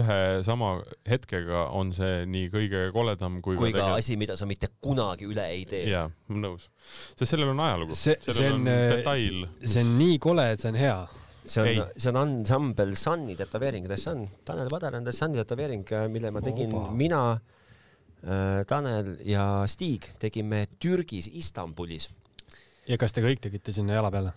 ühe 0.00 0.18
sama 0.46 0.74
hetkega 1.08 1.66
on 1.76 1.94
see 1.96 2.24
nii 2.30 2.50
kõige 2.52 2.82
koledam 2.94 3.40
kui, 3.44 3.56
kui 3.58 3.72
ka, 3.74 3.86
ka 3.92 4.00
asi, 4.00 4.18
mida 4.20 4.36
sa 4.38 4.46
mitte 4.48 4.70
kunagi 4.82 5.28
üle 5.28 5.46
ei 5.54 5.64
tee. 5.68 5.86
jaa, 5.90 6.08
ma 6.28 6.36
olen 6.36 6.46
nõus. 6.50 6.68
sest 7.14 7.32
sellel 7.32 7.54
on 7.54 7.64
ajalugu. 7.66 7.98
see, 7.98 8.18
see 8.26 8.52
on, 8.52 8.60
on 8.62 8.70
äh, 8.74 8.84
detail. 8.96 9.42
see 9.64 9.84
on 9.86 9.96
nii 9.98 10.20
kole, 10.22 10.46
et 10.54 10.62
see 10.62 10.72
on 10.74 10.80
hea 10.80 11.00
see 11.44 11.62
on, 11.80 11.90
see 11.96 12.10
on 12.10 12.16
ansambel 12.20 12.94
Sunni 12.96 13.36
tätoveering, 13.36 13.86
The 13.88 13.96
Sun, 13.96 14.26
Tanel 14.44 14.68
Padar 14.68 14.94
on 14.98 15.04
The 15.04 15.12
Sunni 15.12 15.40
tätoveering, 15.40 15.84
mille 16.08 16.30
ma 16.30 16.40
tegin 16.44 16.74
Oba. 16.74 16.90
mina 16.90 17.22
äh,, 17.32 18.64
Tanel 18.66 19.16
ja 19.24 19.66
Stig 19.66 20.12
tegime 20.18 20.66
Türgis 20.78 21.30
Istanbulis 21.32 22.08
ja 22.90 22.98
kas 23.00 23.14
te 23.14 23.22
kõik 23.22 23.40
tegite 23.42 23.72
sinna 23.74 23.94
jala 23.96 24.10
peale? 24.12 24.32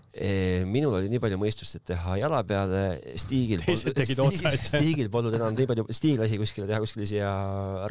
minul 0.70 0.98
oli 1.00 1.10
nii 1.12 1.22
palju 1.24 1.40
mõistust, 1.42 1.78
et 1.80 1.86
teha 1.94 2.18
jala 2.22 2.42
peale, 2.48 2.82
Stigil 3.20 3.62
teised 3.66 3.96
tegid 3.98 4.22
otsa 4.24 4.52
ette. 4.54 4.70
Stigil 4.70 5.10
polnud 5.14 5.34
enam 5.38 5.56
nii 5.58 5.68
palju, 5.70 5.86
Stig 5.96 6.22
lasi 6.22 6.38
kuskile 6.42 6.68
teha 6.70 6.80
kuskile 6.84 7.08
siia 7.10 7.32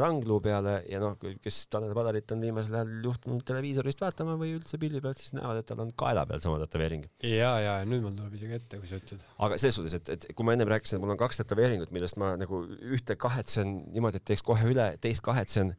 rangluu 0.01 0.39
peale 0.45 0.79
ja 0.91 1.03
noh, 1.03 1.17
kes 1.19 1.63
Tanel 1.73 1.95
Padarit 1.97 2.35
on 2.35 2.45
viimasel 2.45 2.79
ajal 2.79 3.09
juhtunud 3.09 3.45
televiisorist 3.49 4.03
vaatama 4.05 4.37
või 4.41 4.55
üldse 4.57 4.81
pildi 4.83 5.03
pealt, 5.05 5.21
siis 5.23 5.35
näevad, 5.37 5.63
et 5.63 5.69
tal 5.69 5.83
on 5.85 5.93
kaela 5.99 6.25
peal 6.29 6.43
sama 6.45 6.61
tätoveering. 6.63 7.09
ja, 7.27 7.53
ja 7.63 7.77
nüüd 7.89 8.05
mul 8.07 8.17
tuleb 8.19 8.37
isegi 8.39 8.59
ette, 8.59 8.81
kui 8.83 8.91
sa 8.91 9.01
ütled. 9.03 9.25
aga 9.43 9.59
selles 9.61 9.79
suhtes, 9.81 9.99
et, 9.99 10.13
et 10.17 10.29
kui 10.37 10.47
ma 10.47 10.57
ennem 10.57 10.71
rääkisin, 10.71 10.99
et 10.99 11.05
mul 11.05 11.17
on 11.17 11.21
kaks 11.21 11.43
tätoveeringut, 11.43 11.95
millest 11.95 12.21
ma 12.23 12.35
nagu 12.41 12.65
ühte 12.95 13.19
kahetsen 13.21 13.81
niimoodi, 13.93 14.23
et 14.23 14.31
teeks 14.33 14.47
kohe 14.47 14.71
üle, 14.71 14.93
teist 15.03 15.25
kahetsen 15.27 15.75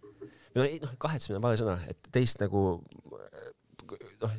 no 0.54 0.66
ei 0.66 0.80
noh, 0.84 0.92
kahetsemine 1.02 1.40
on 1.40 1.46
vale 1.48 1.60
sõna, 1.60 1.78
et 1.90 2.12
teist 2.14 2.42
nagu 2.44 2.84
noh, 4.24 4.36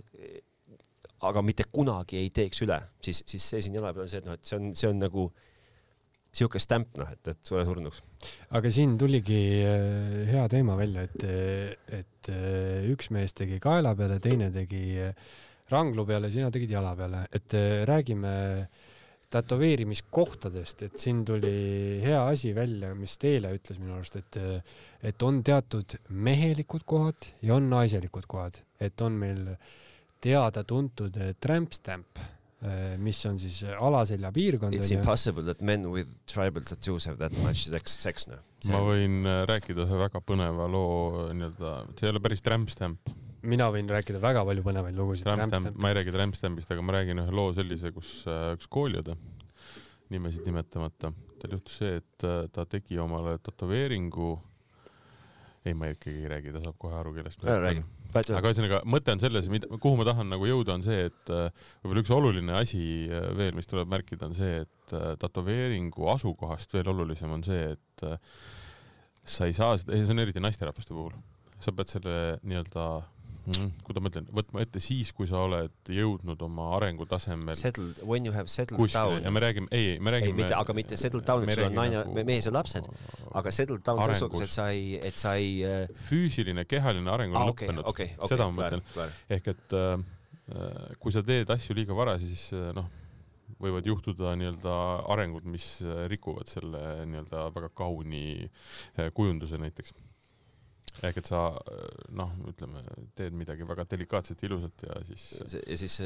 aga 1.28 1.42
mitte 1.44 1.66
kunagi 1.72 2.20
ei 2.20 2.30
teeks 2.34 2.62
üle, 2.66 2.78
siis, 3.02 3.22
siis 3.28 3.48
see 3.52 3.64
siin 3.64 3.78
jala 3.78 3.92
peal 3.94 4.06
on 4.06 4.12
see, 4.12 4.22
et 4.22 4.28
noh, 4.28 4.38
et 4.38 4.48
see 4.48 4.58
on, 4.58 4.70
see 4.76 4.90
on 4.90 5.00
nagu 5.02 5.28
sihuke 6.34 6.58
stämp, 6.58 6.96
noh, 6.98 7.10
et, 7.14 7.30
et 7.30 7.46
sure 7.46 7.62
surnuks. 7.66 8.00
aga 8.58 8.72
siin 8.74 8.96
tuligi 9.00 9.40
äh, 9.62 10.24
hea 10.32 10.44
teema 10.50 10.76
välja, 10.78 11.06
et, 11.06 11.26
et 12.00 12.30
äh, 12.32 12.88
üks 12.90 13.12
mees 13.14 13.36
tegi 13.36 13.60
kaela 13.62 13.94
peale, 13.98 14.18
teine 14.22 14.50
tegi 14.54 14.82
äh, 15.00 15.14
ranglu 15.70 16.04
peale, 16.08 16.32
sina 16.34 16.50
tegid 16.54 16.74
jala 16.74 16.92
peale, 16.98 17.24
et 17.32 17.54
räägime 17.88 18.34
tätoveerimiskohtadest, 19.34 20.84
et 20.86 21.00
siin 21.00 21.24
tuli 21.26 21.54
hea 22.04 22.20
asi 22.30 22.54
välja, 22.56 22.92
mis 22.98 23.16
Teele 23.20 23.50
ütles 23.56 23.80
minu 23.82 23.96
arust, 23.96 24.20
et, 24.20 24.38
et 25.02 25.26
on 25.26 25.42
teatud 25.46 25.96
mehelikud 26.08 26.86
kohad 26.86 27.32
ja 27.42 27.56
on 27.58 27.66
naiselikud 27.72 28.28
kohad, 28.30 28.60
et 28.82 29.00
on 29.04 29.18
meil 29.18 29.42
teada-tuntud 30.24 31.18
eh, 31.20 31.34
tramp 31.40 31.74
stamp, 31.76 32.20
eh, 32.64 32.94
mis 33.00 33.18
on 33.28 33.38
siis 33.40 33.60
alaselja 33.74 34.30
piirkond. 34.34 34.76
It's 34.76 34.94
impossible 34.94 35.44
that 35.48 35.60
men 35.60 35.88
with 35.92 36.08
tribal 36.30 36.64
tattoos 36.64 37.08
have 37.10 37.18
that 37.20 37.34
much 37.44 37.66
sex, 37.68 37.98
sex 38.04 38.28
noh. 38.30 38.40
ma 38.70 38.80
võin 38.86 39.20
eh, 39.26 39.42
rääkida 39.50 39.84
ühe 39.84 40.00
väga 40.06 40.22
põneva 40.24 40.70
loo 40.70 41.28
nii-öelda, 41.34 41.76
see 41.98 42.08
ei 42.08 42.14
ole 42.14 42.24
päris 42.24 42.44
tramp 42.44 42.72
stamp. 42.72 43.14
Mina 43.44 43.68
võin 43.74 43.90
rääkida 43.90 44.20
väga 44.22 44.44
palju 44.48 44.64
põnevaid 44.66 44.98
lugusid. 44.98 45.28
ma 45.28 45.90
ei 45.90 45.98
räägi 46.00 46.14
tramp 46.14 46.38
stampist, 46.38 46.70
aga 46.72 46.84
ma 46.84 46.96
räägin 46.98 47.22
ühe 47.24 47.34
loo 47.34 47.52
sellise, 47.56 47.92
kus 47.94 48.16
üks 48.26 48.70
kooliõde, 48.72 49.16
nimesid 50.14 50.46
nimetamata, 50.48 51.12
tal 51.42 51.58
juhtus 51.58 51.80
see, 51.82 52.00
et 52.02 52.28
ta 52.52 52.66
tegi 52.68 52.98
omale 53.02 53.38
tätoveeringu. 53.44 54.32
ei, 55.64 55.72
ma 55.72 55.88
ikkagi 55.92 56.24
ei 56.24 56.32
räägi, 56.32 56.52
ta 56.52 56.64
saab 56.64 56.80
kohe 56.80 56.96
aru, 56.98 57.14
kellest 57.16 57.44
ma 57.44 57.60
räägin 57.60 57.86
aga 58.14 58.50
ühesõnaga, 58.50 58.80
mõte 58.88 59.14
on 59.14 59.22
selles, 59.22 59.48
mida, 59.50 59.68
kuhu 59.82 59.98
ma 59.98 60.06
tahan 60.06 60.30
nagu 60.30 60.46
jõuda, 60.46 60.76
on 60.78 60.84
see, 60.86 61.08
et 61.08 61.32
äh, 61.34 61.48
võib-olla 61.82 62.04
üks 62.04 62.12
oluline 62.14 62.56
asi 62.58 62.82
äh, 63.08 63.30
veel, 63.36 63.54
mis 63.56 63.68
tuleb 63.70 63.90
märkida, 63.90 64.28
on 64.28 64.36
see, 64.36 64.62
et 64.64 64.94
äh, 64.94 65.14
tätoveeringu 65.20 66.08
asukohast 66.14 66.74
veel 66.76 66.92
olulisem 66.94 67.32
on 67.34 67.42
see, 67.46 67.74
et 67.74 68.06
sa 69.24 69.48
ei 69.48 69.56
saa 69.56 69.78
seda, 69.80 69.96
see 69.96 70.14
on 70.14 70.22
eriti 70.22 70.42
naisterahvaste 70.42 70.94
puhul, 70.94 71.16
sa 71.62 71.74
pead 71.74 71.90
selle 71.90 72.16
nii-öelda 72.44 72.86
kuidas 73.84 74.02
ma 74.02 74.10
ütlen, 74.10 74.26
võtma 74.32 74.62
ette 74.64 74.80
siis, 74.80 75.10
kui 75.16 75.28
sa 75.28 75.42
oled 75.44 75.90
jõudnud 75.92 76.40
oma 76.46 76.70
arengutasemel. 76.78 77.56
Settled, 77.58 78.00
when 78.08 78.24
you 78.24 78.32
have 78.32 78.48
settled 78.48 78.80
kuskile, 78.80 79.18
down. 79.18 79.26
ja 79.26 79.32
me 79.34 79.42
räägime, 79.44 79.68
ei, 79.74 79.98
me 80.00 80.14
räägime. 80.14 80.38
mitte, 80.40 80.56
aga 80.56 80.76
mitte 80.76 80.96
settled 81.00 81.26
down, 81.28 81.44
et 81.44 81.58
sul 81.58 81.68
on 81.68 81.76
naine 81.76 82.00
nagu,, 82.00 82.24
mees 82.30 82.48
ja 82.48 82.54
lapsed, 82.54 82.88
aga 83.36 83.52
settled 83.52 83.84
down 83.84 84.00
selles 84.02 84.22
suhtes, 84.24 84.46
et 84.46 84.54
sa 84.56 84.68
ei, 84.72 84.96
et 84.96 85.20
sa 85.20 85.34
ei. 85.40 85.58
Äh, 85.68 86.04
füüsiline, 86.08 86.64
kehaline 86.68 87.12
areng 87.12 87.36
on 87.36 87.42
ah, 87.42 87.52
okay, 87.52 87.68
lõppenud 87.68 87.90
okay,. 87.92 88.14
Okay, 88.16 88.32
seda 88.32 88.48
ma 88.48 88.56
mõtlen. 88.62 89.14
ehk 89.36 89.52
et 89.52 89.76
äh, 89.76 89.92
äh, 90.54 90.94
kui 91.02 91.12
sa 91.14 91.24
teed 91.26 91.52
asju 91.52 91.76
liiga 91.76 91.96
vara, 91.96 92.16
siis 92.22 92.48
äh, 92.56 92.70
noh 92.76 92.88
võivad 93.60 93.86
juhtuda 93.86 94.32
nii-öelda 94.36 94.72
arengud, 95.14 95.44
mis 95.48 95.78
rikuvad 96.10 96.48
selle 96.50 96.80
nii-öelda 97.06 97.46
väga 97.54 97.68
kauni 97.76 98.48
kujunduse 99.14 99.60
näiteks 99.62 99.94
ehk 101.02 101.18
et 101.20 101.28
sa 101.28 101.40
noh, 102.14 102.32
ütleme, 102.48 102.82
teed 103.18 103.34
midagi 103.36 103.66
väga 103.66 103.86
delikaatset, 103.90 104.42
ilusat 104.46 104.84
ja 104.86 104.98
siis 105.08 105.24
ja 105.58 105.78
siis 105.80 105.96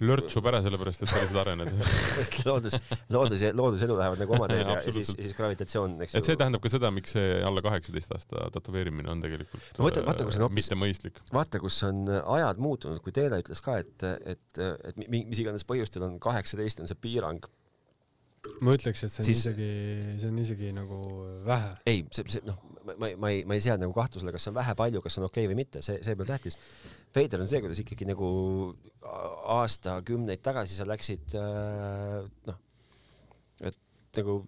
lörtsub 0.00 0.48
ära 0.50 0.62
sellepärast, 0.64 1.04
et 1.04 1.12
sa 1.12 1.22
lihtsalt 1.22 1.40
arened 1.42 1.72
loodus, 2.48 2.78
loodus 3.12 3.44
ja 3.44 3.52
looduselu 3.56 3.98
lähevad 3.98 4.22
nagu 4.24 4.36
oma 4.38 4.48
teed 4.50 4.64
ja, 4.64 4.78
ja 4.78 4.94
siis, 4.96 5.12
siis 5.12 5.36
gravitatsioon, 5.36 5.98
eks 6.04 6.16
ju. 6.16 6.22
et 6.22 6.30
see 6.30 6.40
tähendab 6.40 6.64
ka 6.64 6.72
seda, 6.72 6.92
miks 6.94 7.16
see 7.16 7.40
alla 7.44 7.64
kaheksateist 7.64 8.14
aasta 8.16 8.48
tätoveerimine 8.56 9.12
on 9.12 9.24
tegelikult 9.24 9.60
no, 9.78 9.86
vaata, 9.86 10.06
vaata, 10.08 10.28
kus 10.28 10.40
on 10.40 10.46
hoopis 10.46 10.60
mitte 10.62 10.80
mõistlik. 10.80 11.20
vaata, 11.34 11.60
kus 11.62 11.82
on 11.88 12.06
ajad 12.08 12.62
muutunud, 12.62 13.02
kui 13.04 13.14
Teele 13.14 13.38
ütles 13.44 13.60
ka, 13.64 13.76
et, 13.84 14.08
et, 14.34 14.62
et 14.90 15.04
mis 15.04 15.44
iganes 15.44 15.66
põhjustel 15.68 16.08
on 16.08 16.16
kaheksateist 16.22 16.82
on 16.82 16.90
see 16.90 16.98
piirang 16.98 17.44
ma 18.64 18.74
ütleks, 18.76 19.04
et 19.06 19.12
see 19.12 19.22
on 19.22 19.28
siis, 19.28 19.40
isegi, 19.40 19.68
see 20.20 20.30
on 20.30 20.40
isegi 20.42 20.70
nagu 20.76 21.00
vähe. 21.46 21.74
ei, 21.90 22.04
see, 22.14 22.26
see 22.32 22.44
noh, 22.48 22.58
ma, 22.84 22.96
ma, 22.98 23.10
ma 23.20 23.30
ei, 23.32 23.44
ma 23.48 23.56
ei 23.56 23.62
sea 23.64 23.76
nagu 23.80 23.94
kahtlusele, 23.96 24.32
kas 24.34 24.46
see 24.46 24.52
on 24.52 24.58
vähe, 24.58 24.74
palju, 24.78 25.02
kas 25.04 25.16
see 25.16 25.22
on 25.22 25.28
okei 25.28 25.44
okay 25.44 25.52
või 25.52 25.60
mitte, 25.62 25.82
see, 25.84 26.00
see 26.04 26.18
pole 26.18 26.28
tähtis. 26.30 26.58
veider 27.14 27.42
on 27.42 27.50
see, 27.50 27.62
kuidas 27.64 27.80
ikkagi 27.84 28.08
nagu 28.08 28.28
aastakümneid 29.54 30.42
tagasi 30.44 30.76
sa 30.78 30.86
läksid 30.88 31.36
äh, 31.38 32.20
noh, 32.50 32.60
et 33.64 33.78
nagu 34.18 34.42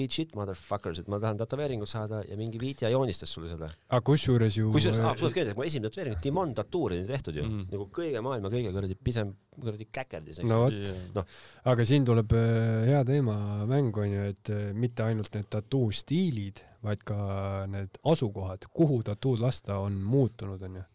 eat 0.00 0.14
shit 0.14 0.34
motherfuckers, 0.36 1.02
et 1.02 1.08
ma 1.12 1.18
tahan 1.20 1.38
tätoveeringut 1.40 1.90
saada 1.90 2.22
ja 2.24 2.36
mingi 2.38 2.60
viitja 2.60 2.88
joonistas 2.92 3.32
sulle 3.34 3.50
selle. 3.50 3.68
aga 3.88 4.00
kusjuures 4.06 4.56
ju. 4.56 4.70
kusjuures 4.72 5.00
ah,, 5.04 5.16
tuleb 5.18 5.36
öelda, 5.36 5.52
et 5.52 5.58
mu 5.58 5.66
esimene 5.66 5.90
tätoveering, 5.90 6.20
Timon 6.24 6.54
Tatuur 6.56 6.94
oli 6.96 7.06
tehtud 7.08 7.36
ju 7.36 7.44
mm., 7.44 7.66
nagu 7.72 7.88
kõige 7.98 8.22
maailma 8.24 8.52
kõige 8.52 8.72
kuradi 8.72 8.96
pisem 8.96 9.34
kuradi 9.58 9.88
käkerdis. 9.92 10.40
no 10.48 10.62
vot 10.64 10.76
yeah., 10.76 11.02
no. 11.16 11.26
aga 11.72 11.88
siin 11.88 12.06
tuleb 12.08 12.32
äh, 12.38 12.52
hea 12.88 13.02
teema 13.08 13.36
mängu 13.68 14.04
onju, 14.06 14.28
et 14.32 14.52
äh, 14.54 14.70
mitte 14.72 15.04
ainult 15.04 15.34
need 15.36 15.50
tattoo 15.52 15.90
stiilid, 15.92 16.64
vaid 16.82 17.04
ka 17.06 17.18
need 17.70 18.00
asukohad, 18.08 18.64
kuhu 18.72 19.02
tattood 19.06 19.44
lasta, 19.44 19.76
on 19.82 20.00
muutunud 20.00 20.62
onju. 20.70 20.86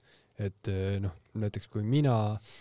et 0.41 0.73
äh, 0.73 0.97
noh, 1.03 1.13
näiteks 1.37 1.69
kui 1.69 1.85
mina 1.85 2.17
äh, 2.33 2.57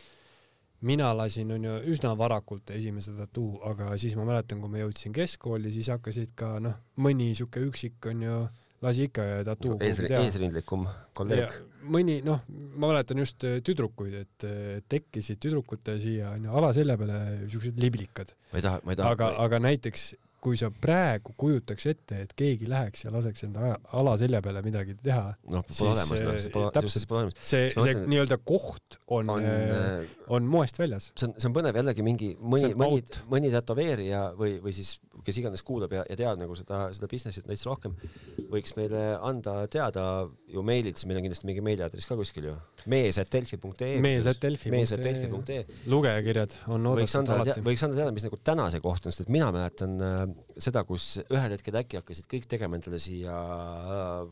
mina 0.81 1.13
lasin 1.17 1.51
onju 1.57 1.79
üsna 1.93 2.13
varakult 2.19 2.71
esimese 2.75 3.15
tattoo, 3.17 3.61
aga 3.69 3.95
siis 4.01 4.17
ma 4.19 4.27
mäletan, 4.29 4.61
kui 4.61 4.73
ma 4.73 4.83
jõudsin 4.83 5.15
keskkooli, 5.17 5.73
siis 5.73 5.89
hakkasid 5.95 6.35
ka 6.39 6.57
noh, 6.63 6.77
mõni 7.01 7.33
siuke 7.39 7.63
üksik 7.65 8.11
onju 8.13 8.43
lasi 8.85 9.07
ikka 9.09 9.25
tattoo 9.47 9.79
Eesri, 9.81 10.11
eesrindlikum 10.19 10.85
kolleeg. 11.17 11.55
mõni 11.87 12.19
noh, 12.27 12.43
ma 12.77 12.91
mäletan 12.91 13.23
just 13.23 13.41
tüdrukuid, 13.41 14.19
et 14.27 14.47
tekkisid 14.91 15.41
tüdrukute 15.43 15.97
siia 16.03 16.35
onju 16.35 16.53
alaselja 16.61 16.99
peale 17.01 17.21
siuksed 17.49 17.81
liblikad. 17.81 18.35
ma 18.53 18.61
ei 18.61 18.69
taha, 18.69 18.85
ma 18.85 18.93
ei 18.93 19.01
taha. 19.01 19.17
aga, 19.17 19.33
aga 19.47 19.63
näiteks 19.71 20.13
kui 20.47 20.59
sa 20.59 20.69
praegu 20.71 21.35
kujutaks 21.39 21.89
ette, 21.91 22.21
et 22.23 22.35
keegi 22.39 22.69
läheks 22.71 23.03
ja 23.07 23.11
laseks 23.15 23.47
enda 23.49 23.73
alaselja 23.99 24.39
peale 24.45 24.63
midagi 24.63 24.95
teha 25.03 25.33
no,, 25.51 25.65
siis 25.67 25.83
no, 25.83 26.05
see, 26.07 26.53
pole, 26.55 26.71
täpselt 26.77 27.41
see, 27.41 27.73
see 27.75 27.95
nii-öelda 28.07 28.39
koht 28.47 29.01
on, 29.11 29.33
on, 29.35 29.49
äh, 29.51 30.07
on 30.31 30.47
moest 30.47 30.79
väljas. 30.79 31.11
see 31.19 31.27
on, 31.27 31.35
see 31.35 31.51
on 31.51 31.57
põnev 31.57 31.81
jällegi 31.81 32.07
mingi 32.07 32.31
mõni, 32.39 32.71
mõni, 32.79 33.03
mõni 33.33 33.51
tätoveerija 33.57 34.23
või, 34.39 34.57
või 34.63 34.77
siis 34.77 34.97
kes 35.25 35.41
iganes 35.41 35.63
kuulab 35.67 35.93
ja, 35.97 36.05
ja 36.11 36.17
teab 36.19 36.41
nagu 36.41 36.57
seda, 36.59 36.87
seda 36.97 37.09
business'it 37.11 37.47
täitsa 37.49 37.71
rohkem, 37.71 37.95
võiks 38.53 38.75
meile 38.79 39.03
anda 39.25 39.59
teada 39.73 40.07
ju 40.53 40.65
meililt, 40.67 40.99
siis 40.99 41.09
meil 41.09 41.21
on 41.21 41.27
kindlasti 41.27 41.49
mingi 41.49 41.65
meiliaadress 41.67 42.09
ka 42.09 42.19
kuskil 42.19 42.51
ju. 42.51 42.57
mees.delfi.ee. 42.93 44.01
mees.delfi.ee. 44.05 45.61
lugejakirjad 45.93 46.59
on 46.75 46.91
oodatud 46.93 47.35
alati. 47.37 47.61
võiks 47.67 47.87
anda 47.87 48.03
teada, 48.03 48.17
mis 48.17 48.27
nagu 48.27 48.41
täna 48.45 48.69
see 48.75 48.85
koht 48.85 49.07
on, 49.07 49.15
sest 49.15 49.27
et 49.27 49.33
mina 49.33 49.53
mäletan 49.55 49.97
äh, 50.03 50.27
seda, 50.59 50.85
kus 50.89 51.17
ühel 51.27 51.57
hetkel 51.57 51.81
äkki 51.83 52.01
hakkasid 52.01 52.29
kõik 52.31 52.51
tegema 52.51 52.79
endale 52.79 53.01
siia 53.03 53.37
äh, 53.37 54.27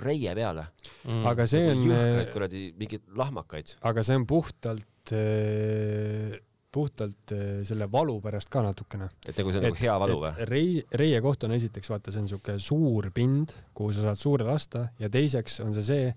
reie 0.00 0.34
peale 0.34 0.66
mm.. 1.04 1.24
aga 1.30 1.46
see 1.50 1.64
nagu 1.68 1.84
on. 1.84 1.90
jõhkraid 1.92 2.30
kuradi 2.34 2.62
mingeid 2.78 3.10
lahmakaid. 3.20 3.74
aga 3.86 4.04
see 4.06 4.18
on 4.18 4.26
puhtalt 4.30 5.14
äh, 5.16 6.38
puhtalt 6.72 7.34
selle 7.66 7.88
valu 7.92 8.18
pärast 8.22 8.50
ka 8.52 8.62
natukene. 8.62 9.08
et 9.26 9.38
nagu 9.38 9.52
see 9.52 9.60
on 9.60 9.66
nagu 9.68 9.80
hea 9.80 9.96
valu 10.02 10.18
või? 10.24 10.48
rei-, 10.50 10.84
reie 11.02 11.20
koht 11.24 11.46
on 11.48 11.56
esiteks 11.56 11.90
vaata, 11.90 12.14
see 12.14 12.22
on 12.24 12.28
siuke 12.30 12.58
suur 12.62 13.10
pind, 13.14 13.54
kuhu 13.74 13.94
sa 13.96 14.08
saad 14.08 14.20
suure 14.20 14.46
lasta 14.46 14.88
ja 15.00 15.10
teiseks 15.10 15.60
on 15.64 15.74
see 15.76 15.86
see, 15.86 16.12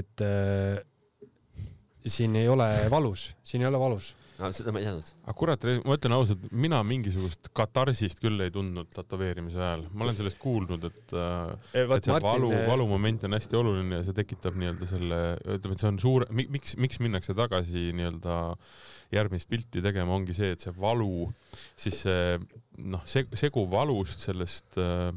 et 0.00 0.24
äh, 0.24 0.80
siin 2.06 2.36
ei 2.40 2.48
ole 2.48 2.68
valus, 2.90 3.30
siin 3.44 3.64
ei 3.64 3.70
ole 3.70 3.80
valus 3.80 4.14
no 4.40 4.50
seda 4.56 4.72
ma 4.72 4.80
ei 4.80 4.86
teadnud. 4.86 5.08
aga 5.24 5.34
kurat, 5.36 5.64
ma 5.84 5.96
ütlen 5.98 6.14
ausalt, 6.16 6.44
mina 6.64 6.80
mingisugust 6.86 7.50
katarsist 7.56 8.22
küll 8.22 8.40
ei 8.44 8.52
tundnud 8.54 8.88
tätoveerimise 8.94 9.60
ajal. 9.60 9.84
ma 9.92 10.06
olen 10.06 10.18
sellest 10.18 10.40
kuulnud, 10.40 10.86
et, 10.88 11.14
äh, 11.14 11.82
et 11.82 12.06
see 12.06 12.14
Martin... 12.14 12.28
valu, 12.28 12.52
äh, 12.56 12.64
valumoment 12.68 13.26
on 13.28 13.36
hästi 13.36 13.60
oluline 13.60 14.00
ja 14.00 14.06
see 14.06 14.16
tekitab 14.16 14.56
nii-öelda 14.60 14.88
selle, 14.90 15.20
ütleme, 15.44 15.76
et 15.76 15.84
see 15.84 15.90
on 15.92 16.00
suur, 16.02 16.26
miks, 16.40 16.76
miks 16.80 17.02
minnakse 17.04 17.36
tagasi 17.38 17.90
nii-öelda 17.98 18.38
järgmist 19.14 19.50
pilti 19.50 19.82
tegema, 19.84 20.14
ongi 20.16 20.36
see, 20.36 20.54
et 20.54 20.64
see 20.64 20.74
valu, 20.78 21.28
siis 21.78 22.04
see 22.06 22.38
noh, 22.90 23.04
see 23.08 23.26
segu 23.38 23.66
valust 23.70 24.24
sellest 24.28 24.80
Äh, 24.80 25.12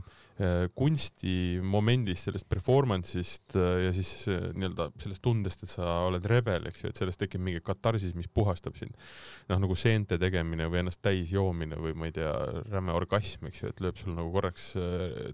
kunstimomendist, 0.73 2.27
sellest 2.27 2.47
performance'ist 2.49 3.53
äh, 3.59 3.83
ja 3.85 3.91
siis 3.93 4.25
äh, 4.31 4.47
nii-öelda 4.57 4.87
sellest 4.97 5.21
tundest, 5.21 5.61
et 5.65 5.69
sa 5.69 5.99
oled 6.07 6.25
rebel, 6.29 6.65
eks 6.71 6.83
ju, 6.83 6.89
et 6.89 6.97
sellest 6.97 7.21
tekib 7.21 7.43
mingi 7.45 7.61
katarsis, 7.61 8.15
mis 8.17 8.29
puhastab 8.33 8.77
sind. 8.79 8.97
noh, 9.51 9.59
nagu 9.61 9.75
seente 9.77 10.17
tegemine 10.17 10.65
või 10.71 10.81
ennast 10.81 11.03
täis 11.05 11.33
joomine 11.35 11.77
või 11.77 11.93
ma 11.97 12.09
ei 12.09 12.15
tea, 12.15 12.31
räme 12.71 12.95
orgasm, 12.97 13.45
eks 13.51 13.61
ju, 13.61 13.73
et 13.73 13.83
lööb 13.83 13.99
sul 13.99 14.15
nagu 14.17 14.31
korraks, 14.33 14.71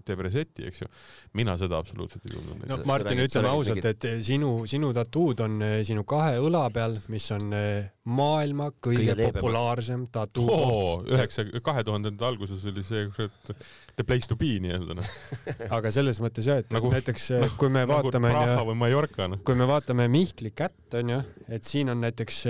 teeb 0.04 0.20
reset'i, 0.26 0.66
eks 0.68 0.84
ju. 0.84 0.90
mina 1.38 1.56
seda 1.60 1.80
absoluutselt 1.80 2.26
ei 2.28 2.36
tundnud. 2.36 2.66
no 2.68 2.80
Martin, 2.90 3.24
ütleme 3.24 3.54
ausalt, 3.54 3.88
et 3.88 4.08
sinu, 4.26 4.52
sinu 4.68 4.92
tattood 4.96 5.46
on 5.46 5.64
sinu 5.86 6.04
kahe 6.08 6.36
õla 6.42 6.66
peal, 6.74 6.98
mis 7.08 7.30
on 7.38 7.56
maailma 8.10 8.70
kõige, 8.82 9.14
kõige 9.14 9.30
populaarsem 9.34 10.06
tattoo 10.12 11.02
üheksa, 11.08 11.44
kahe 11.64 11.84
tuhandenda 11.86 12.28
alguses 12.28 12.64
oli 12.68 12.84
see 12.84 13.06
kurat 13.14 13.52
the 13.96 14.04
place 14.04 14.28
to 14.28 14.36
be 14.40 14.56
nii-öelda 14.62 14.89
noh. 14.98 15.10
aga 15.76 15.92
selles 15.94 16.20
mõttes 16.22 16.48
jah, 16.50 16.60
et 16.62 16.74
nagu, 16.74 16.90
näiteks 16.92 17.26
nagu, 17.36 17.56
kui 17.60 17.72
me 17.72 17.84
nagu 17.84 17.96
vaatame 18.08 18.32
nagu 18.32 18.44
Praha 18.48 18.66
või 18.68 18.78
Mallorca 18.82 19.28
noh. 19.30 19.42
kui 19.46 19.58
me 19.58 19.68
vaatame 19.70 20.08
Mihkli 20.12 20.52
kätt 20.56 20.98
onju, 21.00 21.20
et 21.48 21.68
siin 21.68 21.92
on 21.92 22.02
näiteks 22.04 22.42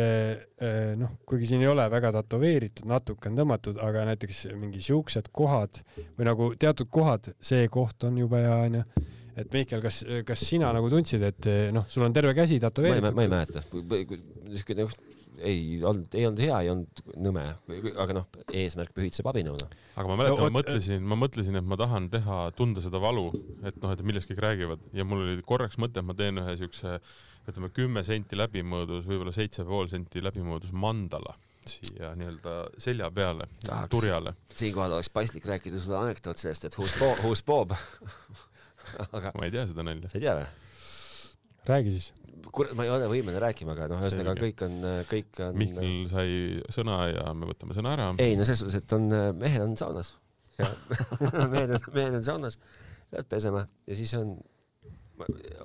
noh, 1.01 1.15
kuigi 1.29 1.53
siin 1.53 1.65
ei 1.65 1.71
ole 1.71 1.87
väga 1.93 2.13
tätoveeritud, 2.19 2.89
natuke 2.91 3.31
on 3.31 3.39
tõmmatud, 3.41 3.81
aga 3.85 4.05
näiteks 4.11 4.47
mingi 4.59 4.83
siuksed 4.85 5.31
kohad 5.37 5.83
või 6.19 6.29
nagu 6.29 6.53
teatud 6.61 6.91
kohad, 6.93 7.33
see 7.41 7.69
koht 7.73 8.09
on 8.09 8.21
jube 8.21 8.43
hea 8.45 8.59
onju 8.67 8.85
et 9.41 9.53
Mihkel, 9.55 9.81
kas, 9.85 10.03
kas 10.27 10.43
sina 10.43 10.73
nagu 10.75 10.91
tundsid, 10.93 11.23
et 11.25 11.47
noh, 11.73 11.87
sul 11.89 12.05
on 12.05 12.15
terve 12.15 12.35
käsi 12.37 12.59
tätoveeritud? 12.61 13.17
ma 13.17 13.25
ei 13.25 13.33
mäleta, 13.33 13.65
niisugune 13.71 14.91
ei 15.47 15.81
olnud, 15.83 16.15
ei 16.15 16.27
olnud 16.29 16.43
hea, 16.45 16.61
ei 16.65 16.71
olnud 16.73 17.03
nõme, 17.27 17.45
aga 18.03 18.17
noh, 18.17 18.29
eesmärk 18.63 18.95
pühitseb 18.97 19.29
abinõu 19.31 19.57
noh. 19.59 19.75
aga 19.95 20.11
ma 20.11 20.19
mäletan 20.21 20.41
no,, 20.41 20.49
ma 20.49 20.59
mõtlesin, 20.61 21.05
ma 21.13 21.19
mõtlesin, 21.21 21.59
et 21.61 21.69
ma 21.73 21.79
tahan 21.81 22.09
teha, 22.13 22.41
tunda 22.59 22.85
seda 22.85 23.03
valu, 23.03 23.29
et 23.65 23.79
noh, 23.83 23.95
et 23.95 24.03
millest 24.07 24.31
kõik 24.31 24.43
räägivad 24.47 24.89
ja 24.97 25.07
mul 25.09 25.25
oli 25.27 25.45
korraks 25.47 25.81
mõte, 25.83 26.03
et 26.03 26.09
ma 26.09 26.17
teen 26.19 26.41
ühe 26.43 26.57
siukse, 26.61 26.99
ütleme 27.51 27.71
kümme 27.75 28.05
senti 28.07 28.39
läbimõõdus, 28.39 29.07
võib-olla 29.09 29.35
seitse 29.35 29.67
pool 29.69 29.91
senti 29.91 30.23
läbimõõdus 30.25 30.75
mandala 30.77 31.37
siia 31.69 32.15
nii-öelda 32.17 32.55
selja 32.81 33.11
peale, 33.13 33.47
turjale. 33.93 34.33
siinkohal 34.57 34.97
oleks 34.97 35.11
paslik 35.13 35.45
rääkida 35.47 35.81
sulle 35.81 35.99
anekdoot 35.99 36.41
sellest, 36.41 36.65
et 36.65 36.79
who's 36.79 36.95
Bob, 36.99 37.21
who's 37.21 37.45
Bob 37.45 37.75
aga 39.17 39.33
ma 39.37 39.47
ei 39.47 39.55
tea 39.55 39.67
seda 39.71 39.85
nalja. 39.87 40.09
sa 40.09 40.19
ei 40.19 40.25
tea 40.25 40.37
või? 40.41 40.49
Räägi 41.69 41.95
siis. 41.97 42.13
Kurat, 42.51 42.73
ma 42.75 42.87
ei 42.87 42.91
ole 42.91 43.07
võimeline 43.11 43.41
rääkima, 43.43 43.75
aga 43.77 43.87
noh, 43.93 44.01
ühesõnaga 44.03 44.35
kõik 44.41 44.63
on, 44.67 44.79
kõik 45.11 45.41
on. 45.45 45.59
Mihkel 45.61 45.91
sai 46.11 46.31
sõna 46.73 46.97
ja 47.11 47.35
me 47.37 47.51
võtame 47.51 47.77
sõna 47.77 47.93
ära. 47.95 48.09
ei 48.23 48.39
no 48.39 48.47
selles 48.49 48.65
suhtes, 48.65 48.81
et 48.81 48.95
on, 48.97 49.07
mehed 49.39 49.65
on 49.65 49.77
saunas. 49.79 50.15
Mehed 51.53 51.71
on, 51.73 51.85
mehed 51.95 52.17
on 52.19 52.25
saunas, 52.25 52.59
lähevad 53.13 53.29
pesema 53.31 53.63
ja 53.89 53.95
siis 53.97 54.11
on, 54.19 54.35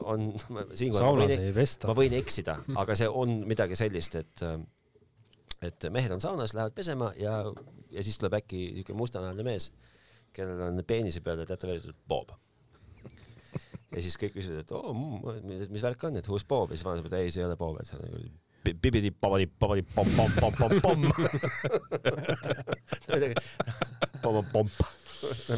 on, 0.07 0.29
siinkohal 0.71 1.19
ma 1.19 1.25
võin, 1.27 1.57
ma 1.89 1.95
võin 1.99 2.15
eksida, 2.21 2.55
aga 2.79 2.95
see 2.95 3.09
on 3.09 3.41
midagi 3.49 3.75
sellist, 3.79 4.15
et 4.21 4.45
et 5.65 5.87
mehed 5.91 6.15
on 6.15 6.23
saunas, 6.23 6.53
lähevad 6.55 6.75
pesema 6.77 7.11
ja, 7.19 7.41
ja 7.91 8.05
siis 8.05 8.19
tuleb 8.21 8.37
äkki 8.39 8.61
niisugune 8.77 9.01
mustanahaline 9.01 9.45
mees, 9.47 9.69
kellel 10.35 10.63
on 10.69 10.83
peenise 10.87 11.23
peale 11.25 11.47
tätoveeritud 11.49 11.97
Bob 12.07 12.31
ja 13.93 14.01
siis 14.01 14.17
kõik 14.21 14.33
küsivad, 14.39 14.63
et 14.65 14.73
oo 14.75 14.93
mm,, 14.93 15.69
mis 15.73 15.85
värk 15.85 16.09
on, 16.09 16.17
et 16.19 16.27
who's 16.31 16.47
Bob 16.47 16.71
ja 16.71 16.79
siis 16.79 16.87
vanem 16.87 17.05
ütleb, 17.05 17.19
ei, 17.21 17.33
see 17.33 17.43
ei 17.43 17.49
ole 17.49 17.59
Bob, 17.59 17.77
et 17.81 17.89
see 17.89 17.99
on 17.99 18.05
nagu 18.07 18.25
pibidi 18.73 19.11
pabadi 19.11 19.47
pabadi 19.47 19.85
pom 19.93 20.07
pom 20.17 20.31
pom 20.39 20.53
pom 20.57 20.73
pom 20.81 20.99
pom 24.23 24.45
pom 24.53 24.69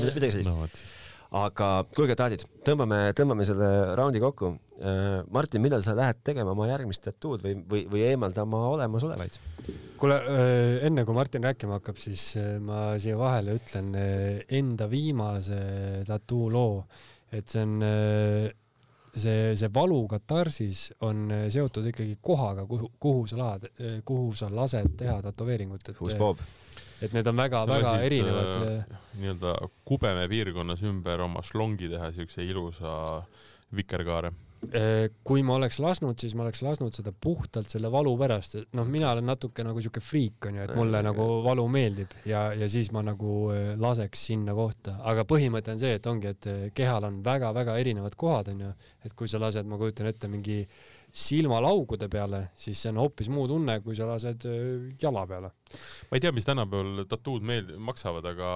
midagi 0.03 0.31
sellist 0.37 0.49
no,. 0.49 0.67
aga 1.37 1.67
kuulge, 1.95 2.15
taadid, 2.19 2.45
tõmbame, 2.67 2.99
tõmbame 3.17 3.43
selle 3.47 3.67
raundi 3.99 4.21
kokku. 4.23 4.53
Äh, 4.77 5.25
Martin, 5.33 5.59
millal 5.63 5.81
sa 5.83 5.95
lähed 5.97 6.21
tegema 6.23 6.53
oma 6.53 6.69
järgmist 6.69 7.03
tattoo'd 7.03 7.43
või, 7.43 7.57
või, 7.67 7.81
või 7.91 8.05
eemaldama 8.11 8.61
olemasolevaid? 8.75 9.39
kuule, 9.99 10.21
äh, 10.21 10.85
enne 10.87 11.03
kui 11.03 11.17
Martin 11.17 11.43
rääkima 11.43 11.79
hakkab, 11.79 11.99
siis 11.99 12.29
äh, 12.39 12.55
ma 12.63 12.93
siia 13.01 13.17
vahele 13.19 13.57
ütlen 13.59 13.91
enda 13.97 14.87
viimase 14.91 15.59
tattoo 16.07 16.47
loo 16.53 16.85
et 17.31 17.49
see 17.49 17.63
on 17.63 17.81
see, 19.17 19.55
see 19.55 19.69
valu 19.73 19.99
katarsis 20.11 20.91
on 21.07 21.27
seotud 21.49 21.89
ikkagi 21.91 22.17
kohaga, 22.21 22.65
kuhu, 22.69 22.91
kuhu 22.99 23.25
sa 23.27 23.41
lahad, 23.41 23.67
kuhu 24.05 24.31
sa 24.37 24.49
lased 24.53 24.95
teha 24.99 25.19
tätoveeringut, 25.25 25.89
et. 25.89 26.47
Et 27.01 27.13
need 27.13 27.27
on 27.29 27.37
väga-väga 27.37 27.91
väga 27.91 28.05
erinevad 28.07 28.47
äh,. 28.65 29.01
nii-öelda 29.21 29.51
Kubeme 29.85 30.23
piirkonnas 30.31 30.81
ümber 30.81 31.21
oma 31.27 31.43
šlongi 31.45 31.91
teha 31.91 32.09
siukse 32.15 32.41
ilusa 32.41 32.93
vikerkaare? 33.75 34.33
Äh, 34.73 35.11
kui 35.23 35.43
ma 35.45 35.53
oleks 35.59 35.77
lasknud, 35.79 36.17
siis 36.17 36.33
ma 36.35 36.41
oleks 36.43 36.63
lasknud 36.65 36.95
seda 36.95 37.11
puhtalt 37.13 37.69
selle 37.69 37.91
valu 37.93 38.15
pärast, 38.17 38.55
et 38.57 38.73
noh, 38.75 38.87
mina 38.89 39.11
olen 39.13 39.27
natuke 39.29 39.61
nagu 39.63 39.83
siuke 39.85 40.01
friik 40.01 40.47
onju, 40.49 40.63
et 40.63 40.73
mulle 40.75 41.03
nagu 41.05 41.27
valu 41.45 41.67
meeldib 41.71 42.15
ja, 42.25 42.47
ja 42.57 42.67
siis 42.71 42.89
ma 42.95 43.03
nagu 43.05 43.51
äh, 43.53 43.75
laseks 43.79 44.25
sinna 44.31 44.55
kohta, 44.57 44.97
aga 45.07 45.27
põhimõte 45.29 45.75
on 45.75 45.83
see, 45.83 45.93
et 45.99 46.09
ongi, 46.09 46.33
et 46.33 46.49
äh, 46.49 46.63
kehal 46.75 47.05
on 47.05 47.21
väga-väga 47.23 47.77
erinevad 47.83 48.17
kohad 48.17 48.49
onju, 48.55 48.73
et 49.05 49.13
kui 49.15 49.29
sa 49.29 49.39
lased, 49.43 49.69
ma 49.69 49.77
kujutan 49.77 50.09
ette 50.09 50.31
mingi 50.31 50.63
silmalaugude 51.17 52.09
peale, 52.13 52.43
siis 52.57 52.79
see 52.83 52.91
on 52.93 52.99
hoopis 53.01 53.29
muu 53.33 53.47
tunne, 53.49 53.79
kui 53.85 53.95
sa 53.97 54.05
lased 54.09 54.45
äh, 54.49 54.91
jala 55.01 55.25
peale. 55.29 55.49
ma 56.07 56.15
ei 56.15 56.21
tea, 56.23 56.31
mis 56.31 56.45
tänapäeval 56.47 57.07
tattoo'd 57.09 57.45
meeld-, 57.47 57.73
maksavad, 57.83 58.25
aga 58.29 58.51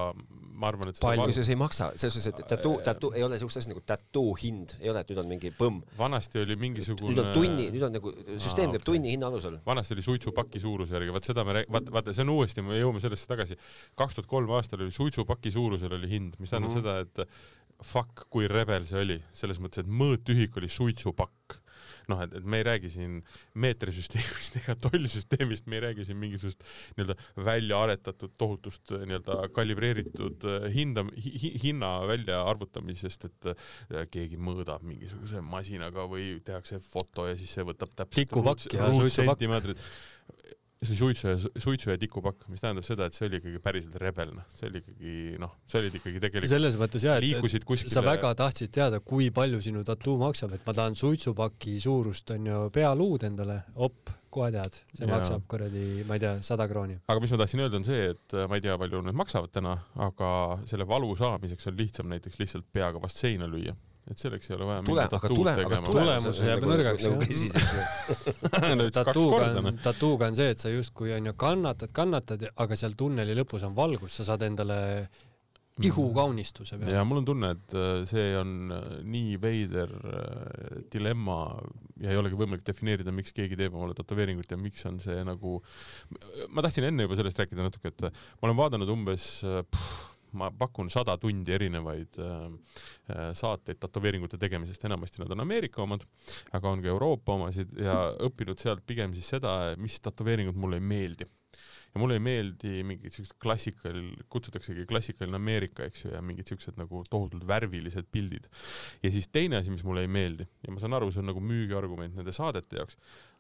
ma 0.62 0.70
arvan, 0.70 0.92
et 0.92 1.00
palju 1.02 1.34
see 1.34 1.56
ei 1.56 1.60
maksa, 1.60 1.90
selles 2.00 2.20
suhtes, 2.20 2.30
et 2.30 2.52
tattoo, 2.54 2.76
tattoo 2.86 3.12
ei 3.18 3.26
ole 3.26 3.40
siukest 3.42 3.64
asja 3.64 3.72
nagu 3.74 3.82
tattoo 3.88 4.36
hind, 4.40 4.76
ei 4.80 4.92
ole, 4.94 5.02
et 5.02 5.10
nüüd 5.12 5.22
on 5.24 5.32
mingi 5.32 5.52
põmm. 5.58 5.82
vanasti 5.98 6.44
oli 6.44 6.58
mingisugune. 6.62 7.16
nüüd 7.16 7.24
on 7.24 7.32
tunni, 7.36 7.68
nüüd 7.74 7.88
on 7.88 7.98
nagu 7.98 8.14
süsteem 8.36 8.70
käib 8.76 8.84
okay. 8.84 8.90
tunni 8.92 9.16
hinna 9.16 9.32
alusel. 9.32 9.58
vanasti 9.66 9.98
oli 9.98 10.06
suitsupaki 10.06 10.62
suuruse 10.64 10.96
järgi, 10.96 11.16
vaat 11.18 11.32
seda 11.32 11.48
me 11.48 11.58
räägime, 11.58 11.76
vaata, 11.78 11.96
vaata, 11.98 12.16
see 12.16 12.28
on 12.28 12.36
uuesti, 12.36 12.66
me 12.68 12.78
jõuame 12.78 13.02
sellesse 13.04 13.28
tagasi. 13.32 13.58
kaks 14.00 14.20
tuhat 14.20 14.30
kolm 14.30 14.54
aastal 14.60 14.86
oli 14.86 14.94
suitsupaki 14.94 15.52
suurusel 15.52 15.98
oli 15.98 16.14
hind, 16.14 16.38
mis 16.40 16.54
tähendab 16.54 16.76
mm 16.76 16.78
-hmm. 16.78 17.10
seda, 17.10 17.26
et 17.26 17.86
fuck, 17.92 18.28
kui 18.30 18.48
rebel 18.48 18.86
see 18.86 19.02
oli, 19.02 19.18
selles 19.34 19.60
mõttes, 19.60 19.82
et 19.82 19.90
mõõtühik 19.90 20.62
oli 20.62 20.70
suitsupakk 20.70 21.61
noh, 22.10 22.22
et, 22.26 22.34
et 22.40 22.46
me 22.46 22.62
ei 22.62 22.66
räägi 22.68 22.92
siin 22.94 23.20
meetrisüsteemist 23.64 24.58
ega 24.62 24.76
tollsüsteemist, 24.88 25.68
me 25.72 25.80
ei 25.80 25.86
räägi 25.88 26.08
siin 26.08 26.20
mingisugust 26.22 26.66
nii-öelda 26.98 27.18
välja 27.46 27.82
aretatud 27.86 28.36
tohutust 28.42 28.94
nii-öelda 28.96 29.38
kalibreeritud 29.56 30.48
äh, 30.50 30.70
hinda 30.76 31.06
hi,, 31.16 31.54
hinna 31.64 31.94
väljaarvutamisest, 32.10 33.28
et 33.30 33.52
äh, 33.54 34.08
keegi 34.12 34.40
mõõdab 34.42 34.86
mingisuguse 34.88 35.44
masinaga 35.46 36.08
või 36.10 36.34
tehakse 36.46 36.82
foto 36.84 37.28
ja 37.30 37.38
siis 37.40 37.54
see 37.58 37.68
võtab 37.68 37.94
täpselt 37.94 38.26
tikupakk 38.26 38.78
ja 38.78 38.92
suitsupakk 38.96 39.42
see 40.82 40.98
suitsu 40.98 41.28
ja 41.28 41.36
suitsu 41.62 41.92
ja 41.92 41.98
tikupakk, 42.02 42.48
mis 42.50 42.64
tähendab 42.64 42.86
seda, 42.86 43.06
et 43.06 43.14
see 43.14 43.28
oli 43.28 43.38
ikkagi 43.38 43.60
päriselt 43.62 43.98
rebel, 44.02 44.32
noh, 44.34 44.48
see 44.50 44.70
oli 44.70 44.80
ikkagi 44.82 45.12
noh, 45.42 45.52
sa 45.70 45.78
olid 45.78 45.98
ikkagi 46.00 46.22
tegelikult 46.24 46.50
selles 46.50 46.78
mõttes 46.82 47.06
jah, 47.06 47.20
et, 47.22 47.46
et 47.60 47.68
kuskile... 47.70 47.94
sa 47.94 48.02
väga 48.06 48.32
tahtsid 48.40 48.74
teada, 48.74 49.02
kui 49.06 49.30
palju 49.36 49.60
sinu 49.62 49.84
tattoo 49.86 50.18
maksab, 50.22 50.56
et 50.58 50.66
ma 50.66 50.74
tahan 50.78 50.98
suitsupaki 50.98 51.76
suurust 51.84 52.34
onju 52.34 52.64
pealuud 52.74 53.28
endale, 53.30 53.60
op, 53.86 54.10
kohe 54.34 54.50
tead, 54.56 54.80
see 54.96 55.06
ja. 55.06 55.12
maksab 55.14 55.46
kuradi, 55.52 55.86
ma 56.10 56.18
ei 56.18 56.26
tea, 56.26 56.34
sada 56.46 56.66
krooni. 56.72 56.98
aga 57.06 57.22
mis 57.22 57.36
ma 57.36 57.42
tahtsin 57.44 57.62
öelda, 57.68 57.78
on 57.78 57.86
see, 57.86 58.10
et 58.16 58.38
äh, 58.40 58.50
ma 58.50 58.58
ei 58.58 58.66
tea, 58.66 58.80
palju 58.82 59.06
need 59.06 59.22
maksavad 59.22 59.54
täna, 59.54 59.78
aga 60.02 60.34
selle 60.66 60.90
valu 60.90 61.14
saamiseks 61.20 61.70
on 61.70 61.78
lihtsam 61.78 62.10
näiteks 62.10 62.42
lihtsalt 62.42 62.66
peaga 62.74 63.04
vast 63.06 63.22
seina 63.22 63.46
lüüa 63.52 63.78
et 64.12 64.22
selleks 64.22 64.52
ei 64.52 64.58
ole 64.58 64.68
vaja 64.70 64.84
tule, 64.88 65.08
aga 65.08 65.32
tule, 65.32 65.56
aga 65.66 65.82
tulemus 65.88 66.44
jääb 66.44 66.62
nagu- 66.62 66.72
nõrgaks 66.74 67.08
nagu 67.08 67.22
jah. 67.32 68.94
tatuuga 69.00 69.50
on, 69.62 69.82
tatuuga 69.84 70.32
on 70.32 70.40
see, 70.40 70.54
et 70.56 70.62
sa 70.62 70.72
justkui 70.74 71.16
onju 71.18 71.36
kannatad, 71.40 71.94
kannatad, 71.96 72.48
aga 72.52 72.80
seal 72.80 72.98
tunneli 73.00 73.36
lõpus 73.40 73.66
on 73.68 73.76
valgus, 73.78 74.20
sa 74.20 74.28
saad 74.32 74.48
endale 74.48 74.80
mm. 75.82 75.88
ihukaunistuse 75.88 76.78
peale. 76.78 76.96
ja 76.96 77.04
mul 77.08 77.22
on 77.22 77.28
tunne, 77.28 77.52
et 77.56 77.76
äh, 77.78 78.04
see 78.10 78.28
on 78.40 78.74
äh, 78.76 78.94
nii 79.08 79.38
veider 79.42 79.92
äh, 79.92 80.78
dilemma 80.94 81.40
ja 82.02 82.14
ei 82.14 82.20
olegi 82.20 82.40
võimalik 82.40 82.66
defineerida, 82.68 83.14
miks 83.16 83.36
keegi 83.36 83.58
teeb 83.60 83.76
omale 83.78 83.96
tätoveeringut 83.98 84.52
ja 84.52 84.60
miks 84.60 84.86
on 84.90 85.00
see 85.04 85.22
nagu, 85.28 85.60
ma 86.50 86.66
tahtsin 86.66 86.90
enne 86.90 87.08
juba 87.08 87.20
sellest 87.20 87.44
rääkida 87.44 87.68
natuke, 87.68 87.94
et 87.94 88.08
ma 88.08 88.50
olen 88.50 88.60
vaadanud 88.60 88.96
umbes 88.96 89.28
pff, 89.44 90.11
ma 90.38 90.52
pakun 90.52 90.90
sada 90.94 91.18
tundi 91.22 91.54
erinevaid 91.56 92.20
äh, 92.22 92.46
äh, 93.12 93.28
saateid 93.38 93.82
tätoveeringute 93.82 94.40
tegemisest, 94.42 94.86
enamasti 94.88 95.24
nad 95.24 95.36
on 95.36 95.46
Ameerika 95.46 95.84
omad, 95.84 96.06
aga 96.52 96.72
on 96.72 96.84
ka 96.84 96.92
Euroopa 96.94 97.38
omasid 97.38 97.76
ja 97.80 97.98
õppinud 98.28 98.62
sealt 98.62 98.86
pigem 98.88 99.16
siis 99.18 99.30
seda, 99.36 99.76
mis 99.82 100.00
tätoveeringud 100.04 100.60
mulle 100.60 100.82
ei 100.82 100.90
meeldi 100.94 101.30
ja 101.92 102.00
mulle 102.00 102.16
ei 102.18 102.24
meeldi 102.24 102.84
mingid 102.88 103.14
siuksed 103.16 103.36
klassikal, 103.42 103.98
kutsutaksegi 104.32 104.86
klassikaline 104.90 105.36
Ameerika, 105.36 105.86
eks 105.88 106.06
ju, 106.06 106.14
ja 106.16 106.22
mingid 106.24 106.48
siuksed 106.48 106.80
nagu 106.80 107.04
tohutult 107.12 107.44
värvilised 107.48 108.08
pildid. 108.12 108.48
ja 109.04 109.12
siis 109.12 109.28
teine 109.28 109.60
asi, 109.60 109.74
mis 109.74 109.84
mulle 109.84 110.06
ei 110.06 110.12
meeldi 110.12 110.48
ja 110.48 110.72
ma 110.74 110.80
saan 110.80 110.96
aru, 110.98 111.12
see 111.12 111.24
on 111.24 111.32
nagu 111.34 111.44
müügiargument 111.44 112.16
nende 112.16 112.36
saadete 112.36 112.80
jaoks, 112.80 112.98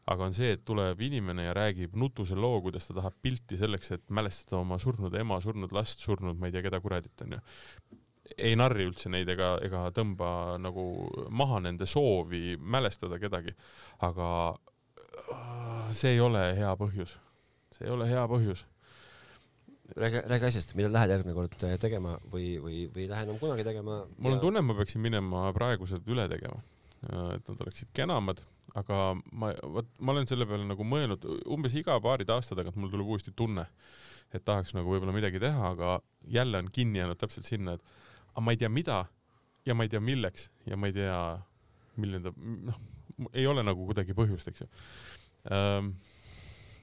aga 0.10 0.26
on 0.26 0.34
see, 0.36 0.56
et 0.56 0.64
tuleb 0.66 1.02
inimene 1.06 1.46
ja 1.46 1.54
räägib 1.56 1.96
nutuse 2.00 2.36
loo, 2.38 2.62
kuidas 2.66 2.88
ta 2.88 2.96
tahab 2.98 3.18
pilti 3.22 3.60
selleks, 3.60 3.92
et 3.98 4.08
mälestada 4.10 4.62
oma 4.62 4.80
surnud 4.82 5.14
ema, 5.18 5.40
surnud 5.44 5.74
last, 5.76 6.02
surnud 6.02 6.40
ma 6.40 6.50
ei 6.50 6.56
tea 6.56 6.66
keda 6.66 6.82
kuradit 6.82 7.26
onju. 7.26 7.42
ei 8.38 8.56
narri 8.56 8.88
üldse 8.88 9.12
neid 9.12 9.30
ega, 9.30 9.54
ega 9.66 9.86
tõmba 9.96 10.58
nagu 10.62 10.84
maha 11.30 11.60
nende 11.68 11.86
soovi 11.86 12.56
mälestada 12.58 13.20
kedagi, 13.20 13.54
aga 14.08 14.28
äh, 15.36 15.92
see 15.94 16.16
ei 16.16 16.22
ole 16.24 16.46
hea 16.58 16.72
põhjus, 16.80 17.18
see 17.76 17.90
ei 17.90 17.94
ole 17.94 18.08
hea 18.10 18.24
põhjus 18.32 18.66
räägi, 19.98 20.22
räägi 20.32 20.48
asjast, 20.48 20.76
millal 20.76 20.94
lähed 20.96 21.12
järgmine 21.12 21.36
kord 21.36 21.56
tegema 21.82 22.16
või, 22.32 22.56
või, 22.64 22.86
või 22.94 23.06
ei 23.06 23.10
lähe 23.12 23.28
enam 23.28 23.40
kunagi 23.42 23.66
tegema? 23.68 24.02
mul 24.18 24.36
on 24.36 24.40
ja... 24.40 24.44
tunne, 24.46 24.64
ma 24.66 24.76
peaksin 24.78 25.04
minema 25.04 25.50
praegused 25.56 26.08
üle 26.12 26.28
tegema. 26.32 26.62
et 27.36 27.48
nad 27.50 27.64
oleksid 27.66 27.92
kenamad 27.98 28.42
aga 28.80 29.00
ma, 29.32 29.52
vot 29.76 29.90
ma 30.00 30.14
olen 30.14 30.30
selle 30.30 30.48
peale 30.48 30.66
nagu 30.68 30.86
mõelnud, 30.88 31.26
umbes 31.52 31.76
iga 31.80 31.98
paari 32.04 32.28
aasta 32.32 32.56
tagant 32.58 32.78
mul 32.80 32.92
tuleb 32.94 33.10
uuesti 33.12 33.34
tunne, 33.36 33.66
et 34.32 34.46
tahaks 34.48 34.76
nagu 34.78 34.92
võib-olla 34.92 35.16
midagi 35.16 35.42
teha, 35.44 35.74
aga 35.74 35.98
jälle 36.32 36.62
on 36.64 36.72
kinni 36.72 37.02
jäänud 37.02 37.20
täpselt 37.20 37.50
sinna, 37.50 37.76
et 37.76 38.32
aga 38.32 38.46
ma 38.46 38.56
ei 38.56 38.62
tea, 38.62 38.72
mida 38.72 39.02
ja 39.68 39.76
ma 39.76 39.86
ei 39.86 39.92
tea, 39.92 40.02
milleks 40.04 40.48
ja 40.70 40.80
ma 40.80 40.90
ei 40.90 40.96
tea, 40.96 41.18
milline 42.00 42.30
ta, 42.30 42.34
noh, 42.72 42.80
ei 43.34 43.46
ole 43.50 43.66
nagu 43.66 43.86
kuidagi 43.90 44.16
põhjust, 44.18 44.52
eks 44.52 44.64
ju 44.64 44.70
ähm,. 45.52 45.94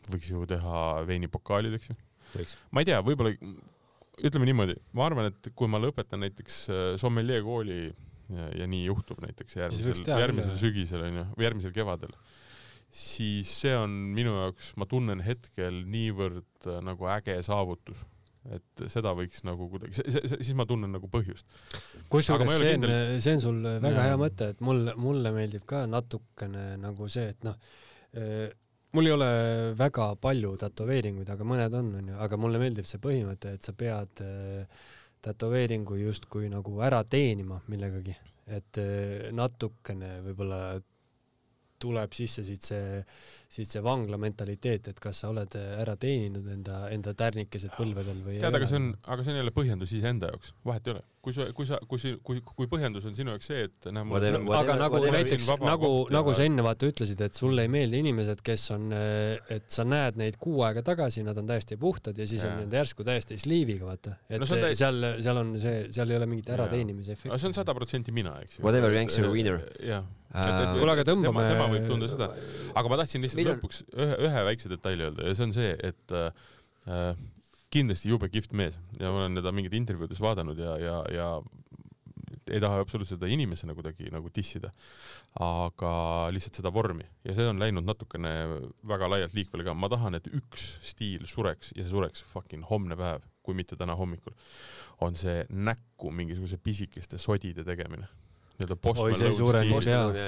võiks 0.09 0.28
ju 0.32 0.45
teha 0.49 0.84
veinipokaalid, 1.09 1.74
eks 1.78 1.91
ju. 1.91 1.99
ma 2.72 2.84
ei 2.84 2.89
tea, 2.89 3.01
võib-olla 3.05 3.32
ütleme 4.18 4.49
niimoodi, 4.49 4.76
ma 4.97 5.07
arvan, 5.07 5.30
et 5.30 5.51
kui 5.57 5.70
ma 5.70 5.80
lõpetan 5.80 6.22
näiteks 6.24 6.61
äh, 6.72 6.84
sommelier 7.01 7.45
kooli 7.47 7.89
ja, 8.35 8.51
ja 8.62 8.68
nii 8.70 8.85
juhtub 8.89 9.22
näiteks 9.24 9.59
järgmisel, 9.61 10.05
järgmisel 10.22 10.61
sügisel 10.61 11.07
onju, 11.09 11.24
või 11.37 11.49
järgmisel 11.49 11.74
kevadel, 11.76 12.14
siis 12.91 13.51
see 13.64 13.74
on 13.76 13.97
minu 14.16 14.37
jaoks, 14.37 14.74
ma 14.81 14.89
tunnen 14.89 15.24
hetkel 15.24 15.83
niivõrd 15.89 16.68
äh, 16.68 16.81
nagu 16.85 17.11
äge 17.14 17.41
saavutus 17.47 18.07
et 18.55 18.85
seda 18.91 19.12
võiks 19.16 19.43
nagu 19.45 19.66
kuidagi, 19.68 19.99
siis 20.14 20.55
ma 20.57 20.64
tunnen 20.68 20.93
nagu 20.95 21.09
põhjust. 21.12 21.45
kusjuures 22.09 22.55
see 22.57 22.76
on, 22.79 22.87
see 23.20 23.35
on 23.37 23.43
sul 23.43 23.59
väga 23.66 23.97
ja. 23.97 24.07
hea 24.09 24.20
mõte, 24.20 24.53
et 24.55 24.62
mulle, 24.64 24.95
mulle 25.01 25.33
meeldib 25.35 25.66
ka 25.68 25.83
natukene 25.91 26.70
nagu 26.81 27.09
see, 27.12 27.29
et 27.35 27.45
noh, 27.47 27.59
äh, 28.16 28.47
mul 28.97 29.11
ei 29.11 29.14
ole 29.14 29.31
väga 29.79 30.11
palju 30.22 30.55
tätoveeringuid, 30.62 31.29
aga 31.35 31.49
mõned 31.49 31.76
on, 31.81 31.91
onju, 32.01 32.16
aga 32.24 32.41
mulle 32.41 32.62
meeldib 32.62 32.89
see 32.89 33.03
põhimõte, 33.03 33.53
et 33.59 33.68
sa 33.68 33.74
pead 33.76 34.24
äh, 34.24 34.87
tätoveeringu 35.23 35.99
justkui 35.99 36.49
nagu 36.53 36.79
ära 36.85 37.03
teenima 37.05 37.61
millegagi, 37.69 38.14
et 38.47 38.81
eh, 38.83 39.29
natukene 39.35 40.19
võib-olla 40.27 40.61
tuleb 41.81 42.14
sisse 42.16 42.45
siit 42.47 42.66
see, 42.70 43.03
siit 43.49 43.70
see 43.70 43.83
vangla 43.85 44.18
mentaliteet, 44.20 44.93
et 44.93 45.03
kas 45.03 45.22
sa 45.24 45.33
oled 45.33 45.55
ära 45.59 45.97
teeninud 46.01 46.49
enda, 46.55 46.87
enda 46.95 47.14
tärnikesed 47.18 47.74
põlvedel 47.79 48.24
või 48.26 48.41
tead, 48.43 48.59
aga 48.61 48.70
see 48.70 48.81
on, 48.81 48.91
aga 49.07 49.24
see 49.24 49.35
on 49.35 49.43
jälle 49.43 49.55
põhjendus 49.57 49.95
iseenda 49.99 50.33
jaoks, 50.33 50.55
vahet 50.68 50.91
ei 50.91 50.97
ole 50.97 51.07
kui 51.29 51.35
sa, 51.35 51.47
kui 51.53 51.66
sa, 51.66 51.79
kui, 51.89 52.12
kui, 52.24 52.41
kui 52.61 52.68
põhjendus 52.70 53.07
on 53.09 53.14
sinu 53.16 53.33
jaoks 53.35 53.49
see, 53.51 53.64
et 53.68 53.89
näe, 53.93 54.05
mul 54.07 54.24
on 54.29 54.53
aga 54.59 54.76
nagu 54.81 55.01
näiteks 55.03 55.49
nagu, 55.66 55.91
nagu 56.14 56.35
sa 56.37 56.47
enne 56.47 56.64
vaata 56.64 56.89
ütlesid, 56.89 57.20
et 57.24 57.39
sulle 57.39 57.64
ei 57.66 57.72
meeldi 57.72 58.01
inimesed, 58.05 58.43
kes 58.45 58.68
on, 58.76 58.93
et 58.95 59.66
sa 59.74 59.87
näed 59.89 60.20
neid 60.20 60.39
kuu 60.41 60.62
aega 60.66 60.85
tagasi, 60.87 61.24
nad 61.26 61.39
on 61.41 61.49
täiesti 61.51 61.79
puhtad 61.81 62.18
ja 62.18 62.29
siis 62.29 62.45
ja. 62.45 62.53
on 62.53 62.62
nende 62.64 62.81
järsku 62.81 63.07
täiesti 63.07 63.39
sliiviga, 63.41 63.89
vaata. 63.89 64.16
et 64.29 64.41
no, 64.43 64.49
täiesti... 64.49 64.79
seal, 64.81 65.11
seal 65.24 65.43
on 65.43 65.53
see, 65.61 65.83
seal 65.95 66.14
ei 66.14 66.20
ole 66.20 66.31
mingit 66.31 66.53
ärateenimise 66.55 67.16
efekti. 67.16 67.35
see 67.35 67.51
on 67.51 67.59
sada 67.59 67.76
protsenti 67.76 68.14
mina, 68.14 68.39
eks 68.45 68.59
ju. 68.59 68.64
Whatever 68.66 68.95
ranks 68.95 69.18
your 69.20 69.35
winner. 69.35 69.61
jah. 69.85 70.07
Kuule, 70.29 70.93
aga 70.93 71.07
tõmbame. 71.09 71.47
tema 71.49 71.66
võib 71.72 71.89
tunda 71.89 72.11
seda. 72.11 72.31
aga 72.76 72.93
ma 72.93 73.01
tahtsin 73.01 73.24
lihtsalt 73.24 73.53
lõpuks 73.55 73.83
ühe, 73.97 74.14
ühe 74.29 74.45
väikse 74.51 74.72
detaili 74.72 75.09
öelda 75.09 75.29
ja 75.29 75.37
see 75.39 75.49
on 75.49 75.55
see, 75.57 75.74
et 75.89 76.16
äh, 76.16 77.14
kindlasti 77.74 78.12
jube 78.12 78.29
kihvt 78.33 78.57
mees 78.57 78.79
ja 79.01 79.12
ma 79.12 79.24
olen 79.24 79.41
teda 79.41 79.53
mingeid 79.55 79.76
intervjuudes 79.79 80.20
vaadanud 80.24 80.61
ja, 80.61 80.76
ja, 80.83 80.99
ja 81.12 81.31
ei 82.49 82.61
taha 82.61 82.81
absoluutselt 82.83 83.18
seda 83.18 83.31
inimesena 83.31 83.74
kuidagi 83.76 84.09
nagu 84.12 84.31
dissida, 84.35 84.70
aga 85.45 85.93
lihtsalt 86.35 86.61
seda 86.61 86.72
vormi 86.74 87.07
ja 87.26 87.35
see 87.37 87.49
on 87.51 87.61
läinud 87.61 87.87
natukene 87.87 88.33
väga 88.89 89.11
laialt 89.12 89.37
liikvele 89.37 89.66
ka. 89.66 89.74
ma 89.76 89.91
tahan, 89.93 90.18
et 90.18 90.31
üks 90.33 90.68
stiil 90.91 91.26
sureks 91.29 91.74
ja 91.76 91.85
see 91.85 91.93
sureks 91.93 92.24
fucking 92.33 92.64
homne 92.70 92.97
päev, 92.99 93.26
kui 93.45 93.57
mitte 93.59 93.76
täna 93.81 93.97
hommikul, 93.99 94.37
on 95.05 95.16
see 95.18 95.45
näkku 95.49 96.12
mingisuguse 96.12 96.59
pisikeste 96.62 97.20
sodide 97.20 97.64
tegemine. 97.68 98.09
Nii-öelda 98.59 98.77
postman 98.83 100.19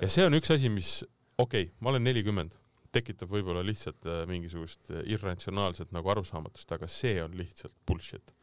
ja 0.00 0.08
see 0.08 0.26
on 0.26 0.36
üks 0.38 0.52
asi, 0.54 0.72
mis, 0.72 1.00
okei 1.38 1.68
okay,, 1.68 1.76
ma 1.80 1.94
olen 1.94 2.04
nelikümmend 2.08 2.56
tekitab 2.94 3.30
võib-olla 3.30 3.62
lihtsalt 3.66 4.06
äh, 4.08 4.24
mingisugust 4.30 4.90
äh, 4.90 5.04
irratsionaalset 5.14 5.92
nagu 5.94 6.10
arusaamatust, 6.12 6.70
aga 6.74 6.88
see 6.90 7.20
on 7.22 7.36
lihtsalt 7.38 7.74
bullshit. 7.86 8.34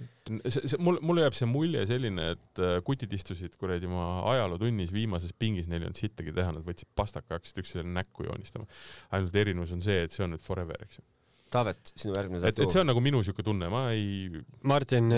see, 0.00 0.64
see, 0.64 0.78
mul, 0.80 0.98
mulle 1.04 1.26
jääb 1.26 1.36
see 1.36 1.48
mulje 1.50 1.84
selline, 1.90 2.32
et 2.36 2.62
äh, 2.62 2.78
kutid 2.86 3.12
istusid 3.16 3.54
kuradi 3.60 3.88
oma 3.90 4.08
ajalootunnis 4.32 4.92
viimases 4.94 5.34
pingis, 5.38 5.70
neil 5.70 5.84
ei 5.84 5.90
olnud 5.90 6.02
sittagi 6.02 6.34
teha, 6.36 6.56
nad 6.56 6.66
võtsid 6.66 6.90
pastaka, 6.98 7.38
hakkasid 7.38 7.62
üksteisele 7.62 7.94
näkku 8.00 8.26
joonistama. 8.26 8.66
ainult 9.16 9.40
erinevus 9.44 9.74
on 9.76 9.86
see, 9.86 10.02
et 10.06 10.14
see 10.14 10.26
on 10.26 10.34
nüüd 10.34 10.44
forever, 10.44 10.82
eks 10.86 11.00
ju. 11.00 11.06
Taavet, 11.50 11.94
sinu 11.98 12.14
järgmine 12.14 12.42
tatu. 12.44 12.62
et 12.62 12.74
see 12.74 12.82
on 12.82 12.90
nagu 12.92 13.02
minu 13.02 13.22
siuke 13.26 13.46
tunne, 13.46 13.70
ma 13.70 13.88
ei. 13.94 14.42
Martin, 14.70 15.10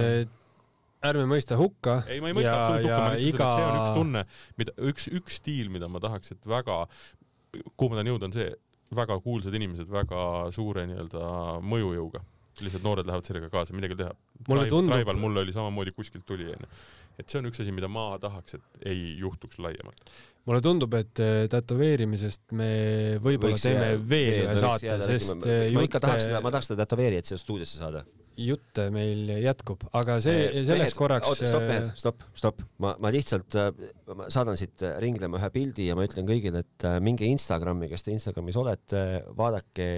ärme 1.11 1.28
mõista 1.30 1.59
hukka. 1.61 2.03
ei, 2.09 2.20
ma 2.22 2.32
ei 2.32 2.36
mõista 2.38 2.57
absoluutselt 2.59 2.90
hukka, 2.90 2.98
ma 3.03 3.14
lihtsalt 3.14 3.28
iga... 3.28 3.46
ütlen, 3.46 3.46
et 3.46 3.57
see 3.57 3.68
on 3.68 3.78
üks 3.78 3.96
tunne, 4.00 4.26
mida, 4.62 4.76
üks, 4.90 5.09
üks 5.20 5.40
stiil, 5.42 5.72
mida 5.74 5.88
ma 5.92 6.03
tahaks, 6.03 6.34
et 6.36 6.50
väga, 6.50 6.82
kuhu 7.76 7.92
ma 7.92 7.98
tahan 7.98 8.12
jõuda, 8.12 8.30
on 8.30 8.36
see, 8.36 8.53
väga 8.92 9.16
kuulsad 9.24 9.57
inimesed 9.57 9.88
väga 9.88 10.22
suure 10.53 10.84
nii-öelda 10.90 11.26
mõjujõuga 11.64 12.22
lihtsalt 12.61 12.84
noored 12.84 13.09
lähevad 13.09 13.28
sellega 13.28 13.48
kaasa, 13.53 13.74
midagi 13.76 13.96
teha. 13.98 14.12
mulle 14.48 14.66
tundub. 14.70 14.94
Tribal 14.94 15.20
mul 15.20 15.40
oli 15.42 15.55
samamoodi 15.55 15.94
kuskilt 15.96 16.26
tuli 16.28 16.50
onju. 16.53 16.68
et 17.20 17.28
see 17.28 17.40
on 17.40 17.48
üks 17.50 17.61
asi, 17.61 17.72
mida 17.76 17.88
ma 17.92 18.05
tahaks, 18.20 18.57
et 18.59 18.86
ei 18.92 19.14
juhtuks 19.20 19.61
laiemalt. 19.62 20.12
mulle 20.48 20.61
tundub, 20.64 20.94
et 20.98 21.22
äh, 21.22 21.44
tätoveerimisest 21.53 22.55
me 22.59 22.72
võib-olla 23.24 23.61
teeme 23.61 23.94
veel 24.09 24.46
ühe 24.46 24.59
saate, 24.61 24.98
sest 25.07 25.38
ma, 25.38 25.53
äh, 25.53 25.68
ma 25.76 25.86
ikka 25.88 26.03
tahaks 26.05 26.28
seda, 26.28 26.42
ma 26.44 26.53
tahaks 26.55 26.72
seda 26.72 26.84
tätoveerijat 26.84 27.32
siia 27.32 27.40
stuudiosse 27.40 27.80
saada. 27.80 28.05
Jutte 28.37 28.89
meil 28.95 29.28
jätkub, 29.43 29.85
aga 29.99 30.16
see, 30.24 30.64
selleks 30.68 30.97
korraks. 30.97 31.35
stopp, 31.43 31.66
mehed, 31.68 31.91
äh, 31.91 31.99
stopp, 32.01 32.24
stopp, 32.39 32.64
ma, 32.83 32.95
ma 33.03 33.12
lihtsalt 33.12 33.57
ma 34.16 34.30
saadan 34.33 34.57
siit 34.61 34.85
ringlema 35.05 35.41
ühe 35.41 35.53
pildi 35.53 35.91
ja 35.91 35.97
ma 35.99 36.07
ütlen 36.09 36.28
kõigile, 36.28 36.64
et 36.64 36.89
minge 37.05 37.28
Instagrami, 37.28 37.91
kes 37.93 38.07
te 38.07 38.16
Instagramis 38.16 38.59
olete, 38.61 39.05
vaadake 39.37 39.89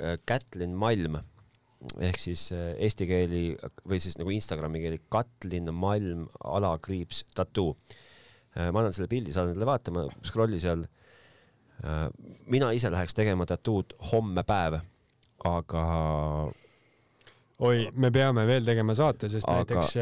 Äh, 0.00 0.16
Kätlin 0.26 0.74
Malm 0.76 1.16
ehk 2.02 2.18
siis 2.20 2.50
äh, 2.52 2.74
eesti 2.82 3.06
keeli 3.08 3.42
või 3.88 3.98
siis 4.02 4.18
nagu 4.20 4.32
Instagrami 4.34 4.80
keeli 4.82 4.98
Katlin 5.12 5.70
Malm 5.72 6.26
alakriips 6.44 7.22
tattoo. 7.36 7.76
Äh, 8.56 8.68
ma 8.72 8.82
annan 8.82 8.96
selle 8.96 9.08
pildi, 9.08 9.32
saadan 9.32 9.54
teile 9.54 9.68
vaatama, 9.68 10.06
scroll'i 10.26 10.60
seal. 10.62 10.86
mina 12.48 12.70
ise 12.72 12.88
läheks 12.88 13.12
tegema 13.12 13.44
tattood 13.44 13.90
homme 14.10 14.40
päev, 14.48 14.78
aga 15.44 15.82
oi, 17.58 17.86
me 17.96 18.10
peame 18.12 18.46
veel 18.48 18.64
tegema 18.66 18.94
saate, 18.96 19.30
sest 19.32 19.48
aga... 19.48 19.62
näiteks 19.62 19.94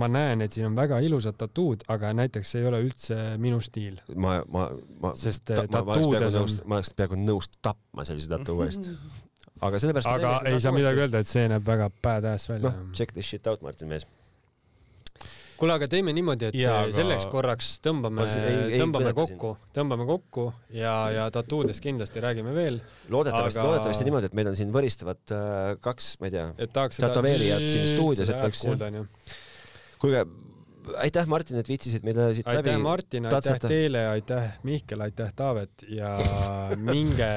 ma 0.00 0.08
näen, 0.12 0.44
et 0.44 0.52
siin 0.52 0.68
on 0.70 0.76
väga 0.76 1.00
ilusad 1.04 1.36
tattood, 1.40 1.84
aga 1.92 2.12
näiteks 2.16 2.54
see 2.54 2.62
ei 2.62 2.70
ole 2.70 2.82
üldse 2.86 3.18
minu 3.42 3.60
stiil. 3.64 4.00
ma, 4.14 4.40
ma, 4.48 4.68
ma, 5.00 5.12
sest 5.18 5.46
ta, 5.50 5.66
tattuudes 5.66 6.38
on. 6.40 6.48
ma 6.66 6.80
oleks 6.80 6.94
peaaegu 6.96 7.20
nõus 7.20 7.50
tapma 7.60 8.06
sellise 8.08 8.32
tattoo 8.32 8.64
eest 8.66 8.90
aga 9.66 9.78
sellepärast. 9.82 10.10
aga 10.10 10.34
ei 10.50 10.60
saa 10.62 10.74
midagi 10.74 11.04
öelda, 11.04 11.22
et 11.22 11.30
see 11.30 11.44
näeb 11.50 11.66
väga 11.66 11.90
badass 12.02 12.50
välja. 12.50 12.70
noh, 12.70 12.90
check 12.96 13.14
this 13.16 13.28
shit 13.28 13.46
out, 13.46 13.62
Martin 13.62 13.90
Mees 13.92 14.08
kuule, 15.62 15.76
aga 15.78 15.86
teeme 15.90 16.10
niimoodi, 16.16 16.48
et 16.50 16.58
ja, 16.58 16.80
aga... 16.82 16.94
selleks 16.96 17.28
korraks 17.30 17.76
tõmbame, 17.84 18.26
tõmbame 18.74 19.12
kokku, 19.14 19.52
tõmbame 19.76 20.06
kokku 20.08 20.48
ja, 20.74 20.94
ja 21.14 21.26
tattoodest 21.34 21.84
kindlasti 21.84 22.22
räägime 22.24 22.54
veel. 22.56 22.80
loodetavasti 23.12 23.60
aga..., 23.60 23.68
loodetavasti 23.68 24.08
niimoodi, 24.08 24.30
et 24.32 24.38
meil 24.38 24.50
on 24.50 24.58
siin 24.58 24.72
võristavad 24.74 25.34
äh, 25.36 25.74
kaks, 25.84 26.16
ma 26.18 26.30
ei 26.30 26.34
tea, 26.34 26.48
tätoveerijat 26.98 27.62
siin 27.68 27.86
stuudios, 27.92 28.32
et 28.32 28.42
oleks. 28.42 28.64
kuulge, 30.02 30.24
aitäh, 31.04 31.30
Martin, 31.30 31.62
et 31.62 31.70
viitsisid 31.70 32.02
meile 32.10 32.32
siit 32.34 32.48
aitäh, 32.48 32.58
läbi. 32.58 32.74
aitäh, 32.74 32.82
Martin, 32.88 33.30
aitäh 33.30 33.62
teile, 33.62 34.04
aitäh, 34.16 34.52
Mihkel, 34.66 35.06
aitäh, 35.06 35.30
Taavet 35.36 35.86
ja 35.88 36.16
minge 36.90 37.32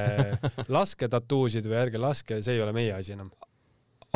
laske 0.66 1.08
tattuusid 1.14 1.70
või 1.70 1.78
ärge 1.86 2.02
laske, 2.02 2.42
see 2.42 2.58
ei 2.58 2.66
ole 2.66 2.74
meie 2.74 2.98
asi 2.98 3.14
enam. 3.14 3.30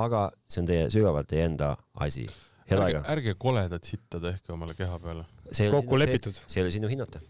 aga 0.02 0.30
see 0.50 0.64
on 0.64 0.70
teie, 0.74 0.86
sügavalt 0.90 1.30
teie 1.30 1.46
enda 1.46 1.76
asi 1.94 2.26
head 2.70 2.78
ärge, 2.78 2.86
aega. 2.86 3.02
ärge 3.14 3.34
koledat 3.38 3.84
sitta 3.92 4.20
tehke 4.22 4.54
omale 4.54 4.74
keha 4.78 4.98
peale. 5.02 5.26
kokku 5.70 5.98
lepitud. 5.98 6.40
see 6.46 6.60
ei 6.62 6.66
ole 6.66 6.74
sinu 6.78 6.90
hinnata. 6.92 7.20